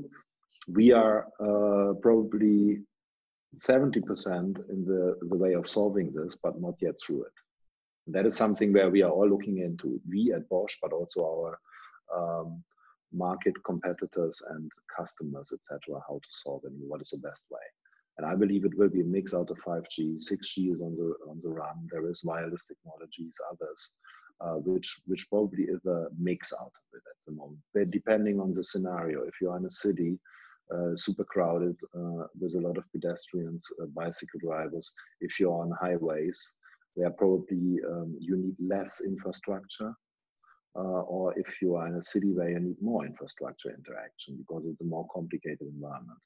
we 0.68 0.92
are 0.92 1.26
uh, 1.40 1.94
probably 2.02 2.80
70% 3.58 3.96
in 4.68 4.84
the, 4.84 5.16
the 5.28 5.36
way 5.36 5.54
of 5.54 5.68
solving 5.68 6.12
this, 6.12 6.36
but 6.42 6.60
not 6.60 6.74
yet 6.80 6.94
through 7.04 7.22
it. 7.22 7.32
And 8.06 8.14
that 8.14 8.26
is 8.26 8.36
something 8.36 8.72
where 8.72 8.90
we 8.90 9.02
are 9.02 9.10
all 9.10 9.28
looking 9.28 9.58
into, 9.58 10.00
we 10.08 10.32
at 10.34 10.48
Bosch, 10.48 10.74
but 10.82 10.92
also 10.92 11.22
our 11.24 11.58
um, 12.14 12.62
market 13.12 13.54
competitors 13.64 14.42
and 14.50 14.70
customers, 14.94 15.50
etc., 15.52 16.00
how 16.06 16.16
to 16.16 16.28
solve 16.42 16.62
it 16.64 16.72
and 16.72 16.88
what 16.88 17.00
is 17.00 17.10
the 17.10 17.18
best 17.18 17.44
way. 17.50 17.60
And 18.18 18.26
I 18.26 18.34
believe 18.34 18.64
it 18.64 18.76
will 18.76 18.88
be 18.88 19.02
a 19.02 19.04
mix 19.04 19.34
out 19.34 19.50
of 19.50 19.58
5G. 19.58 20.16
6G 20.16 20.72
is 20.74 20.80
on 20.80 20.96
the 20.96 21.14
on 21.28 21.40
the 21.42 21.50
run. 21.50 21.86
There 21.90 22.08
is 22.10 22.24
wireless 22.24 22.64
technologies, 22.64 23.34
others, 23.50 23.92
uh, 24.40 24.54
which 24.54 25.00
which 25.06 25.28
probably 25.28 25.64
is 25.64 25.84
a 25.84 26.06
mix 26.18 26.52
out 26.54 26.72
of 26.80 26.86
it 26.94 27.02
at 27.10 27.16
the 27.26 27.32
moment. 27.32 27.60
But 27.74 27.90
depending 27.90 28.40
on 28.40 28.54
the 28.54 28.64
scenario, 28.64 29.22
if 29.24 29.34
you're 29.40 29.56
in 29.56 29.66
a 29.66 29.70
city, 29.70 30.18
uh, 30.74 30.96
super 30.96 31.24
crowded 31.24 31.76
uh, 31.94 32.26
with 32.40 32.54
a 32.54 32.60
lot 32.60 32.78
of 32.78 32.90
pedestrians, 32.92 33.64
uh, 33.82 33.86
bicycle 33.94 34.40
drivers, 34.40 34.92
if 35.20 35.38
you're 35.38 35.60
on 35.60 35.70
highways, 35.78 36.54
where 36.94 37.10
probably 37.10 37.78
um, 37.88 38.16
you 38.18 38.36
need 38.36 38.56
less 38.58 39.02
infrastructure. 39.04 39.92
Uh, 40.74 41.00
or 41.08 41.32
if 41.38 41.46
you 41.62 41.74
are 41.74 41.86
in 41.88 41.94
a 41.94 42.02
city 42.02 42.32
where 42.32 42.50
you 42.50 42.60
need 42.60 42.76
more 42.82 43.06
infrastructure 43.06 43.70
interaction 43.70 44.36
because 44.36 44.62
it's 44.66 44.80
a 44.82 44.84
more 44.84 45.06
complicated 45.10 45.62
environment. 45.62 46.18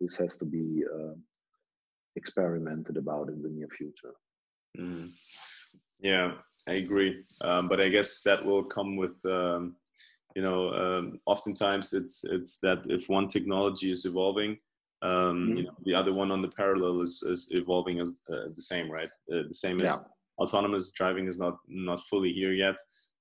This 0.00 0.16
has 0.16 0.38
to 0.38 0.46
be 0.46 0.82
uh, 0.82 1.12
experimented 2.16 2.96
about 2.96 3.28
in 3.28 3.42
the 3.42 3.48
near 3.48 3.68
future. 3.68 4.14
Mm. 4.78 5.10
Yeah, 6.00 6.32
I 6.68 6.72
agree. 6.74 7.24
Um, 7.42 7.68
but 7.68 7.80
I 7.80 7.88
guess 7.88 8.20
that 8.22 8.44
will 8.44 8.64
come 8.64 8.96
with, 8.96 9.20
um, 9.26 9.76
you 10.36 10.42
know, 10.42 10.70
um, 10.70 11.20
oftentimes 11.26 11.92
it's 11.92 12.24
it's 12.24 12.58
that 12.58 12.86
if 12.88 13.08
one 13.08 13.28
technology 13.28 13.90
is 13.90 14.04
evolving, 14.04 14.58
mm. 15.02 15.56
you 15.56 15.64
know, 15.64 15.76
the 15.84 15.94
other 15.94 16.12
one 16.12 16.30
on 16.30 16.42
the 16.42 16.48
parallel 16.48 17.00
is, 17.00 17.22
is 17.22 17.48
evolving 17.52 18.00
as 18.00 18.16
uh, 18.32 18.48
the 18.54 18.62
same, 18.62 18.90
right? 18.90 19.10
Uh, 19.32 19.42
the 19.48 19.54
same 19.54 19.76
as 19.76 19.90
yeah. 19.90 19.96
autonomous 20.38 20.92
driving 20.92 21.26
is 21.26 21.38
not 21.38 21.58
not 21.68 22.00
fully 22.00 22.32
here 22.32 22.52
yet. 22.52 22.76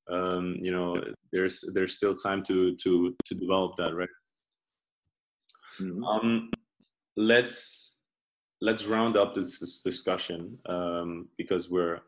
Um, 0.10 0.56
you 0.60 0.72
know, 0.72 1.02
there's 1.32 1.64
there's 1.74 1.96
still 1.96 2.16
time 2.16 2.44
to 2.44 2.76
to 2.76 3.16
to 3.26 3.36
develop 3.36 3.76
that, 3.78 3.96
right? 3.96 4.10
Um, 5.80 6.50
let's 7.16 7.97
let's 8.62 8.86
round 8.86 9.18
up 9.18 9.34
this, 9.34 9.60
this 9.60 9.82
discussion 9.82 10.58
um, 10.68 11.28
because 11.38 11.70
we're 11.70 12.00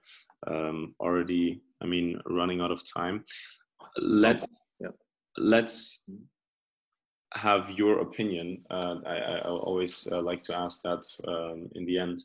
um, 0.47 0.95
already, 0.99 1.61
I 1.81 1.85
mean, 1.85 2.19
running 2.25 2.61
out 2.61 2.71
of 2.71 2.81
time. 2.91 3.23
Let's 3.97 4.47
yeah. 4.79 4.89
let's 5.37 6.09
have 7.33 7.69
your 7.71 7.99
opinion. 7.99 8.63
Uh, 8.69 8.95
I, 9.05 9.15
I 9.15 9.41
always 9.41 10.07
uh, 10.11 10.21
like 10.21 10.43
to 10.43 10.55
ask 10.55 10.81
that 10.83 11.03
um, 11.27 11.69
in 11.75 11.85
the 11.85 11.97
end. 11.97 12.19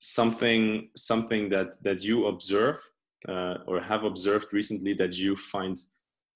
Something 0.00 0.88
something 0.96 1.48
that 1.50 1.82
that 1.82 2.02
you 2.02 2.26
observe 2.26 2.78
uh, 3.28 3.58
or 3.66 3.80
have 3.80 4.04
observed 4.04 4.52
recently 4.52 4.94
that 4.94 5.16
you 5.16 5.36
find 5.36 5.78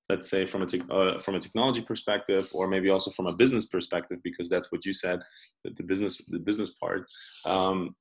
let's 0.09 0.29
say 0.29 0.47
from 0.47 0.63
a 0.63 0.67
te- 0.67 0.83
uh, 0.91 1.19
from 1.19 1.35
a 1.35 1.41
technology 1.41 1.83
perspective 1.83 2.49
or 2.53 2.69
maybe 2.69 2.91
also 2.91 3.11
from 3.11 3.27
a 3.27 3.35
business 3.35 3.67
perspective 3.67 4.19
because 4.23 4.49
that's 4.49 4.71
what 4.71 4.85
you 4.85 4.93
said 4.93 5.21
the 5.65 5.83
business 5.83 6.19
the 6.29 6.39
business 6.39 6.75
part 6.75 7.07
um, 7.47 7.95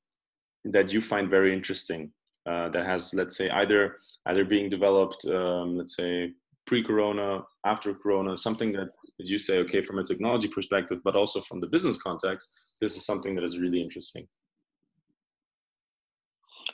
that 0.65 0.91
you 0.91 1.01
find 1.01 1.29
very 1.29 1.53
interesting 1.53 2.11
uh, 2.49 2.69
that 2.69 2.85
has 2.85 3.13
let's 3.13 3.37
say 3.37 3.49
either 3.49 3.97
either 4.27 4.45
being 4.45 4.69
developed 4.69 5.25
um, 5.25 5.77
let's 5.77 5.95
say 5.95 6.31
pre-corona 6.65 7.41
after 7.65 7.93
corona 7.93 8.37
something 8.37 8.71
that 8.71 8.89
you 9.17 9.37
say 9.37 9.59
okay 9.59 9.81
from 9.81 9.99
a 9.99 10.03
technology 10.03 10.47
perspective 10.47 10.99
but 11.03 11.15
also 11.15 11.39
from 11.41 11.59
the 11.59 11.67
business 11.67 12.01
context 12.01 12.49
this 12.81 12.97
is 12.97 13.05
something 13.05 13.35
that 13.35 13.43
is 13.43 13.59
really 13.59 13.81
interesting 13.81 14.27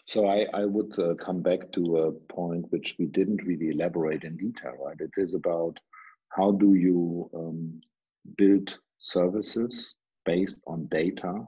so 0.10 0.26
I, 0.26 0.48
I 0.56 0.66
would 0.66 0.98
uh, 0.98 1.14
come 1.14 1.44
back 1.44 1.72
to 1.74 1.98
a 1.98 2.12
point 2.34 2.66
which 2.72 2.96
we 2.98 3.06
didn't 3.06 3.44
really 3.44 3.70
elaborate 3.70 4.24
in 4.24 4.38
detail, 4.38 4.74
right? 4.84 5.00
It 5.00 5.12
is 5.18 5.36
about 5.36 5.80
how 6.30 6.54
do 6.54 6.74
you 6.74 7.30
um, 7.36 7.80
build 8.36 8.76
services 8.98 9.94
based 10.26 10.62
on 10.66 10.88
data, 10.88 11.46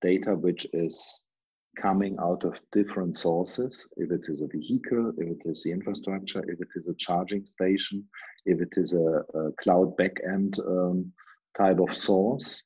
data 0.00 0.30
which 0.34 0.66
is 0.72 1.20
coming 1.78 2.16
out 2.18 2.44
of 2.44 2.58
different 2.72 3.14
sources, 3.14 3.86
if 3.98 4.10
it 4.10 4.22
is 4.28 4.40
a 4.40 4.46
vehicle, 4.46 5.12
if 5.18 5.28
it 5.28 5.42
is 5.44 5.62
the 5.62 5.70
infrastructure, 5.70 6.42
if 6.50 6.58
it 6.58 6.68
is 6.76 6.88
a 6.88 6.94
charging 6.94 7.44
station, 7.44 8.02
if 8.46 8.58
it 8.62 8.72
is 8.78 8.94
a, 8.94 9.22
a 9.38 9.52
cloud 9.60 9.94
backend 9.98 10.58
um, 10.66 11.12
type 11.54 11.78
of 11.78 11.94
source, 11.94 12.62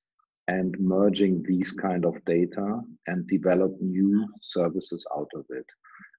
and 0.51 0.75
merging 0.81 1.43
these 1.45 1.71
kind 1.71 2.05
of 2.05 2.15
data 2.25 2.81
and 3.07 3.27
develop 3.29 3.73
new 3.81 4.27
services 4.43 5.07
out 5.17 5.31
of 5.35 5.45
it. 5.51 5.69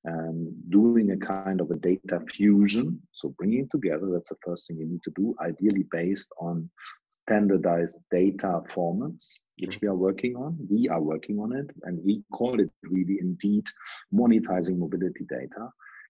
And 0.05 0.53
doing 0.69 1.11
a 1.11 1.17
kind 1.17 1.61
of 1.61 1.69
a 1.69 1.75
data 1.75 2.19
fusion 2.27 2.99
so 3.11 3.35
bringing 3.37 3.67
together 3.69 4.07
that's 4.11 4.29
the 4.29 4.43
first 4.43 4.65
thing 4.65 4.77
you 4.77 4.87
need 4.87 5.03
to 5.03 5.13
do 5.15 5.35
ideally 5.39 5.85
based 5.91 6.31
on 6.39 6.67
standardized 7.07 7.99
data 8.09 8.61
formats 8.73 9.25
which 9.59 9.79
we 9.79 9.87
are 9.87 10.01
working 10.07 10.35
on 10.35 10.57
we 10.71 10.89
are 10.89 11.03
working 11.13 11.37
on 11.37 11.55
it 11.55 11.69
and 11.83 11.99
we 12.03 12.23
call 12.33 12.59
it 12.59 12.71
really 12.95 13.17
indeed 13.21 13.65
monetizing 14.11 14.79
mobility 14.79 15.25
data. 15.29 15.63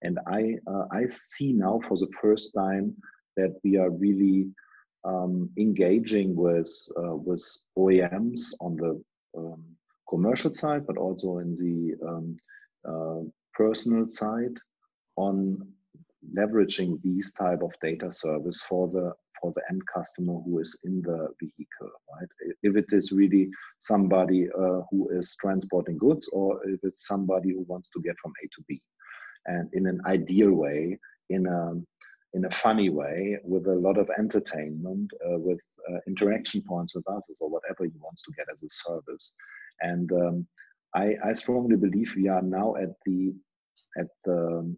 And 0.03 0.15
i 0.39 0.41
uh, 0.72 0.86
i 0.99 1.03
see 1.07 1.51
now 1.51 1.76
for 1.86 1.97
the 1.97 2.11
first 2.22 2.45
time 2.63 2.95
that 3.36 3.51
we 3.63 3.72
are 3.82 3.91
really 4.05 4.38
um, 5.03 5.49
engaging 5.57 6.35
with 6.35 6.71
uh, 6.97 7.15
with 7.15 7.43
OEMs 7.77 8.53
on 8.59 8.75
the 8.75 9.01
um, 9.37 9.63
commercial 10.09 10.53
side, 10.53 10.85
but 10.85 10.97
also 10.97 11.37
in 11.37 11.55
the 11.55 12.07
um, 12.07 12.37
uh, 12.87 13.21
personal 13.53 14.07
side 14.07 14.57
on 15.15 15.67
leveraging 16.37 17.01
these 17.01 17.33
type 17.33 17.61
of 17.63 17.73
data 17.81 18.11
service 18.11 18.61
for 18.61 18.87
the 18.87 19.11
for 19.41 19.51
the 19.55 19.61
end 19.71 19.81
customer 19.93 20.39
who 20.45 20.59
is 20.59 20.77
in 20.83 21.01
the 21.01 21.27
vehicle 21.39 21.91
right? 22.13 22.27
If 22.61 22.75
it 22.75 22.85
is 22.91 23.11
really 23.11 23.49
somebody 23.79 24.47
uh, 24.49 24.81
who 24.91 25.09
is 25.11 25.35
transporting 25.41 25.97
goods 25.97 26.29
or 26.31 26.59
if 26.67 26.79
it's 26.83 27.07
somebody 27.07 27.49
who 27.49 27.65
wants 27.67 27.89
to 27.91 28.01
get 28.01 28.15
from 28.21 28.33
a 28.43 28.47
to 28.47 28.63
b. 28.67 28.81
And 29.47 29.69
in 29.73 29.87
an 29.87 29.99
ideal 30.05 30.51
way 30.51 30.99
in 31.29 31.47
a 31.47 31.73
in 32.34 32.45
a 32.45 32.51
funny 32.51 32.89
way 32.89 33.38
with 33.43 33.67
a 33.67 33.73
lot 33.73 33.97
of 33.97 34.09
entertainment, 34.17 35.11
uh, 35.25 35.38
with 35.38 35.59
uh, 35.91 35.97
interaction 36.07 36.61
points 36.67 36.95
with 36.95 37.07
others 37.07 37.38
or 37.39 37.49
whatever 37.49 37.84
he 37.84 37.91
wants 37.99 38.23
to 38.23 38.32
get 38.38 38.47
as 38.51 38.63
a 38.63 38.69
service. 38.69 39.34
And 39.82 40.11
um, 40.11 40.47
I, 40.95 41.15
I, 41.23 41.34
strongly 41.34 41.75
believe 41.75 42.13
we 42.15 42.27
are 42.27 42.41
now 42.41 42.75
at 42.75 42.89
the 43.05 43.34
at 43.97 44.07
the 44.25 44.75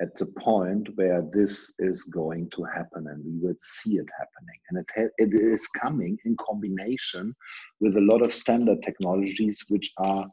at 0.00 0.14
the 0.14 0.26
point 0.38 0.88
where 0.96 1.22
this 1.32 1.72
is 1.78 2.04
going 2.04 2.50
to 2.54 2.64
happen 2.64 3.06
and 3.08 3.24
we 3.24 3.38
will 3.40 3.54
see 3.58 3.96
it 3.96 4.08
happening 4.18 4.60
and 4.68 4.78
it, 4.78 5.12
it 5.16 5.34
is 5.34 5.66
coming 5.68 6.18
in 6.26 6.36
combination 6.36 7.34
with 7.80 7.96
a 7.96 8.00
lot 8.00 8.20
of 8.20 8.34
standard 8.34 8.82
technologies 8.82 9.64
which 9.68 9.92
are 9.96 10.28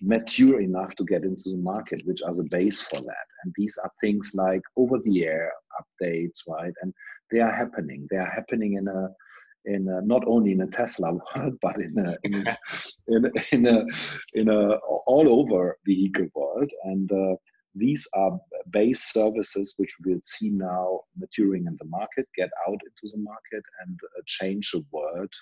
mature 0.00 0.60
enough 0.60 0.94
to 0.96 1.04
get 1.04 1.24
into 1.24 1.50
the 1.50 1.56
market, 1.56 2.02
which 2.04 2.22
are 2.22 2.34
the 2.34 2.48
base 2.50 2.80
for 2.80 3.00
that. 3.00 3.26
And 3.44 3.52
these 3.56 3.78
are 3.82 3.90
things 4.00 4.32
like 4.34 4.62
over 4.76 4.98
the 4.98 5.26
air 5.26 5.52
updates, 5.80 6.40
right? 6.48 6.72
And 6.82 6.92
they 7.30 7.40
are 7.40 7.54
happening. 7.54 8.06
They 8.10 8.16
are 8.16 8.30
happening 8.30 8.74
in 8.74 8.88
a 8.88 9.08
in 9.64 9.88
a, 9.88 10.02
not 10.02 10.24
only 10.26 10.52
in 10.52 10.62
a 10.62 10.66
Tesla 10.66 11.12
world, 11.36 11.56
but 11.62 11.76
in 11.76 11.96
a 11.98 12.16
in 12.24 12.46
a, 12.46 12.58
in 13.08 13.24
a, 13.24 13.30
in 13.52 13.66
a, 13.66 13.84
in 14.34 14.48
a 14.48 14.70
all 15.06 15.28
over 15.28 15.78
vehicle 15.86 16.26
world. 16.34 16.70
And 16.84 17.10
uh, 17.12 17.36
these 17.74 18.06
are 18.14 18.38
base 18.70 19.12
services 19.12 19.74
which 19.76 19.94
we'll 20.04 20.20
see 20.22 20.50
now 20.50 21.00
maturing 21.16 21.66
in 21.66 21.76
the 21.78 21.88
market, 21.88 22.26
get 22.36 22.50
out 22.68 22.78
into 22.84 23.14
the 23.14 23.22
market, 23.22 23.62
and 23.84 23.98
uh, 24.18 24.22
change 24.26 24.70
the 24.72 24.84
world 24.90 25.32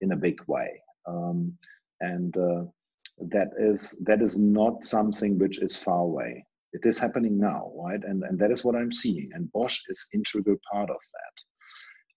in 0.00 0.12
a 0.12 0.16
big 0.16 0.40
way. 0.46 0.70
Um, 1.06 1.56
and 2.00 2.36
uh, 2.36 2.64
that 3.28 3.48
is 3.58 3.96
that 4.02 4.22
is 4.22 4.38
not 4.38 4.84
something 4.84 5.38
which 5.38 5.58
is 5.60 5.76
far 5.76 6.00
away. 6.00 6.44
It 6.72 6.86
is 6.86 6.98
happening 6.98 7.38
now 7.38 7.72
right? 7.76 8.02
And 8.02 8.22
and 8.24 8.38
that 8.38 8.50
is 8.50 8.64
what 8.64 8.76
i'm 8.76 8.92
seeing. 8.92 9.30
And 9.34 9.52
bosch 9.52 9.78
is 9.88 10.08
integral 10.14 10.56
part 10.72 10.90
of 10.90 10.96
that. 11.16 11.34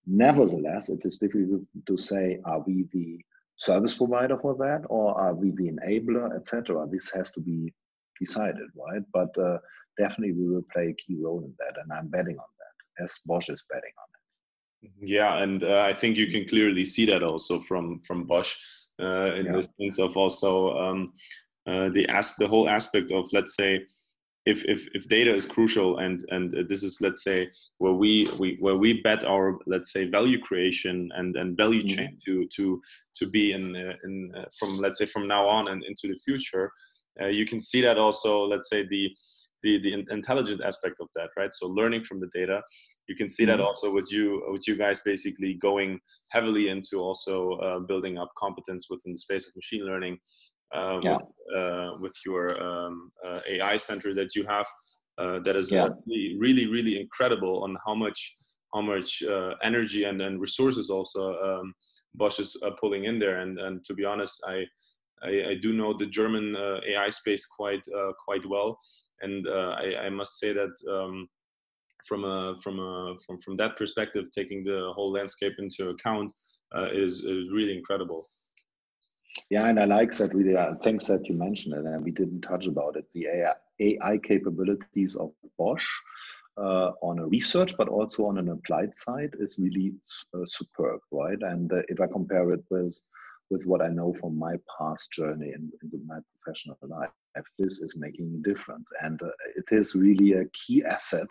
Nevertheless 0.06 0.89
it 0.89 1.06
is 1.06 1.18
difficult 1.18 1.62
to 1.88 1.97
say 1.97 2.39
are 2.45 2.64
we 2.66 2.86
the 2.93 3.20
service 3.58 3.93
provider 3.93 4.38
for 4.38 4.56
that 4.56 4.82
or 4.89 5.18
are 5.20 5.36
we 5.36 5.51
the 5.51 5.72
enabler 5.72 6.36
etc 6.36 6.86
this 6.91 7.12
has 7.12 7.32
to 7.34 7.39
be 7.39 7.74
decided 8.20 8.70
right? 8.76 9.04
But 9.14 9.38
uh, 9.38 9.58
definitely 9.97 10.34
we 10.34 10.49
will 10.49 10.66
play 10.74 10.89
a 10.89 10.93
key 10.93 11.18
role 11.22 11.43
in 11.43 11.54
that 11.60 11.82
and 11.82 11.91
i'm 11.91 12.08
betting 12.08 12.38
on 12.38 12.51
that 12.62 13.04
as 13.04 13.20
bosch 13.26 13.49
is 13.49 13.64
betting 13.70 13.91
on 13.97 14.10
it. 14.14 14.91
Yeah 15.10 15.41
and 15.43 15.64
uh, 15.64 15.82
i 15.82 15.93
think 15.93 16.18
you 16.18 16.28
can 16.28 16.47
clearly 16.47 16.86
see 16.86 17.06
that 17.06 17.24
also 17.24 17.60
from 17.60 18.01
from 18.08 18.26
bosch 18.26 18.56
uh, 19.02 19.34
in 19.36 19.46
yeah. 19.46 19.52
the 19.54 19.68
sense 19.80 20.00
of 20.00 20.16
also 20.18 20.78
um, 20.78 21.14
uh, 21.68 21.89
the 21.89 22.08
as 22.10 22.36
the 22.36 22.48
whole 22.48 22.70
aspect 22.70 23.12
of 23.12 23.28
let's 23.34 23.56
say 23.56 23.82
if, 24.46 24.66
if, 24.66 24.88
if 24.94 25.08
data 25.08 25.34
is 25.34 25.46
crucial 25.46 26.00
and 26.00 26.24
and 26.30 26.52
this 26.68 26.84
is 26.84 27.00
let's 27.00 27.24
say 27.24 27.50
where 27.78 27.94
we, 27.94 28.30
we 28.39 28.58
where 28.60 28.76
we 28.76 29.02
bet 29.02 29.24
our 29.24 29.58
let's 29.68 29.94
say 29.94 30.10
value 30.10 30.39
creation 30.39 31.10
and 31.16 31.36
and 31.38 31.56
value 31.56 31.84
mm-hmm. 31.84 31.96
chain 31.96 32.18
to 32.26 32.46
to 32.56 32.82
to 33.16 33.30
be 33.30 33.54
in 33.54 33.76
uh, 33.76 33.94
in 34.04 34.34
uh, 34.38 34.46
from 34.60 34.78
let's 34.78 34.98
say 34.98 35.06
from 35.06 35.28
now 35.28 35.48
on 35.48 35.70
and 35.70 35.84
into 35.86 36.14
the 36.14 36.20
future 36.26 36.70
uh, 37.22 37.28
you 37.28 37.46
can 37.46 37.62
see 37.62 37.82
that 37.82 37.98
also 37.98 38.46
let's 38.46 38.70
say 38.70 38.86
the 38.88 39.10
the 39.62 39.80
the 39.82 40.06
intelligent 40.12 40.62
aspect 40.62 40.96
of 41.00 41.08
that 41.16 41.30
right 41.38 41.54
so 41.54 41.68
learning 41.68 42.04
from 42.04 42.20
the 42.20 42.30
data 42.34 42.62
you 43.08 43.16
can 43.16 43.28
see 43.28 43.45
that 43.45 43.58
mm-hmm. 43.58 43.66
also 43.66 43.93
with 43.93 44.12
you 44.12 44.43
with 44.49 44.68
you 44.68 44.76
guys 44.76 45.01
basically 45.06 45.56
going 45.56 45.99
heavily 46.32 46.70
into 46.70 46.99
also 46.99 47.54
uh, 47.54 47.80
building 47.80 48.18
up 48.18 48.32
competence 48.38 48.88
within 48.89 49.14
the 49.14 49.18
space 49.18 49.47
of 49.47 49.56
machine 49.56 49.86
learning 49.86 50.18
uh, 50.76 50.99
yeah. 51.04 51.14
with, 51.14 51.24
uh, 51.56 51.91
with 51.99 52.16
your 52.26 52.47
um, 52.62 53.12
uh, 53.26 53.39
AI 53.47 53.78
center 53.78 54.14
that 54.14 54.36
you 54.36 54.45
have 54.47 54.66
uh, 55.18 55.39
that 55.43 55.56
is 55.56 55.72
yeah. 55.72 55.88
really, 56.08 56.38
really 56.39 56.68
really 56.68 56.99
incredible 56.99 57.64
on 57.64 57.76
how 57.86 57.95
much 57.95 58.36
how 58.74 58.82
much 58.82 59.22
energy 59.64 60.06
and, 60.06 60.20
and 60.22 60.41
resources 60.41 60.89
also 60.89 61.36
um, 61.43 61.74
Bosch 62.16 62.39
is 62.39 62.58
pulling 62.80 63.06
in 63.06 63.20
there 63.20 63.39
and 63.39 63.60
and 63.60 63.84
to 63.86 63.93
be 63.93 64.06
honest 64.06 64.41
I 64.47 64.66
I, 65.24 65.51
I, 65.51 65.56
do 65.62 65.74
know 65.74 65.97
the 65.97 66.06
German 66.06 66.56
uh, 66.56 66.80
AI 66.86 67.10
space 67.10 67.45
quite 67.45 67.84
uh, 67.97 68.12
quite 68.24 68.45
well, 68.45 68.78
and 69.22 69.47
uh, 69.47 69.76
I, 69.78 70.06
I, 70.06 70.10
must 70.10 70.38
say 70.38 70.54
that 70.54 70.74
um, 70.91 71.28
from 72.08 72.24
a 72.24 72.56
from 72.62 72.80
a 72.80 73.16
from 73.26 73.39
from 73.41 73.56
that 73.58 73.78
perspective, 73.78 74.26
taking 74.32 74.64
the 74.64 74.91
whole 74.95 75.12
landscape 75.12 75.54
into 75.60 75.89
account 75.89 76.32
uh, 76.76 76.89
is 76.91 77.24
is 77.24 77.51
really 77.51 77.78
incredible. 77.78 78.26
Yeah, 79.49 79.66
and 79.68 79.80
I 79.80 79.86
like 79.86 80.12
that 80.18 80.34
really. 80.34 80.56
Uh, 80.56 80.76
thanks 80.84 81.06
that 81.08 81.28
you 81.28 81.36
mentioned 81.36 81.76
it, 81.76 81.86
and 81.86 82.04
we 82.04 82.12
didn't 82.12 82.41
touch 82.41 82.68
about 82.68 82.95
it. 82.95 83.06
The 83.14 83.28
AI, 83.28 83.54
AI 83.80 84.18
capabilities 84.20 85.16
of 85.16 85.32
Bosch 85.58 85.88
uh, 86.58 86.91
on 87.01 87.20
a 87.20 87.28
research, 87.28 87.76
but 87.78 87.89
also 87.89 88.26
on 88.28 88.38
an 88.38 88.49
applied 88.49 88.93
side, 88.93 89.34
is 89.39 89.58
really 89.60 89.93
uh, 90.36 90.45
superb, 90.45 90.99
right? 91.12 91.41
And 91.41 91.72
uh, 91.72 91.82
if 91.88 91.99
I 91.99 92.08
compare 92.08 92.51
it 92.51 92.64
with 92.70 92.99
with 93.49 93.66
what 93.66 93.82
I 93.82 93.89
know 93.89 94.14
from 94.14 94.38
my 94.38 94.56
past 94.80 95.12
journey 95.12 95.51
in, 95.54 95.72
in 95.82 96.08
my 96.08 96.20
professional 96.32 96.78
life, 96.88 97.10
this 97.57 97.79
is 97.79 97.97
making 97.97 98.34
a 98.36 98.49
difference, 98.49 98.91
and 99.01 99.21
uh, 99.21 99.29
it 99.55 99.65
is 99.71 99.95
really 99.95 100.34
a 100.34 100.45
key 100.53 100.84
asset 100.84 101.29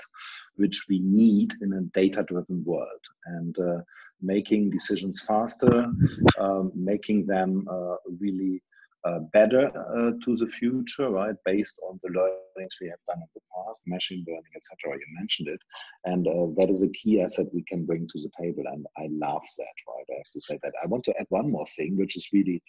which 0.56 0.86
we 0.88 0.98
need 1.00 1.54
in 1.62 1.72
a 1.72 1.80
data-driven 1.98 2.62
world. 2.64 3.04
And 3.26 3.58
uh, 3.58 3.78
making 4.20 4.70
decisions 4.70 5.20
faster, 5.22 5.92
um, 6.38 6.72
making 6.74 7.26
them 7.26 7.66
uh, 7.70 7.96
really 8.20 8.62
uh, 9.04 9.18
better 9.32 9.66
uh, 9.96 10.12
to 10.24 10.36
the 10.36 10.46
future, 10.46 11.10
right? 11.10 11.34
Based 11.44 11.76
on 11.88 11.98
the 12.02 12.10
learnings 12.10 12.76
we 12.80 12.88
have 12.88 13.00
done 13.08 13.18
in 13.18 13.28
the 13.34 13.40
past, 13.52 13.82
machine 13.84 14.24
learning, 14.28 14.52
etc. 14.54 14.96
You 14.96 15.06
mentioned 15.18 15.48
it, 15.48 15.60
and 16.04 16.26
uh, 16.28 16.46
that 16.56 16.70
is 16.70 16.84
a 16.84 16.88
key 16.90 17.20
asset 17.20 17.46
we 17.52 17.64
can 17.64 17.84
bring 17.84 18.06
to 18.06 18.20
the 18.20 18.30
table, 18.40 18.62
and 18.66 18.86
I 18.96 19.08
love 19.10 19.42
that, 19.58 19.76
right? 19.88 20.04
I 20.08 20.18
have 20.18 20.30
to 20.32 20.40
say 20.40 20.58
that. 20.62 20.72
I 20.82 20.86
want 20.86 21.04
to 21.06 21.14
add 21.18 21.26
one 21.30 21.50
more 21.50 21.66
thing, 21.76 21.96
which 21.96 22.16
is 22.16 22.28
really, 22.32 22.62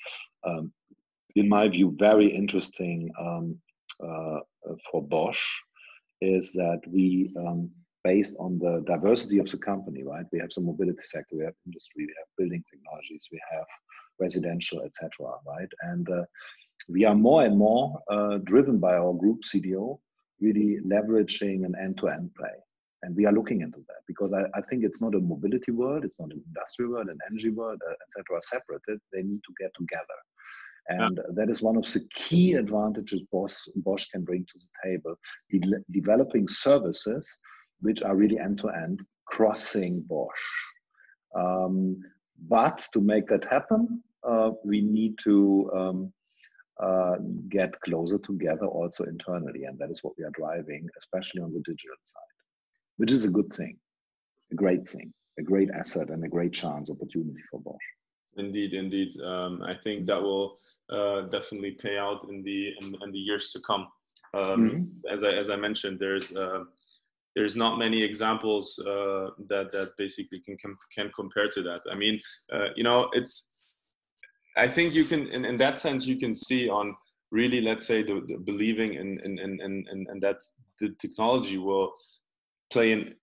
um, 0.43 0.73
in 1.35 1.49
my 1.49 1.67
view, 1.67 1.95
very 1.97 2.27
interesting 2.27 3.11
um, 3.19 3.57
uh, 4.03 4.39
for 4.91 5.01
Bosch, 5.01 5.41
is 6.21 6.53
that 6.53 6.81
we 6.87 7.33
um, 7.37 7.69
based 8.03 8.35
on 8.39 8.59
the 8.59 8.83
diversity 8.85 9.39
of 9.39 9.49
the 9.49 9.57
company, 9.57 10.03
right? 10.03 10.25
We 10.31 10.39
have 10.39 10.49
the 10.49 10.61
mobility 10.61 11.01
sector, 11.01 11.37
we 11.37 11.45
have 11.45 11.53
industry, 11.65 12.05
we 12.05 12.13
have 12.19 12.27
building 12.37 12.63
technologies, 12.69 13.27
we 13.31 13.39
have 13.51 13.65
residential, 14.19 14.81
etc., 14.81 15.09
right? 15.47 15.69
And 15.81 16.09
uh, 16.09 16.23
we 16.89 17.05
are 17.05 17.15
more 17.15 17.45
and 17.45 17.57
more 17.57 17.99
uh, 18.11 18.39
driven 18.43 18.79
by 18.79 18.95
our 18.95 19.13
group 19.13 19.41
CDO, 19.43 19.99
really 20.41 20.79
leveraging 20.85 21.65
an 21.65 21.75
end-to-end 21.81 22.31
play. 22.37 22.55
And 23.03 23.15
we 23.15 23.25
are 23.25 23.33
looking 23.33 23.61
into 23.61 23.79
that 23.79 24.01
because 24.07 24.33
I, 24.33 24.43
I 24.53 24.61
think 24.69 24.83
it's 24.83 25.01
not 25.01 25.15
a 25.15 25.19
mobility 25.19 25.71
world, 25.71 26.05
it's 26.05 26.19
not 26.19 26.31
an 26.31 26.41
industrial 26.47 26.91
world, 26.91 27.09
an 27.09 27.17
energy 27.29 27.49
world, 27.49 27.79
uh, 27.87 27.93
etc. 28.03 28.39
separated. 28.41 29.01
They 29.11 29.23
need 29.23 29.41
to 29.43 29.53
get 29.59 29.71
together. 29.77 30.19
And 30.89 31.17
yeah. 31.17 31.31
that 31.35 31.49
is 31.49 31.61
one 31.61 31.77
of 31.77 31.91
the 31.93 32.05
key 32.13 32.53
advantages 32.53 33.23
Bosch, 33.31 33.55
Bosch 33.77 34.05
can 34.07 34.23
bring 34.23 34.45
to 34.45 34.59
the 34.59 34.89
table, 34.89 35.15
de- 35.49 35.83
developing 35.91 36.47
services 36.47 37.39
which 37.81 38.01
are 38.01 38.15
really 38.15 38.39
end 38.39 38.59
to 38.59 38.69
end, 38.69 39.01
crossing 39.25 40.01
Bosch. 40.01 40.29
Um, 41.35 41.99
but 42.47 42.85
to 42.93 43.01
make 43.01 43.27
that 43.27 43.45
happen, 43.45 44.03
uh, 44.27 44.51
we 44.63 44.81
need 44.81 45.17
to 45.19 45.69
um, 45.75 46.13
uh, 46.81 47.15
get 47.49 47.79
closer 47.81 48.17
together 48.17 48.65
also 48.65 49.03
internally. 49.03 49.65
And 49.65 49.77
that 49.79 49.89
is 49.89 50.03
what 50.03 50.13
we 50.17 50.23
are 50.23 50.31
driving, 50.31 50.87
especially 50.97 51.41
on 51.41 51.51
the 51.51 51.61
digital 51.65 51.97
side, 52.01 52.21
which 52.97 53.11
is 53.11 53.25
a 53.25 53.31
good 53.31 53.51
thing, 53.53 53.77
a 54.51 54.55
great 54.55 54.87
thing, 54.87 55.13
a 55.39 55.43
great 55.43 55.69
asset, 55.71 56.09
and 56.09 56.23
a 56.23 56.29
great 56.29 56.53
chance 56.53 56.89
opportunity 56.89 57.41
for 57.49 57.59
Bosch. 57.61 57.83
Indeed, 58.37 58.73
indeed. 58.73 59.19
Um, 59.21 59.61
I 59.63 59.75
think 59.83 60.07
that 60.07 60.21
will 60.21 60.57
uh, 60.89 61.21
definitely 61.23 61.71
pay 61.71 61.97
out 61.97 62.25
in 62.29 62.43
the 62.43 62.73
in, 62.81 62.95
in 63.03 63.11
the 63.11 63.19
years 63.19 63.51
to 63.51 63.59
come. 63.61 63.87
Um, 64.33 64.69
mm-hmm. 64.69 65.13
As 65.13 65.23
I 65.23 65.31
as 65.31 65.49
I 65.49 65.55
mentioned, 65.55 65.99
there's 65.99 66.35
uh, 66.35 66.63
there's 67.35 67.55
not 67.55 67.77
many 67.77 68.03
examples 68.03 68.79
uh, 68.79 69.29
that 69.49 69.71
that 69.71 69.91
basically 69.97 70.39
can 70.39 70.57
can 70.95 71.11
compare 71.15 71.47
to 71.47 71.61
that. 71.63 71.81
I 71.91 71.95
mean, 71.95 72.19
uh, 72.51 72.69
you 72.75 72.83
know, 72.83 73.09
it's. 73.13 73.51
I 74.55 74.67
think 74.67 74.93
you 74.93 75.03
can, 75.03 75.25
in, 75.29 75.45
in 75.45 75.55
that 75.55 75.79
sense, 75.79 76.05
you 76.05 76.19
can 76.19 76.35
see 76.35 76.69
on 76.69 76.95
really, 77.31 77.59
let's 77.59 77.87
say, 77.87 78.03
the, 78.03 78.21
the 78.27 78.37
believing 78.37 78.93
in 78.93 79.19
in, 79.25 79.39
in 79.39 79.59
in 79.61 80.05
in 80.11 80.19
that 80.21 80.37
the 80.79 80.89
technology 80.99 81.57
will 81.57 81.93
play 82.71 82.91
an 82.91 83.15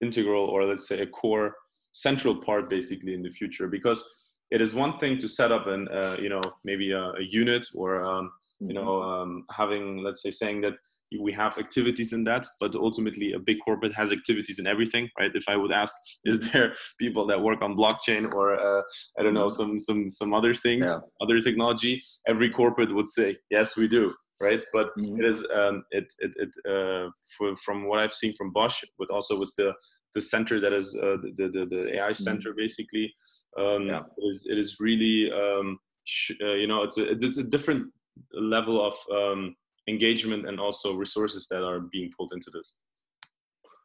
integral 0.00 0.44
or 0.46 0.64
let's 0.64 0.88
say 0.88 1.00
a 1.00 1.06
core 1.06 1.54
central 1.92 2.36
part 2.36 2.68
basically 2.70 3.14
in 3.14 3.22
the 3.22 3.30
future 3.30 3.66
because 3.66 4.27
it 4.50 4.60
is 4.60 4.74
one 4.74 4.98
thing 4.98 5.18
to 5.18 5.28
set 5.28 5.52
up 5.52 5.66
an 5.66 5.88
uh, 5.88 6.16
you 6.20 6.28
know 6.28 6.42
maybe 6.64 6.92
a, 6.92 7.12
a 7.12 7.22
unit 7.22 7.66
or 7.74 8.02
um, 8.02 8.30
you 8.60 8.68
mm-hmm. 8.68 8.76
know 8.76 9.02
um, 9.02 9.44
having 9.50 10.02
let's 10.02 10.22
say 10.22 10.30
saying 10.30 10.60
that 10.62 10.74
we 11.20 11.32
have 11.32 11.56
activities 11.56 12.12
in 12.12 12.24
that 12.24 12.46
but 12.60 12.74
ultimately 12.74 13.32
a 13.32 13.38
big 13.38 13.56
corporate 13.64 13.94
has 13.94 14.12
activities 14.12 14.58
in 14.58 14.66
everything 14.66 15.08
right 15.18 15.30
if 15.34 15.44
i 15.48 15.56
would 15.56 15.72
ask 15.72 15.94
is 16.24 16.50
there 16.50 16.74
people 16.98 17.26
that 17.26 17.40
work 17.40 17.62
on 17.62 17.76
blockchain 17.76 18.30
or 18.34 18.58
uh, 18.58 18.82
i 19.18 19.22
don't 19.22 19.34
know 19.34 19.48
some 19.48 19.78
some 19.78 20.08
some 20.08 20.34
other 20.34 20.52
things 20.52 20.86
yeah. 20.86 21.24
other 21.24 21.40
technology 21.40 22.02
every 22.26 22.50
corporate 22.50 22.94
would 22.94 23.08
say 23.08 23.36
yes 23.50 23.76
we 23.76 23.88
do 23.88 24.12
right 24.40 24.64
but 24.72 24.88
mm-hmm. 24.98 25.18
it 25.18 25.24
is 25.24 25.46
um, 25.54 25.82
it 25.90 26.12
it, 26.18 26.32
it 26.36 26.50
uh, 26.70 27.10
for, 27.36 27.56
from 27.56 27.88
what 27.88 27.98
i've 27.98 28.12
seen 28.12 28.34
from 28.36 28.52
bosch 28.52 28.84
but 28.98 29.10
also 29.10 29.38
with 29.38 29.52
the 29.56 29.72
the 30.14 30.20
center 30.20 30.60
that 30.60 30.72
is 30.72 30.96
uh, 30.96 31.16
the, 31.22 31.48
the 31.54 31.66
the 31.70 31.96
ai 31.96 32.10
mm-hmm. 32.10 32.12
center 32.14 32.50
mm-hmm. 32.50 32.58
basically 32.58 33.14
um, 33.58 33.86
yeah. 33.86 34.00
it 34.16 34.26
is 34.28 34.46
it 34.50 34.58
is 34.58 34.76
really 34.80 35.30
um, 35.32 35.78
sh- 36.04 36.38
uh, 36.42 36.54
you 36.54 36.66
know 36.66 36.82
it's 36.82 36.98
a 36.98 37.10
it's 37.10 37.38
a 37.38 37.44
different 37.44 37.86
level 38.32 38.84
of 38.84 38.94
um, 39.14 39.54
engagement 39.88 40.46
and 40.46 40.60
also 40.60 40.94
resources 40.94 41.46
that 41.50 41.64
are 41.64 41.80
being 41.80 42.10
pulled 42.16 42.32
into 42.32 42.50
this. 42.52 42.82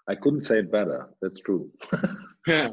I 0.08 0.16
couldn't 0.16 0.42
say 0.42 0.60
it 0.60 0.72
better. 0.72 1.10
That's 1.22 1.40
true. 1.40 1.72
yeah, 2.48 2.70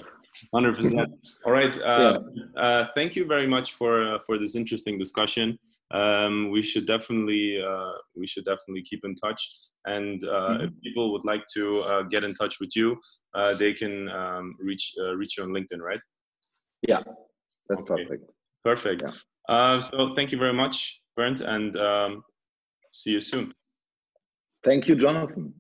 hundred 0.53 0.77
percent. 0.77 1.11
All 1.45 1.53
right. 1.53 1.73
Uh, 1.81 2.21
yeah. 2.35 2.61
uh, 2.61 2.87
thank 2.95 3.15
you 3.15 3.25
very 3.25 3.47
much 3.47 3.75
for 3.75 4.15
uh, 4.15 4.19
for 4.27 4.37
this 4.37 4.57
interesting 4.57 4.99
discussion. 4.99 5.57
Um, 5.93 6.51
we 6.51 6.63
should 6.63 6.87
definitely 6.87 7.63
uh, 7.63 7.93
we 8.17 8.27
should 8.27 8.45
definitely 8.45 8.83
keep 8.83 9.05
in 9.05 9.15
touch. 9.15 9.49
And 9.87 10.23
uh, 10.25 10.29
mm-hmm. 10.29 10.65
if 10.65 10.71
people 10.83 11.13
would 11.13 11.25
like 11.25 11.45
to 11.55 11.81
uh, 11.83 12.03
get 12.03 12.25
in 12.25 12.35
touch 12.35 12.59
with 12.61 12.75
you, 12.75 12.99
they 13.59 13.73
can 13.73 14.09
um, 14.09 14.57
reach 14.59 14.93
reach 15.17 15.39
you 15.39 15.45
on 15.45 15.51
LinkedIn, 15.51 15.81
right? 15.81 16.01
Yeah, 16.83 17.03
that's 17.69 17.81
okay. 17.83 18.05
perfect. 18.05 18.31
Perfect. 18.65 19.03
Yeah. 19.03 19.81
so 19.81 20.15
thank 20.15 20.33
you 20.33 20.39
very 20.39 20.53
much, 20.53 21.03
Bernd, 21.17 21.41
and 21.41 21.77
um, 21.77 22.25
See 22.93 23.11
you 23.11 23.21
soon. 23.21 23.55
Thank 24.65 24.89
you, 24.89 24.97
Jonathan. 24.97 25.55